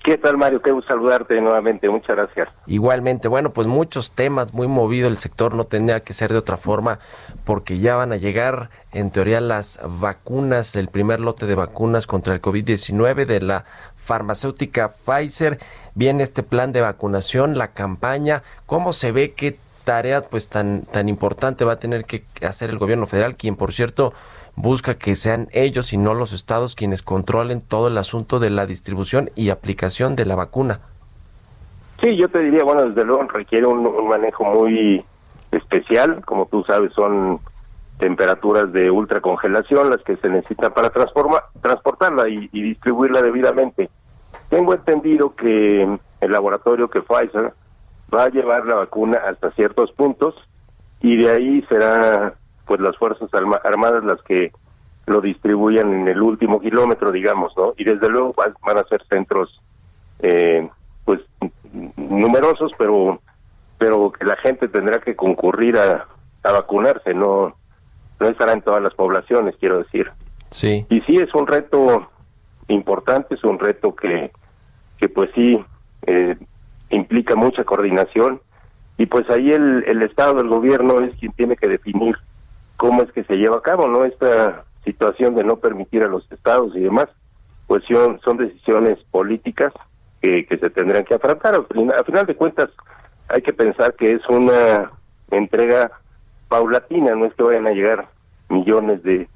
¿Qué 0.06 0.16
tal, 0.18 0.36
Mario? 0.36 0.62
Qué 0.62 0.70
gusto 0.70 0.92
saludarte 0.92 1.40
nuevamente. 1.40 1.88
Muchas 1.88 2.14
gracias. 2.14 2.48
Igualmente, 2.68 3.26
bueno, 3.26 3.50
pues 3.50 3.66
muchos 3.66 4.12
temas, 4.12 4.54
muy 4.54 4.68
movido 4.68 5.08
el 5.08 5.18
sector, 5.18 5.54
no 5.56 5.64
tendría 5.64 5.98
que 5.98 6.12
ser 6.12 6.30
de 6.30 6.38
otra 6.38 6.56
forma, 6.56 7.00
porque 7.44 7.78
ya 7.80 7.96
van 7.96 8.12
a 8.12 8.16
llegar, 8.16 8.70
en 8.92 9.10
teoría, 9.10 9.40
las 9.40 9.80
vacunas, 10.00 10.76
el 10.76 10.86
primer 10.86 11.18
lote 11.18 11.46
de 11.46 11.56
vacunas 11.56 12.06
contra 12.06 12.34
el 12.34 12.40
COVID-19 12.40 13.26
de 13.26 13.40
la 13.40 13.64
farmacéutica 14.06 14.88
Pfizer. 14.88 15.58
Viene 15.94 16.22
este 16.22 16.42
plan 16.42 16.72
de 16.72 16.80
vacunación, 16.80 17.58
la 17.58 17.72
campaña. 17.72 18.42
¿Cómo 18.64 18.92
se 18.92 19.12
ve 19.12 19.34
qué 19.36 19.56
tarea 19.84 20.22
pues 20.22 20.48
tan, 20.48 20.84
tan 20.84 21.08
importante 21.08 21.64
va 21.64 21.74
a 21.74 21.76
tener 21.76 22.04
que 22.04 22.24
hacer 22.46 22.70
el 22.70 22.78
gobierno 22.78 23.06
federal, 23.06 23.36
quien 23.36 23.56
por 23.56 23.72
cierto 23.72 24.12
busca 24.56 24.94
que 24.94 25.14
sean 25.14 25.48
ellos 25.52 25.92
y 25.92 25.98
no 25.98 26.14
los 26.14 26.32
estados 26.32 26.74
quienes 26.74 27.02
controlen 27.02 27.60
todo 27.60 27.88
el 27.88 27.98
asunto 27.98 28.40
de 28.40 28.50
la 28.50 28.66
distribución 28.66 29.30
y 29.36 29.50
aplicación 29.50 30.16
de 30.16 30.24
la 30.24 30.34
vacuna? 30.34 30.80
Sí, 32.00 32.16
yo 32.16 32.28
te 32.28 32.40
diría, 32.40 32.64
bueno, 32.64 32.84
desde 32.84 33.04
luego 33.04 33.22
requiere 33.28 33.66
un, 33.66 34.08
manejo 34.08 34.44
muy 34.44 35.04
especial, 35.52 36.22
como 36.24 36.46
tú 36.46 36.64
sabes, 36.64 36.92
son 36.92 37.38
temperaturas 37.98 38.72
de 38.72 38.90
ultracongelación 38.90 39.90
las 39.90 40.02
que 40.02 40.16
se 40.16 40.28
necesitan 40.28 40.72
para 40.72 40.90
transforma, 40.90 41.42
transportarla 41.62 42.28
y, 42.28 42.48
distribuirla 42.48 43.22
debidamente. 43.22 43.88
Tengo 44.48 44.74
entendido 44.74 45.34
que 45.34 45.98
el 46.20 46.32
laboratorio 46.32 46.88
que 46.88 47.00
Pfizer 47.00 47.52
va 48.14 48.24
a 48.24 48.28
llevar 48.28 48.66
la 48.66 48.76
vacuna 48.76 49.18
hasta 49.26 49.50
ciertos 49.52 49.92
puntos 49.92 50.34
y 51.00 51.16
de 51.16 51.30
ahí 51.30 51.62
será 51.68 52.34
pues 52.66 52.80
las 52.80 52.96
fuerzas 52.96 53.30
armadas 53.64 54.04
las 54.04 54.20
que 54.22 54.52
lo 55.06 55.20
distribuyan 55.20 55.92
en 55.92 56.08
el 56.08 56.20
último 56.20 56.60
kilómetro, 56.60 57.12
digamos, 57.12 57.56
¿no? 57.56 57.74
Y 57.76 57.84
desde 57.84 58.08
luego 58.08 58.34
van 58.36 58.78
a 58.78 58.84
ser 58.84 59.04
centros, 59.08 59.60
eh, 60.18 60.68
pues, 61.04 61.20
numerosos, 61.96 62.72
pero 62.76 63.20
pero 63.78 64.10
que 64.10 64.24
la 64.24 64.36
gente 64.36 64.68
tendrá 64.68 65.00
que 65.00 65.14
concurrir 65.14 65.76
a, 65.76 66.06
a 66.42 66.52
vacunarse, 66.52 67.12
no 67.12 67.54
no 68.20 68.28
estará 68.28 68.52
en 68.52 68.62
todas 68.62 68.82
las 68.82 68.94
poblaciones, 68.94 69.56
quiero 69.58 69.78
decir. 69.78 70.10
Sí. 70.50 70.86
Y 70.90 71.00
sí 71.02 71.16
es 71.16 71.34
un 71.34 71.46
reto 71.46 72.08
importante, 72.68 73.34
es 73.34 73.44
un 73.44 73.58
reto 73.58 73.94
que, 73.94 74.30
que 74.98 75.08
pues 75.08 75.30
sí 75.34 75.62
eh, 76.06 76.36
implica 76.90 77.36
mucha 77.36 77.64
coordinación 77.64 78.40
y 78.98 79.06
pues 79.06 79.28
ahí 79.30 79.50
el, 79.50 79.84
el 79.86 80.02
Estado, 80.02 80.40
el 80.40 80.48
gobierno 80.48 81.00
es 81.00 81.14
quien 81.16 81.32
tiene 81.32 81.56
que 81.56 81.68
definir 81.68 82.16
cómo 82.76 83.02
es 83.02 83.12
que 83.12 83.24
se 83.24 83.36
lleva 83.36 83.58
a 83.58 83.62
cabo, 83.62 83.88
¿no? 83.88 84.04
Esta 84.04 84.64
situación 84.84 85.34
de 85.34 85.44
no 85.44 85.56
permitir 85.56 86.02
a 86.02 86.08
los 86.08 86.30
estados 86.30 86.74
y 86.76 86.80
demás, 86.80 87.08
pues 87.66 87.82
son, 87.84 88.20
son 88.20 88.36
decisiones 88.36 88.98
políticas 89.10 89.72
que, 90.22 90.46
que 90.46 90.56
se 90.58 90.70
tendrán 90.70 91.04
que 91.04 91.14
afrontar. 91.14 91.54
Al 91.54 91.66
final, 91.66 92.04
final 92.04 92.26
de 92.26 92.36
cuentas, 92.36 92.70
hay 93.28 93.42
que 93.42 93.52
pensar 93.52 93.94
que 93.94 94.12
es 94.12 94.28
una 94.28 94.92
entrega 95.30 95.90
paulatina, 96.48 97.14
no 97.14 97.26
es 97.26 97.34
que 97.34 97.42
vayan 97.42 97.66
a 97.66 97.72
llegar 97.72 98.08
millones 98.48 99.02
de, 99.02 99.28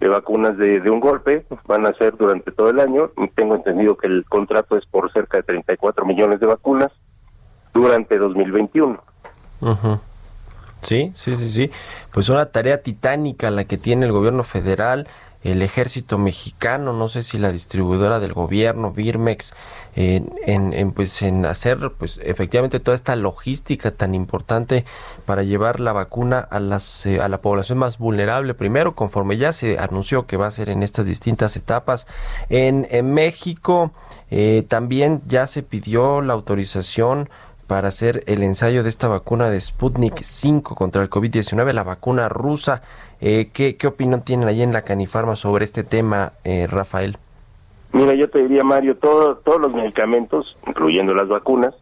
de 0.00 0.08
vacunas 0.08 0.56
de, 0.58 0.80
de, 0.80 0.90
un 0.90 1.00
golpe, 1.00 1.46
van 1.66 1.86
a 1.86 1.92
ser 1.94 2.16
durante 2.16 2.52
todo 2.52 2.70
el 2.70 2.80
año. 2.80 3.10
Tengo 3.34 3.54
entendido 3.54 3.96
que 3.96 4.06
el 4.06 4.24
contrato 4.28 4.76
es 4.76 4.86
por 4.86 5.12
cerca 5.12 5.38
de 5.38 5.44
34 5.44 6.04
millones 6.04 6.40
de 6.40 6.46
vacunas 6.46 6.92
durante 7.72 8.18
2021. 8.18 9.02
Uh 9.60 9.98
Sí, 10.82 11.10
sí, 11.14 11.36
sí, 11.36 11.50
sí. 11.50 11.70
Pues 12.12 12.28
una 12.28 12.46
tarea 12.46 12.82
titánica 12.82 13.50
la 13.50 13.64
que 13.64 13.76
tiene 13.78 14.06
el 14.06 14.12
gobierno 14.12 14.44
federal, 14.44 15.08
el 15.52 15.62
ejército 15.62 16.18
mexicano, 16.18 16.92
no 16.92 17.08
sé 17.08 17.22
si 17.22 17.38
la 17.38 17.52
distribuidora 17.52 18.20
del 18.20 18.32
gobierno, 18.32 18.92
Birmex, 18.92 19.52
en, 19.96 20.92
pues 20.92 21.22
en 21.22 21.46
hacer 21.46 21.90
pues 21.98 22.20
efectivamente 22.22 22.80
toda 22.80 22.94
esta 22.94 23.16
logística 23.16 23.90
tan 23.92 24.14
importante 24.14 24.84
para 25.24 25.42
llevar 25.42 25.80
la 25.80 25.92
vacuna 25.94 26.38
a 26.38 26.60
las 26.60 27.06
eh, 27.06 27.20
a 27.22 27.28
la 27.28 27.40
población 27.40 27.78
más 27.78 27.96
vulnerable 27.96 28.52
primero 28.52 28.94
conforme 28.94 29.38
ya 29.38 29.54
se 29.54 29.78
anunció 29.78 30.26
que 30.26 30.36
va 30.36 30.48
a 30.48 30.50
ser 30.50 30.68
en 30.68 30.82
estas 30.82 31.06
distintas 31.06 31.56
etapas 31.56 32.06
en, 32.50 32.86
en 32.90 33.14
México 33.14 33.90
eh, 34.30 34.66
también 34.68 35.22
ya 35.26 35.46
se 35.46 35.62
pidió 35.62 36.20
la 36.20 36.34
autorización 36.34 37.30
para 37.66 37.88
hacer 37.88 38.22
el 38.26 38.42
ensayo 38.42 38.82
de 38.82 38.88
esta 38.88 39.08
vacuna 39.08 39.50
de 39.50 39.60
Sputnik 39.60 40.22
5 40.22 40.74
contra 40.76 41.02
el 41.02 41.10
COVID-19, 41.10 41.72
la 41.72 41.82
vacuna 41.82 42.28
rusa. 42.28 42.82
Eh, 43.20 43.50
¿qué, 43.52 43.76
¿Qué 43.76 43.86
opinión 43.86 44.22
tienen 44.22 44.48
allí 44.48 44.62
en 44.62 44.72
la 44.72 44.82
Canifarma 44.82 45.36
sobre 45.36 45.64
este 45.64 45.84
tema, 45.84 46.32
eh, 46.44 46.66
Rafael? 46.66 47.18
Mira, 47.92 48.14
yo 48.14 48.28
te 48.28 48.40
diría, 48.42 48.62
Mario, 48.62 48.96
todo, 48.96 49.36
todos 49.36 49.60
los 49.60 49.72
medicamentos, 49.72 50.56
incluyendo 50.66 51.14
las 51.14 51.28
vacunas, 51.28 51.74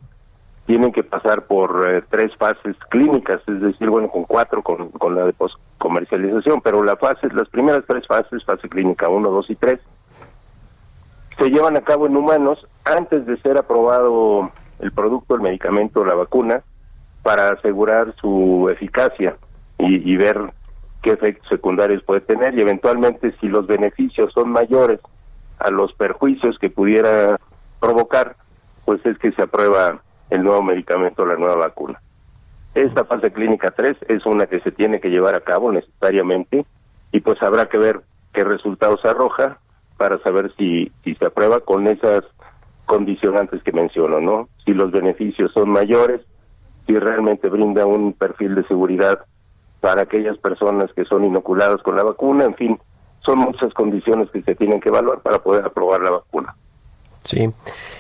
tienen 0.67 0.93
que 0.93 1.03
pasar 1.03 1.43
por 1.43 1.89
eh, 1.89 2.03
tres 2.09 2.35
fases 2.37 2.77
clínicas, 2.89 3.41
es 3.47 3.61
decir, 3.61 3.91
bueno, 3.91 4.09
con 4.09 4.25
cuatro 4.25 4.63
con, 4.63 4.91
con 4.91 5.15
la 5.15 5.25
de 5.25 5.35
comercialización, 5.79 6.61
pero 6.63 6.83
la 6.83 6.97
fase, 6.97 7.29
las 7.33 7.49
primeras 7.49 7.85
tres 7.87 8.07
fases, 8.07 8.45
fase 8.45 8.69
clínica 8.69 9.09
1, 9.09 9.29
2 9.29 9.51
y 9.51 9.55
3, 9.57 9.81
se 11.37 11.51
llevan 11.51 11.77
a 11.77 11.83
cabo 11.83 12.07
en 12.07 12.17
humanos 12.17 12.67
antes 12.85 13.27
de 13.27 13.37
ser 13.39 13.59
aprobado 13.59 14.51
el 14.79 14.93
producto, 14.93 15.35
el 15.35 15.43
medicamento, 15.43 16.05
la 16.05 16.15
vacuna, 16.15 16.63
para 17.23 17.49
asegurar 17.49 18.15
su 18.21 18.69
eficacia 18.71 19.37
y, 19.79 20.17
ver 20.17 20.39
qué 21.05 21.13
efectos 21.13 21.47
secundarios 21.51 22.03
puede 22.03 22.23
tener 22.23 22.59
y 22.59 22.63
eventualmente 22.63 23.35
si 23.39 23.49
los 23.49 23.67
beneficios 23.67 24.33
son 24.33 24.51
mayores 24.51 25.01
a 25.59 25.71
los 25.71 25.93
perjuicios 25.93 26.59
que 26.59 26.71
pudiera 26.71 27.39
provocar, 27.79 28.37
pues 28.87 29.05
es 29.05 29.19
que 29.19 29.31
se 29.33 29.43
aprueba 29.43 30.01
el 30.31 30.43
nuevo 30.43 30.63
medicamento, 30.63 31.27
la 31.27 31.37
nueva 31.37 31.57
vacuna. 31.57 32.01
Esta 32.75 33.05
fase 33.05 33.31
clínica 33.33 33.71
3 33.71 33.99
es 34.09 34.25
una 34.25 34.47
que 34.47 34.61
se 34.61 34.73
tiene 34.73 34.99
que 34.99 35.11
llevar 35.11 35.35
a 35.35 35.41
cabo 35.41 35.71
necesariamente 35.71 36.65
y 37.13 37.21
pues 37.21 37.41
habrá 37.43 37.67
que 37.67 37.79
ver 37.79 38.01
qué 38.33 38.43
resultados 38.43 39.05
arroja 39.05 39.59
para 39.99 40.19
saber 40.21 40.53
si, 40.57 40.91
si 41.05 41.15
se 41.17 41.27
aprueba 41.27 41.61
con 41.61 41.87
esas 41.87 42.23
condicionantes 42.87 43.63
que 43.63 43.73
menciono, 43.73 44.21
¿no? 44.21 44.49
Si 44.65 44.73
los 44.73 44.91
beneficios 44.91 45.53
son 45.53 45.69
mayores, 45.69 46.23
si 46.87 46.99
realmente 46.99 47.51
brinda 47.51 47.85
un 47.85 48.15
perfil 48.15 48.55
de 48.55 48.67
seguridad 48.67 49.21
para 49.85 50.01
aquellas 50.01 50.39
personas 50.39 50.91
que 50.97 51.05
son 51.05 51.27
inoculadas 51.27 51.83
con 51.83 51.95
la 51.95 52.03
vacuna, 52.03 52.47
en 52.47 52.55
fin, 52.55 52.79
son 53.21 53.41
muchas 53.41 53.75
condiciones 53.75 54.31
que 54.31 54.41
se 54.41 54.55
tienen 54.55 54.81
que 54.81 54.89
evaluar 54.89 55.21
para 55.21 55.41
poder 55.41 55.63
aprobar 55.63 56.01
la 56.01 56.11
vacuna. 56.11 56.57
Sí. 57.23 57.53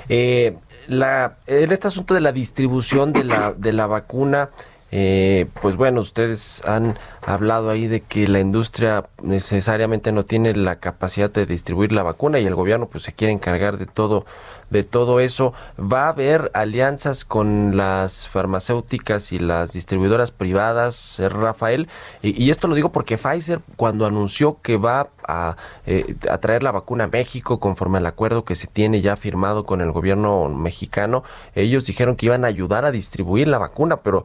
Eh, 0.08 0.56
la, 0.88 1.36
en 1.46 1.70
este 1.70 1.88
asunto 1.88 2.14
de 2.14 2.22
la 2.22 2.32
distribución 2.32 3.12
de 3.12 3.24
la, 3.24 3.52
de 3.52 3.74
la 3.74 3.86
vacuna, 3.86 4.48
eh, 4.96 5.46
pues 5.60 5.74
bueno, 5.74 6.00
ustedes 6.00 6.62
han 6.68 6.96
hablado 7.26 7.70
ahí 7.70 7.88
de 7.88 8.00
que 8.00 8.28
la 8.28 8.38
industria 8.38 9.06
necesariamente 9.24 10.12
no 10.12 10.24
tiene 10.24 10.54
la 10.54 10.76
capacidad 10.76 11.28
de 11.28 11.46
distribuir 11.46 11.90
la 11.90 12.04
vacuna 12.04 12.38
y 12.38 12.46
el 12.46 12.54
gobierno 12.54 12.86
pues 12.86 13.02
se 13.02 13.12
quiere 13.12 13.32
encargar 13.32 13.76
de 13.76 13.86
todo 13.86 14.24
de 14.70 14.84
todo 14.84 15.18
eso. 15.18 15.52
Va 15.80 16.04
a 16.04 16.08
haber 16.10 16.50
alianzas 16.54 17.24
con 17.24 17.76
las 17.76 18.28
farmacéuticas 18.28 19.32
y 19.32 19.40
las 19.40 19.72
distribuidoras 19.72 20.30
privadas, 20.30 21.18
eh, 21.18 21.28
Rafael. 21.28 21.88
Y, 22.22 22.50
esto 22.50 22.68
lo 22.68 22.76
digo 22.76 22.92
porque 22.92 23.18
Pfizer 23.18 23.60
cuando 23.76 24.06
anunció 24.06 24.60
que 24.62 24.76
va 24.76 25.08
a, 25.26 25.56
eh, 25.86 26.14
a 26.30 26.38
traer 26.38 26.62
la 26.62 26.70
vacuna 26.70 27.04
a 27.04 27.08
México 27.08 27.58
conforme 27.58 27.98
al 27.98 28.06
acuerdo 28.06 28.44
que 28.44 28.54
se 28.54 28.68
tiene 28.68 29.00
ya 29.00 29.16
firmado 29.16 29.64
con 29.64 29.80
el 29.80 29.90
gobierno 29.90 30.48
mexicano, 30.48 31.24
ellos 31.56 31.84
dijeron 31.84 32.14
que 32.14 32.26
iban 32.26 32.44
a 32.44 32.48
ayudar 32.48 32.84
a 32.84 32.92
distribuir 32.92 33.48
la 33.48 33.58
vacuna, 33.58 33.98
pero 33.98 34.24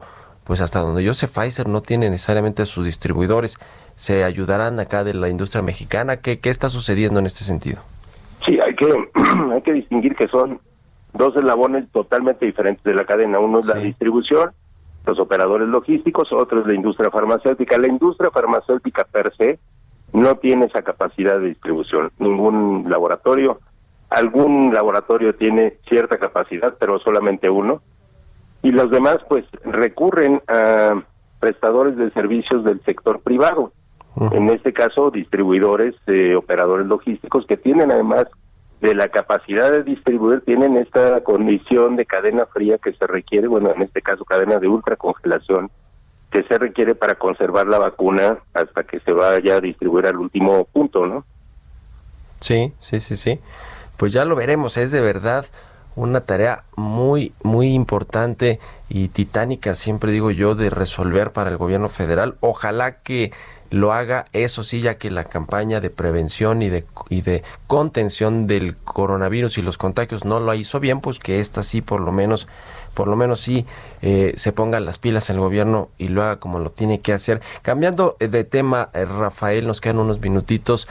pues 0.50 0.60
hasta 0.62 0.80
donde 0.80 1.04
yo 1.04 1.14
sé 1.14 1.28
Pfizer 1.28 1.68
no 1.68 1.80
tiene 1.80 2.10
necesariamente 2.10 2.62
a 2.62 2.66
sus 2.66 2.84
distribuidores. 2.84 3.56
¿Se 3.94 4.24
ayudarán 4.24 4.80
acá 4.80 5.04
de 5.04 5.14
la 5.14 5.28
industria 5.28 5.62
mexicana? 5.62 6.16
¿Qué, 6.16 6.40
qué 6.40 6.50
está 6.50 6.68
sucediendo 6.70 7.20
en 7.20 7.26
este 7.26 7.44
sentido? 7.44 7.78
Sí, 8.44 8.58
hay 8.58 8.74
que, 8.74 8.86
hay 9.52 9.62
que 9.62 9.72
distinguir 9.72 10.16
que 10.16 10.26
son 10.26 10.58
dos 11.12 11.36
eslabones 11.36 11.88
totalmente 11.92 12.46
diferentes 12.46 12.82
de 12.82 12.94
la 12.94 13.04
cadena. 13.04 13.38
Uno 13.38 13.60
es 13.60 13.66
la 13.66 13.76
distribución, 13.76 14.50
los 15.06 15.20
operadores 15.20 15.68
logísticos, 15.68 16.32
otro 16.32 16.62
es 16.62 16.66
la 16.66 16.74
industria 16.74 17.12
farmacéutica. 17.12 17.78
La 17.78 17.86
industria 17.86 18.32
farmacéutica 18.32 19.04
per 19.04 19.32
se 19.36 19.60
no 20.12 20.34
tiene 20.34 20.66
esa 20.66 20.82
capacidad 20.82 21.38
de 21.38 21.50
distribución. 21.50 22.10
Ningún 22.18 22.86
laboratorio, 22.90 23.60
algún 24.08 24.74
laboratorio 24.74 25.32
tiene 25.32 25.76
cierta 25.88 26.18
capacidad, 26.18 26.74
pero 26.76 26.98
solamente 26.98 27.48
uno. 27.48 27.82
Y 28.62 28.72
los 28.72 28.90
demás, 28.90 29.18
pues, 29.28 29.44
recurren 29.64 30.42
a 30.48 31.02
prestadores 31.40 31.96
de 31.96 32.10
servicios 32.10 32.64
del 32.64 32.82
sector 32.84 33.20
privado. 33.20 33.72
En 34.32 34.50
este 34.50 34.72
caso, 34.72 35.10
distribuidores, 35.10 35.94
eh, 36.06 36.34
operadores 36.34 36.86
logísticos 36.86 37.46
que 37.46 37.56
tienen 37.56 37.90
además 37.90 38.26
de 38.80 38.94
la 38.94 39.08
capacidad 39.08 39.70
de 39.70 39.82
distribuir, 39.82 40.42
tienen 40.42 40.76
esta 40.76 41.22
condición 41.22 41.96
de 41.96 42.06
cadena 42.06 42.44
fría 42.46 42.78
que 42.78 42.92
se 42.92 43.06
requiere, 43.06 43.46
bueno, 43.46 43.72
en 43.74 43.82
este 43.82 44.02
caso 44.02 44.24
cadena 44.24 44.58
de 44.58 44.68
ultracongelación, 44.68 45.70
que 46.30 46.42
se 46.44 46.58
requiere 46.58 46.94
para 46.94 47.14
conservar 47.14 47.66
la 47.66 47.78
vacuna 47.78 48.38
hasta 48.54 48.84
que 48.84 49.00
se 49.00 49.12
vaya 49.12 49.56
a 49.56 49.60
distribuir 49.60 50.06
al 50.06 50.16
último 50.16 50.64
punto, 50.64 51.06
¿no? 51.06 51.24
Sí, 52.40 52.72
sí, 52.80 53.00
sí, 53.00 53.16
sí. 53.16 53.38
Pues 53.96 54.12
ya 54.12 54.24
lo 54.24 54.34
veremos, 54.34 54.76
es 54.76 54.90
de 54.90 55.00
verdad 55.00 55.46
una 55.96 56.20
tarea 56.20 56.64
muy, 56.76 57.32
muy 57.42 57.72
importante 57.74 58.60
y 58.88 59.08
titánica, 59.08 59.74
siempre 59.74 60.12
digo 60.12 60.30
yo, 60.30 60.54
de 60.54 60.70
resolver 60.70 61.32
para 61.32 61.50
el 61.50 61.56
gobierno 61.56 61.88
federal. 61.88 62.36
Ojalá 62.40 62.96
que 63.02 63.32
lo 63.70 63.92
haga, 63.92 64.26
eso 64.32 64.64
sí, 64.64 64.80
ya 64.80 64.96
que 64.96 65.10
la 65.10 65.24
campaña 65.24 65.80
de 65.80 65.90
prevención 65.90 66.60
y 66.62 66.68
de, 66.68 66.84
y 67.08 67.22
de 67.22 67.44
contención 67.66 68.46
del 68.46 68.76
coronavirus 68.76 69.58
y 69.58 69.62
los 69.62 69.78
contagios 69.78 70.24
no 70.24 70.40
lo 70.40 70.52
hizo 70.54 70.80
bien, 70.80 71.00
pues 71.00 71.18
que 71.18 71.40
esta 71.40 71.62
sí, 71.62 71.80
por 71.80 72.00
lo 72.00 72.10
menos, 72.10 72.48
por 72.94 73.08
lo 73.08 73.16
menos 73.16 73.40
sí 73.40 73.66
eh, 74.02 74.34
se 74.36 74.52
pongan 74.52 74.84
las 74.84 74.98
pilas 74.98 75.30
el 75.30 75.38
gobierno 75.38 75.90
y 75.98 76.08
lo 76.08 76.22
haga 76.22 76.36
como 76.36 76.58
lo 76.58 76.70
tiene 76.70 77.00
que 77.00 77.12
hacer. 77.12 77.40
Cambiando 77.62 78.16
eh, 78.20 78.28
de 78.28 78.44
tema, 78.44 78.90
eh, 78.94 79.04
Rafael, 79.04 79.66
nos 79.66 79.80
quedan 79.80 79.98
unos 79.98 80.20
minutitos. 80.20 80.88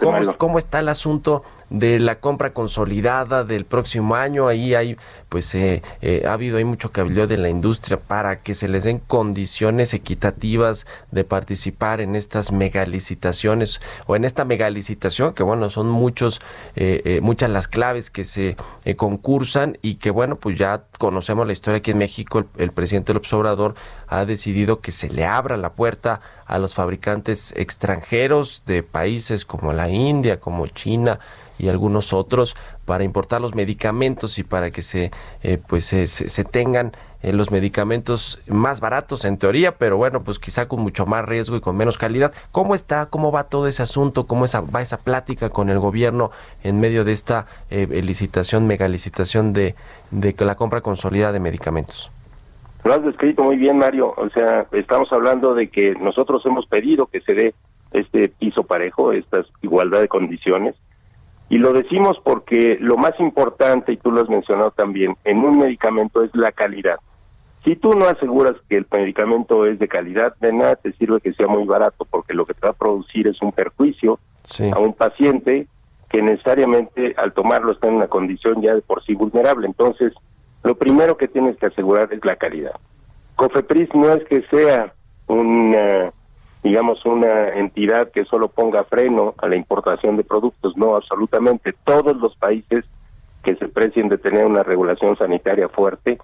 ¿cómo, 0.00 0.36
¿Cómo 0.36 0.58
está 0.58 0.80
el 0.80 0.88
asunto? 0.88 1.42
de 1.70 2.00
la 2.00 2.20
compra 2.20 2.52
consolidada 2.52 3.44
del 3.44 3.64
próximo 3.64 4.14
año. 4.14 4.48
Ahí 4.48 4.74
hay, 4.74 4.96
pues, 5.28 5.54
eh, 5.54 5.82
eh, 6.00 6.24
ha 6.26 6.32
habido, 6.32 6.58
hay 6.58 6.64
mucho 6.64 6.92
cabildo 6.92 7.26
de 7.26 7.36
la 7.36 7.48
industria 7.48 7.98
para 7.98 8.40
que 8.40 8.54
se 8.54 8.68
les 8.68 8.84
den 8.84 8.98
condiciones 8.98 9.94
equitativas 9.94 10.86
de 11.10 11.24
participar 11.24 12.00
en 12.00 12.16
estas 12.16 12.52
megalicitaciones 12.52 13.80
o 14.06 14.16
en 14.16 14.24
esta 14.24 14.44
megalicitación, 14.44 15.34
que 15.34 15.42
bueno, 15.42 15.70
son 15.70 15.88
muchos, 15.88 16.40
eh, 16.76 17.20
muchas 17.22 17.50
las 17.50 17.68
claves 17.68 18.10
que 18.10 18.24
se 18.24 18.56
concursan 18.96 19.78
y 19.82 19.96
que 19.96 20.10
bueno, 20.10 20.36
pues 20.36 20.58
ya 20.58 20.84
conocemos 21.08 21.46
la 21.46 21.54
historia 21.54 21.78
aquí 21.78 21.92
en 21.92 21.96
México, 21.98 22.40
el, 22.40 22.46
el 22.58 22.70
presidente 22.70 23.14
López 23.14 23.32
Obrador 23.32 23.74
ha 24.08 24.26
decidido 24.26 24.80
que 24.80 24.92
se 24.92 25.08
le 25.08 25.24
abra 25.24 25.56
la 25.56 25.72
puerta 25.72 26.20
a 26.44 26.58
los 26.58 26.74
fabricantes 26.74 27.54
extranjeros 27.56 28.64
de 28.66 28.82
países 28.82 29.46
como 29.46 29.72
la 29.72 29.88
India, 29.88 30.38
como 30.38 30.66
China, 30.66 31.18
y 31.58 31.68
algunos 31.68 32.12
otros 32.12 32.56
para 32.84 33.04
importar 33.04 33.40
los 33.40 33.54
medicamentos 33.54 34.38
y 34.38 34.44
para 34.44 34.70
que 34.70 34.82
se 34.82 35.10
eh, 35.42 35.58
pues 35.68 35.86
se, 35.86 36.44
tengan 36.44 36.92
eh, 37.22 37.32
los 37.32 37.50
medicamentos 37.50 38.42
más 38.48 38.80
baratos 38.80 39.24
en 39.24 39.38
teoría, 39.38 39.76
pero 39.76 39.96
bueno, 39.96 40.20
pues 40.20 40.38
quizá 40.38 40.68
con 40.68 40.80
mucho 40.80 41.04
más 41.04 41.24
riesgo 41.24 41.56
y 41.56 41.60
con 41.60 41.76
menos 41.76 41.98
calidad. 41.98 42.32
¿Cómo 42.52 42.74
está? 42.74 43.06
¿Cómo 43.06 43.32
va 43.32 43.44
todo 43.44 43.66
ese 43.66 43.82
asunto? 43.82 44.26
¿Cómo 44.26 44.44
esa, 44.44 44.60
va 44.60 44.82
esa 44.82 44.98
plática 44.98 45.50
con 45.50 45.68
el 45.68 45.78
gobierno 45.78 46.30
en 46.62 46.80
medio 46.80 47.04
de 47.04 47.12
esta 47.12 47.46
eh, 47.70 47.86
licitación, 48.02 48.66
megalicitación 48.66 49.52
de, 49.52 49.74
de 50.10 50.34
la 50.38 50.54
compra 50.54 50.80
consolidada 50.80 51.32
de 51.32 51.40
medicamentos? 51.40 52.10
Lo 52.84 52.94
has 52.94 53.02
descrito 53.04 53.42
muy 53.42 53.56
bien, 53.56 53.78
Mario. 53.78 54.14
O 54.16 54.30
sea, 54.30 54.66
estamos 54.72 55.12
hablando 55.12 55.54
de 55.54 55.68
que 55.68 55.94
nosotros 55.96 56.44
hemos 56.46 56.66
pedido 56.66 57.06
que 57.06 57.20
se 57.20 57.34
dé 57.34 57.54
este 57.90 58.28
piso 58.28 58.64
parejo, 58.64 59.12
esta 59.12 59.44
igualdad 59.62 60.00
de 60.00 60.08
condiciones 60.08 60.76
y 61.48 61.58
lo 61.58 61.72
decimos 61.72 62.18
porque 62.22 62.76
lo 62.80 62.96
más 62.96 63.18
importante, 63.20 63.92
y 63.92 63.96
tú 63.96 64.10
lo 64.10 64.20
has 64.20 64.28
mencionado 64.28 64.70
también, 64.70 65.16
en 65.24 65.38
un 65.38 65.58
medicamento 65.58 66.22
es 66.22 66.30
la 66.34 66.52
calidad. 66.52 66.98
Si 67.64 67.74
tú 67.76 67.90
no 67.92 68.06
aseguras 68.06 68.54
que 68.68 68.76
el 68.76 68.86
medicamento 68.90 69.66
es 69.66 69.78
de 69.78 69.88
calidad, 69.88 70.34
de 70.40 70.52
nada 70.52 70.76
te 70.76 70.92
sirve 70.92 71.20
que 71.20 71.32
sea 71.32 71.48
muy 71.48 71.64
barato, 71.64 72.06
porque 72.08 72.34
lo 72.34 72.46
que 72.46 72.54
te 72.54 72.66
va 72.66 72.70
a 72.70 72.74
producir 72.74 73.28
es 73.28 73.40
un 73.42 73.52
perjuicio 73.52 74.18
a 74.72 74.78
un 74.78 74.92
paciente 74.94 75.66
que 76.08 76.22
necesariamente 76.22 77.14
al 77.18 77.32
tomarlo 77.32 77.72
está 77.72 77.88
en 77.88 77.96
una 77.96 78.08
condición 78.08 78.62
ya 78.62 78.74
de 78.74 78.80
por 78.80 79.04
sí 79.04 79.14
vulnerable. 79.14 79.66
Entonces, 79.66 80.12
lo 80.64 80.76
primero 80.76 81.16
que 81.16 81.28
tienes 81.28 81.56
que 81.56 81.66
asegurar 81.66 82.12
es 82.12 82.24
la 82.24 82.36
calidad. 82.36 82.72
Cofepris 83.36 83.94
no 83.94 84.12
es 84.14 84.24
que 84.24 84.42
sea 84.50 84.92
un 85.26 85.76
digamos, 86.62 87.04
una 87.06 87.50
entidad 87.50 88.10
que 88.10 88.24
solo 88.24 88.48
ponga 88.48 88.84
freno 88.84 89.34
a 89.38 89.48
la 89.48 89.56
importación 89.56 90.16
de 90.16 90.24
productos. 90.24 90.76
No, 90.76 90.96
absolutamente. 90.96 91.74
Todos 91.84 92.16
los 92.16 92.36
países 92.36 92.84
que 93.42 93.56
se 93.56 93.68
precien 93.68 94.08
de 94.08 94.18
tener 94.18 94.44
una 94.44 94.62
regulación 94.62 95.16
sanitaria 95.16 95.68
fuerte 95.68 96.18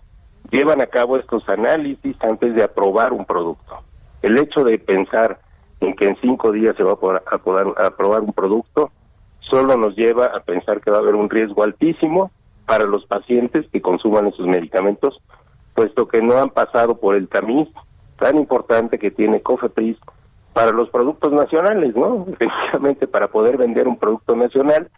llevan 0.51 0.80
a 0.80 0.87
cabo 0.87 1.16
estos 1.16 1.49
análisis 1.49 2.16
antes 2.20 2.55
de 2.55 2.62
aprobar 2.62 3.12
un 3.12 3.24
producto. 3.24 3.78
El 4.22 4.39
hecho 4.39 4.64
de 4.64 4.78
pensar 4.78 5.39
en 5.80 5.95
que 5.95 6.07
en 6.07 6.16
cinco 6.20 6.53
días 6.53 6.76
se 6.76 6.82
va 6.82 6.93
a 6.93 7.39
poder, 7.39 7.74
aprobar 7.76 8.22
un 8.22 8.32
producto 8.32 8.91
solo 9.41 9.76
nos 9.76 9.95
lleva 9.97 10.26
a 10.26 10.41
pensar 10.41 10.80
que 10.80 10.91
va 10.91 10.99
a 10.99 11.01
haber 11.01 11.14
un 11.14 11.30
riesgo 11.30 11.62
altísimo 11.62 12.30
para 12.66 12.85
los 12.85 13.05
pacientes 13.07 13.66
que 13.70 13.82
consuman 13.82 14.26
esos 14.26 14.47
medicamentos, 14.47 15.20
puesto 15.74 16.09
que 16.09 16.22
no 16.22 16.39
han 16.39 16.51
pasado 16.51 16.97
por 16.97 17.14
el 17.14 17.28
tamiz 17.28 17.68
tan 18.18 18.39
importante 18.39 18.99
que 18.99 19.11
tiene 19.11 19.43
COFEPRIS 19.43 19.99
para 20.55 20.71
los 20.71 20.89
productos 20.89 21.33
nacionales, 21.33 21.95
¿no? 21.95 22.27
Efectivamente, 22.33 23.07
para 23.07 23.29
poder 23.29 23.59
vender 23.59 23.87
un 23.87 23.99
producto 23.99 24.35
nacional, 24.35 24.89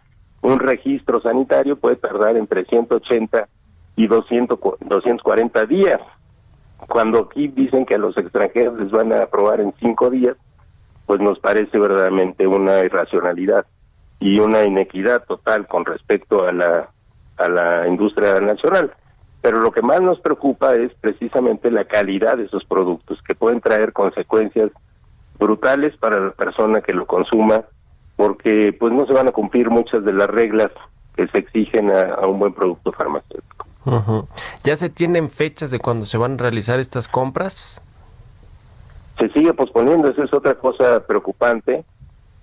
un 0.41 0.59
registro 0.59 1.19
sanitario 1.19 1.75
puede 1.75 1.97
tardar 1.97 2.37
entre 2.37 2.63
180 2.63 3.49
y 3.97 4.07
200, 4.07 4.59
240 4.79 5.65
días. 5.65 5.99
Cuando 6.87 7.19
aquí 7.19 7.47
dicen 7.47 7.85
que 7.85 7.95
a 7.95 7.97
los 7.97 8.15
extranjeros 8.17 8.79
les 8.79 8.91
van 8.91 9.11
a 9.11 9.23
aprobar 9.23 9.59
en 9.59 9.73
cinco 9.79 10.11
días, 10.11 10.37
pues 11.07 11.19
nos 11.19 11.39
parece 11.39 11.79
verdaderamente 11.79 12.45
una 12.45 12.79
irracionalidad 12.85 13.65
y 14.19 14.39
una 14.39 14.63
inequidad 14.63 15.25
total 15.25 15.67
con 15.67 15.85
respecto 15.85 16.45
a 16.45 16.51
la, 16.51 16.89
a 17.37 17.49
la 17.49 17.87
industria 17.87 18.39
nacional. 18.41 18.93
Pero 19.41 19.59
lo 19.59 19.71
que 19.71 19.81
más 19.81 20.01
nos 20.01 20.19
preocupa 20.19 20.75
es 20.75 20.93
precisamente 21.01 21.71
la 21.71 21.85
calidad 21.85 22.37
de 22.37 22.45
esos 22.45 22.63
productos, 22.65 23.19
que 23.23 23.33
pueden 23.33 23.61
traer 23.61 23.93
consecuencias 23.93 24.71
brutales 25.37 25.95
para 25.97 26.19
la 26.19 26.31
persona 26.31 26.81
que 26.81 26.93
lo 26.93 27.05
consuma, 27.05 27.63
porque 28.15 28.75
pues 28.77 28.93
no 28.93 29.05
se 29.05 29.13
van 29.13 29.27
a 29.27 29.31
cumplir 29.31 29.69
muchas 29.69 30.03
de 30.03 30.13
las 30.13 30.27
reglas 30.27 30.71
que 31.15 31.27
se 31.27 31.39
exigen 31.39 31.91
a, 31.91 32.25
un 32.27 32.39
buen 32.39 32.53
producto 32.53 32.91
farmacéutico. 32.91 33.65
¿Ya 34.63 34.75
se 34.75 34.89
tienen 34.89 35.29
fechas 35.29 35.71
de 35.71 35.79
cuándo 35.79 36.05
se 36.05 36.17
van 36.17 36.33
a 36.33 36.37
realizar 36.37 36.79
estas 36.79 37.07
compras? 37.07 37.81
Se 39.17 39.29
sigue 39.29 39.53
posponiendo, 39.53 40.09
esa 40.09 40.25
es 40.25 40.33
otra 40.33 40.55
cosa 40.55 41.05
preocupante. 41.05 41.85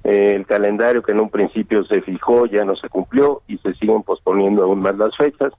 Eh, 0.04 0.32
el 0.34 0.46
calendario 0.46 1.02
que 1.02 1.12
en 1.12 1.20
un 1.20 1.30
principio 1.30 1.84
se 1.84 2.02
fijó 2.02 2.46
ya 2.46 2.64
no 2.64 2.76
se 2.76 2.88
cumplió 2.88 3.42
y 3.46 3.58
se 3.58 3.74
siguen 3.74 4.02
posponiendo 4.02 4.64
aún 4.64 4.80
más 4.80 4.96
las 4.96 5.16
fechas. 5.16 5.52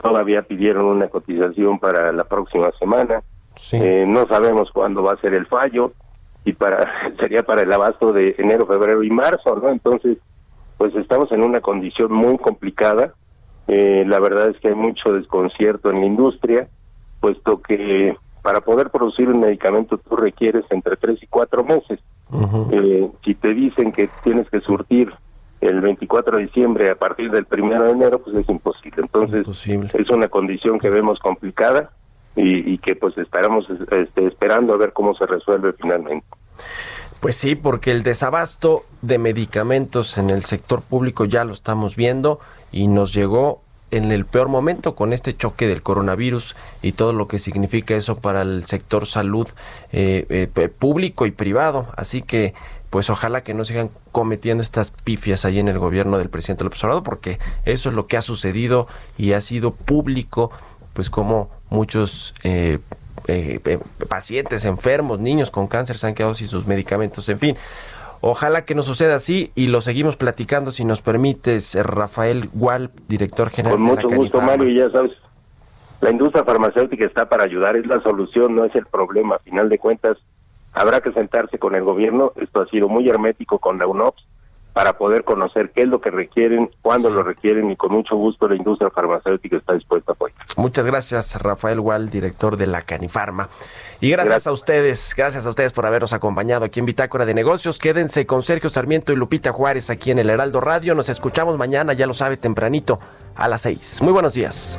Todavía 0.00 0.42
pidieron 0.42 0.86
una 0.86 1.08
cotización 1.08 1.78
para 1.78 2.12
la 2.12 2.24
próxima 2.24 2.70
semana. 2.78 3.22
Eh, 3.72 4.04
no 4.06 4.26
sabemos 4.28 4.70
cuándo 4.72 5.02
va 5.02 5.12
a 5.12 5.20
ser 5.20 5.34
el 5.34 5.46
fallo 5.46 5.92
y 6.48 6.52
para 6.54 7.12
sería 7.20 7.42
para 7.42 7.62
el 7.62 7.72
abasto 7.72 8.12
de 8.12 8.34
enero, 8.38 8.66
febrero 8.66 9.02
y 9.02 9.10
marzo, 9.10 9.56
¿no? 9.56 9.68
Entonces, 9.68 10.16
pues 10.78 10.94
estamos 10.94 11.30
en 11.32 11.42
una 11.42 11.60
condición 11.60 12.10
muy 12.10 12.38
complicada. 12.38 13.12
Eh, 13.66 14.04
la 14.06 14.18
verdad 14.18 14.48
es 14.48 14.58
que 14.58 14.68
hay 14.68 14.74
mucho 14.74 15.12
desconcierto 15.12 15.90
en 15.90 16.00
la 16.00 16.06
industria, 16.06 16.68
puesto 17.20 17.60
que 17.60 18.16
para 18.40 18.62
poder 18.62 18.88
producir 18.88 19.28
un 19.28 19.40
medicamento 19.40 19.98
tú 19.98 20.16
requieres 20.16 20.64
entre 20.70 20.96
tres 20.96 21.22
y 21.22 21.26
cuatro 21.26 21.64
meses. 21.64 22.00
eh, 22.72 23.10
si 23.24 23.34
te 23.34 23.52
dicen 23.52 23.92
que 23.92 24.08
tienes 24.22 24.48
que 24.48 24.60
surtir 24.60 25.12
el 25.60 25.80
24 25.80 26.36
de 26.36 26.44
diciembre 26.44 26.90
a 26.90 26.94
partir 26.94 27.30
del 27.30 27.44
primero 27.44 27.84
de 27.84 27.90
enero, 27.90 28.20
pues 28.20 28.36
es 28.36 28.48
imposible. 28.48 29.02
Entonces, 29.02 29.46
es 29.66 30.10
una 30.10 30.28
condición 30.28 30.78
que 30.78 30.88
vemos 30.88 31.18
complicada 31.18 31.90
y, 32.36 32.78
que 32.78 32.94
pues 32.94 33.18
estaremos 33.18 33.66
este, 33.90 34.26
esperando 34.26 34.72
a 34.72 34.76
ver 34.76 34.92
cómo 34.92 35.14
se 35.14 35.26
resuelve 35.26 35.72
finalmente. 35.72 36.26
Pues 37.20 37.34
sí, 37.34 37.56
porque 37.56 37.90
el 37.90 38.04
desabasto 38.04 38.84
de 39.02 39.18
medicamentos 39.18 40.18
en 40.18 40.30
el 40.30 40.44
sector 40.44 40.82
público 40.82 41.24
ya 41.24 41.44
lo 41.44 41.52
estamos 41.52 41.96
viendo 41.96 42.38
y 42.70 42.86
nos 42.86 43.12
llegó 43.12 43.60
en 43.90 44.12
el 44.12 44.24
peor 44.24 44.48
momento 44.48 44.94
con 44.94 45.12
este 45.12 45.36
choque 45.36 45.66
del 45.66 45.82
coronavirus 45.82 46.56
y 46.82 46.92
todo 46.92 47.12
lo 47.12 47.26
que 47.26 47.38
significa 47.38 47.96
eso 47.96 48.20
para 48.20 48.42
el 48.42 48.64
sector 48.66 49.06
salud 49.06 49.48
eh, 49.92 50.26
eh, 50.28 50.68
público 50.68 51.26
y 51.26 51.32
privado. 51.32 51.88
Así 51.96 52.22
que 52.22 52.54
pues 52.90 53.10
ojalá 53.10 53.42
que 53.42 53.54
no 53.54 53.64
sigan 53.64 53.90
cometiendo 54.12 54.62
estas 54.62 54.90
pifias 54.90 55.44
ahí 55.44 55.58
en 55.58 55.68
el 55.68 55.78
gobierno 55.78 56.18
del 56.18 56.30
presidente 56.30 56.64
López 56.64 56.82
Obrador, 56.84 57.02
porque 57.02 57.38
eso 57.64 57.90
es 57.90 57.94
lo 57.94 58.06
que 58.06 58.16
ha 58.16 58.22
sucedido 58.22 58.86
y 59.18 59.32
ha 59.32 59.40
sido 59.40 59.72
público, 59.72 60.50
pues 60.98 61.10
como 61.10 61.48
muchos 61.70 62.34
eh, 62.42 62.80
eh, 63.28 63.60
eh, 63.64 63.78
pacientes 64.08 64.64
enfermos, 64.64 65.20
niños 65.20 65.52
con 65.52 65.68
cáncer 65.68 65.96
se 65.96 66.08
han 66.08 66.14
quedado 66.16 66.34
sin 66.34 66.48
sus 66.48 66.66
medicamentos, 66.66 67.28
en 67.28 67.38
fin. 67.38 67.56
Ojalá 68.20 68.64
que 68.64 68.74
no 68.74 68.82
suceda 68.82 69.14
así 69.14 69.52
y 69.54 69.68
lo 69.68 69.80
seguimos 69.80 70.16
platicando 70.16 70.72
si 70.72 70.84
nos 70.84 71.00
permites, 71.00 71.78
Rafael 71.80 72.48
Gual, 72.52 72.90
director 73.06 73.50
general 73.50 73.76
Con 73.76 73.86
mucho 73.86 74.08
gusto, 74.08 74.40
Mario, 74.40 74.70
ya 74.70 74.90
sabes, 74.90 75.12
la 76.00 76.10
industria 76.10 76.42
farmacéutica 76.42 77.06
está 77.06 77.28
para 77.28 77.44
ayudar, 77.44 77.76
es 77.76 77.86
la 77.86 78.02
solución, 78.02 78.56
no 78.56 78.64
es 78.64 78.74
el 78.74 78.86
problema. 78.86 79.36
A 79.36 79.38
final 79.38 79.68
de 79.68 79.78
cuentas, 79.78 80.16
habrá 80.72 81.00
que 81.00 81.12
sentarse 81.12 81.60
con 81.60 81.76
el 81.76 81.84
gobierno, 81.84 82.32
esto 82.34 82.62
ha 82.62 82.66
sido 82.66 82.88
muy 82.88 83.08
hermético 83.08 83.60
con 83.60 83.78
la 83.78 83.86
UNOPS, 83.86 84.26
para 84.78 84.92
poder 84.92 85.24
conocer 85.24 85.72
qué 85.74 85.82
es 85.82 85.88
lo 85.88 86.00
que 86.00 86.08
requieren, 86.08 86.70
cuándo 86.82 87.10
lo 87.10 87.24
requieren 87.24 87.68
y 87.68 87.74
con 87.74 87.90
mucho 87.90 88.14
gusto 88.14 88.46
la 88.46 88.54
industria 88.54 88.90
farmacéutica 88.90 89.56
está 89.56 89.74
dispuesta 89.74 90.12
a 90.12 90.14
apoyar. 90.14 90.38
Muchas 90.56 90.86
gracias 90.86 91.36
Rafael 91.42 91.80
Wall, 91.80 92.10
director 92.10 92.56
de 92.56 92.68
la 92.68 92.82
Canifarma. 92.82 93.48
Y 94.00 94.08
gracias, 94.08 94.46
a 94.46 94.52
ustedes, 94.52 95.14
gracias 95.16 95.46
a 95.46 95.50
ustedes 95.50 95.72
por 95.72 95.84
habernos 95.84 96.12
acompañado 96.12 96.64
aquí 96.64 96.78
en 96.78 96.86
Bitácora 96.86 97.26
de 97.26 97.34
Negocios. 97.34 97.76
Quédense 97.76 98.24
con 98.24 98.44
Sergio 98.44 98.70
Sarmiento 98.70 99.12
y 99.12 99.16
Lupita 99.16 99.50
Juárez 99.50 99.90
aquí 99.90 100.12
en 100.12 100.20
el 100.20 100.30
Heraldo 100.30 100.60
Radio. 100.60 100.94
Nos 100.94 101.08
escuchamos 101.08 101.58
mañana, 101.58 101.92
ya 101.94 102.06
lo 102.06 102.14
sabe, 102.14 102.36
tempranito 102.36 103.00
a 103.34 103.48
las 103.48 103.62
seis. 103.62 104.00
Muy 104.00 104.12
buenos 104.12 104.34
días. 104.34 104.78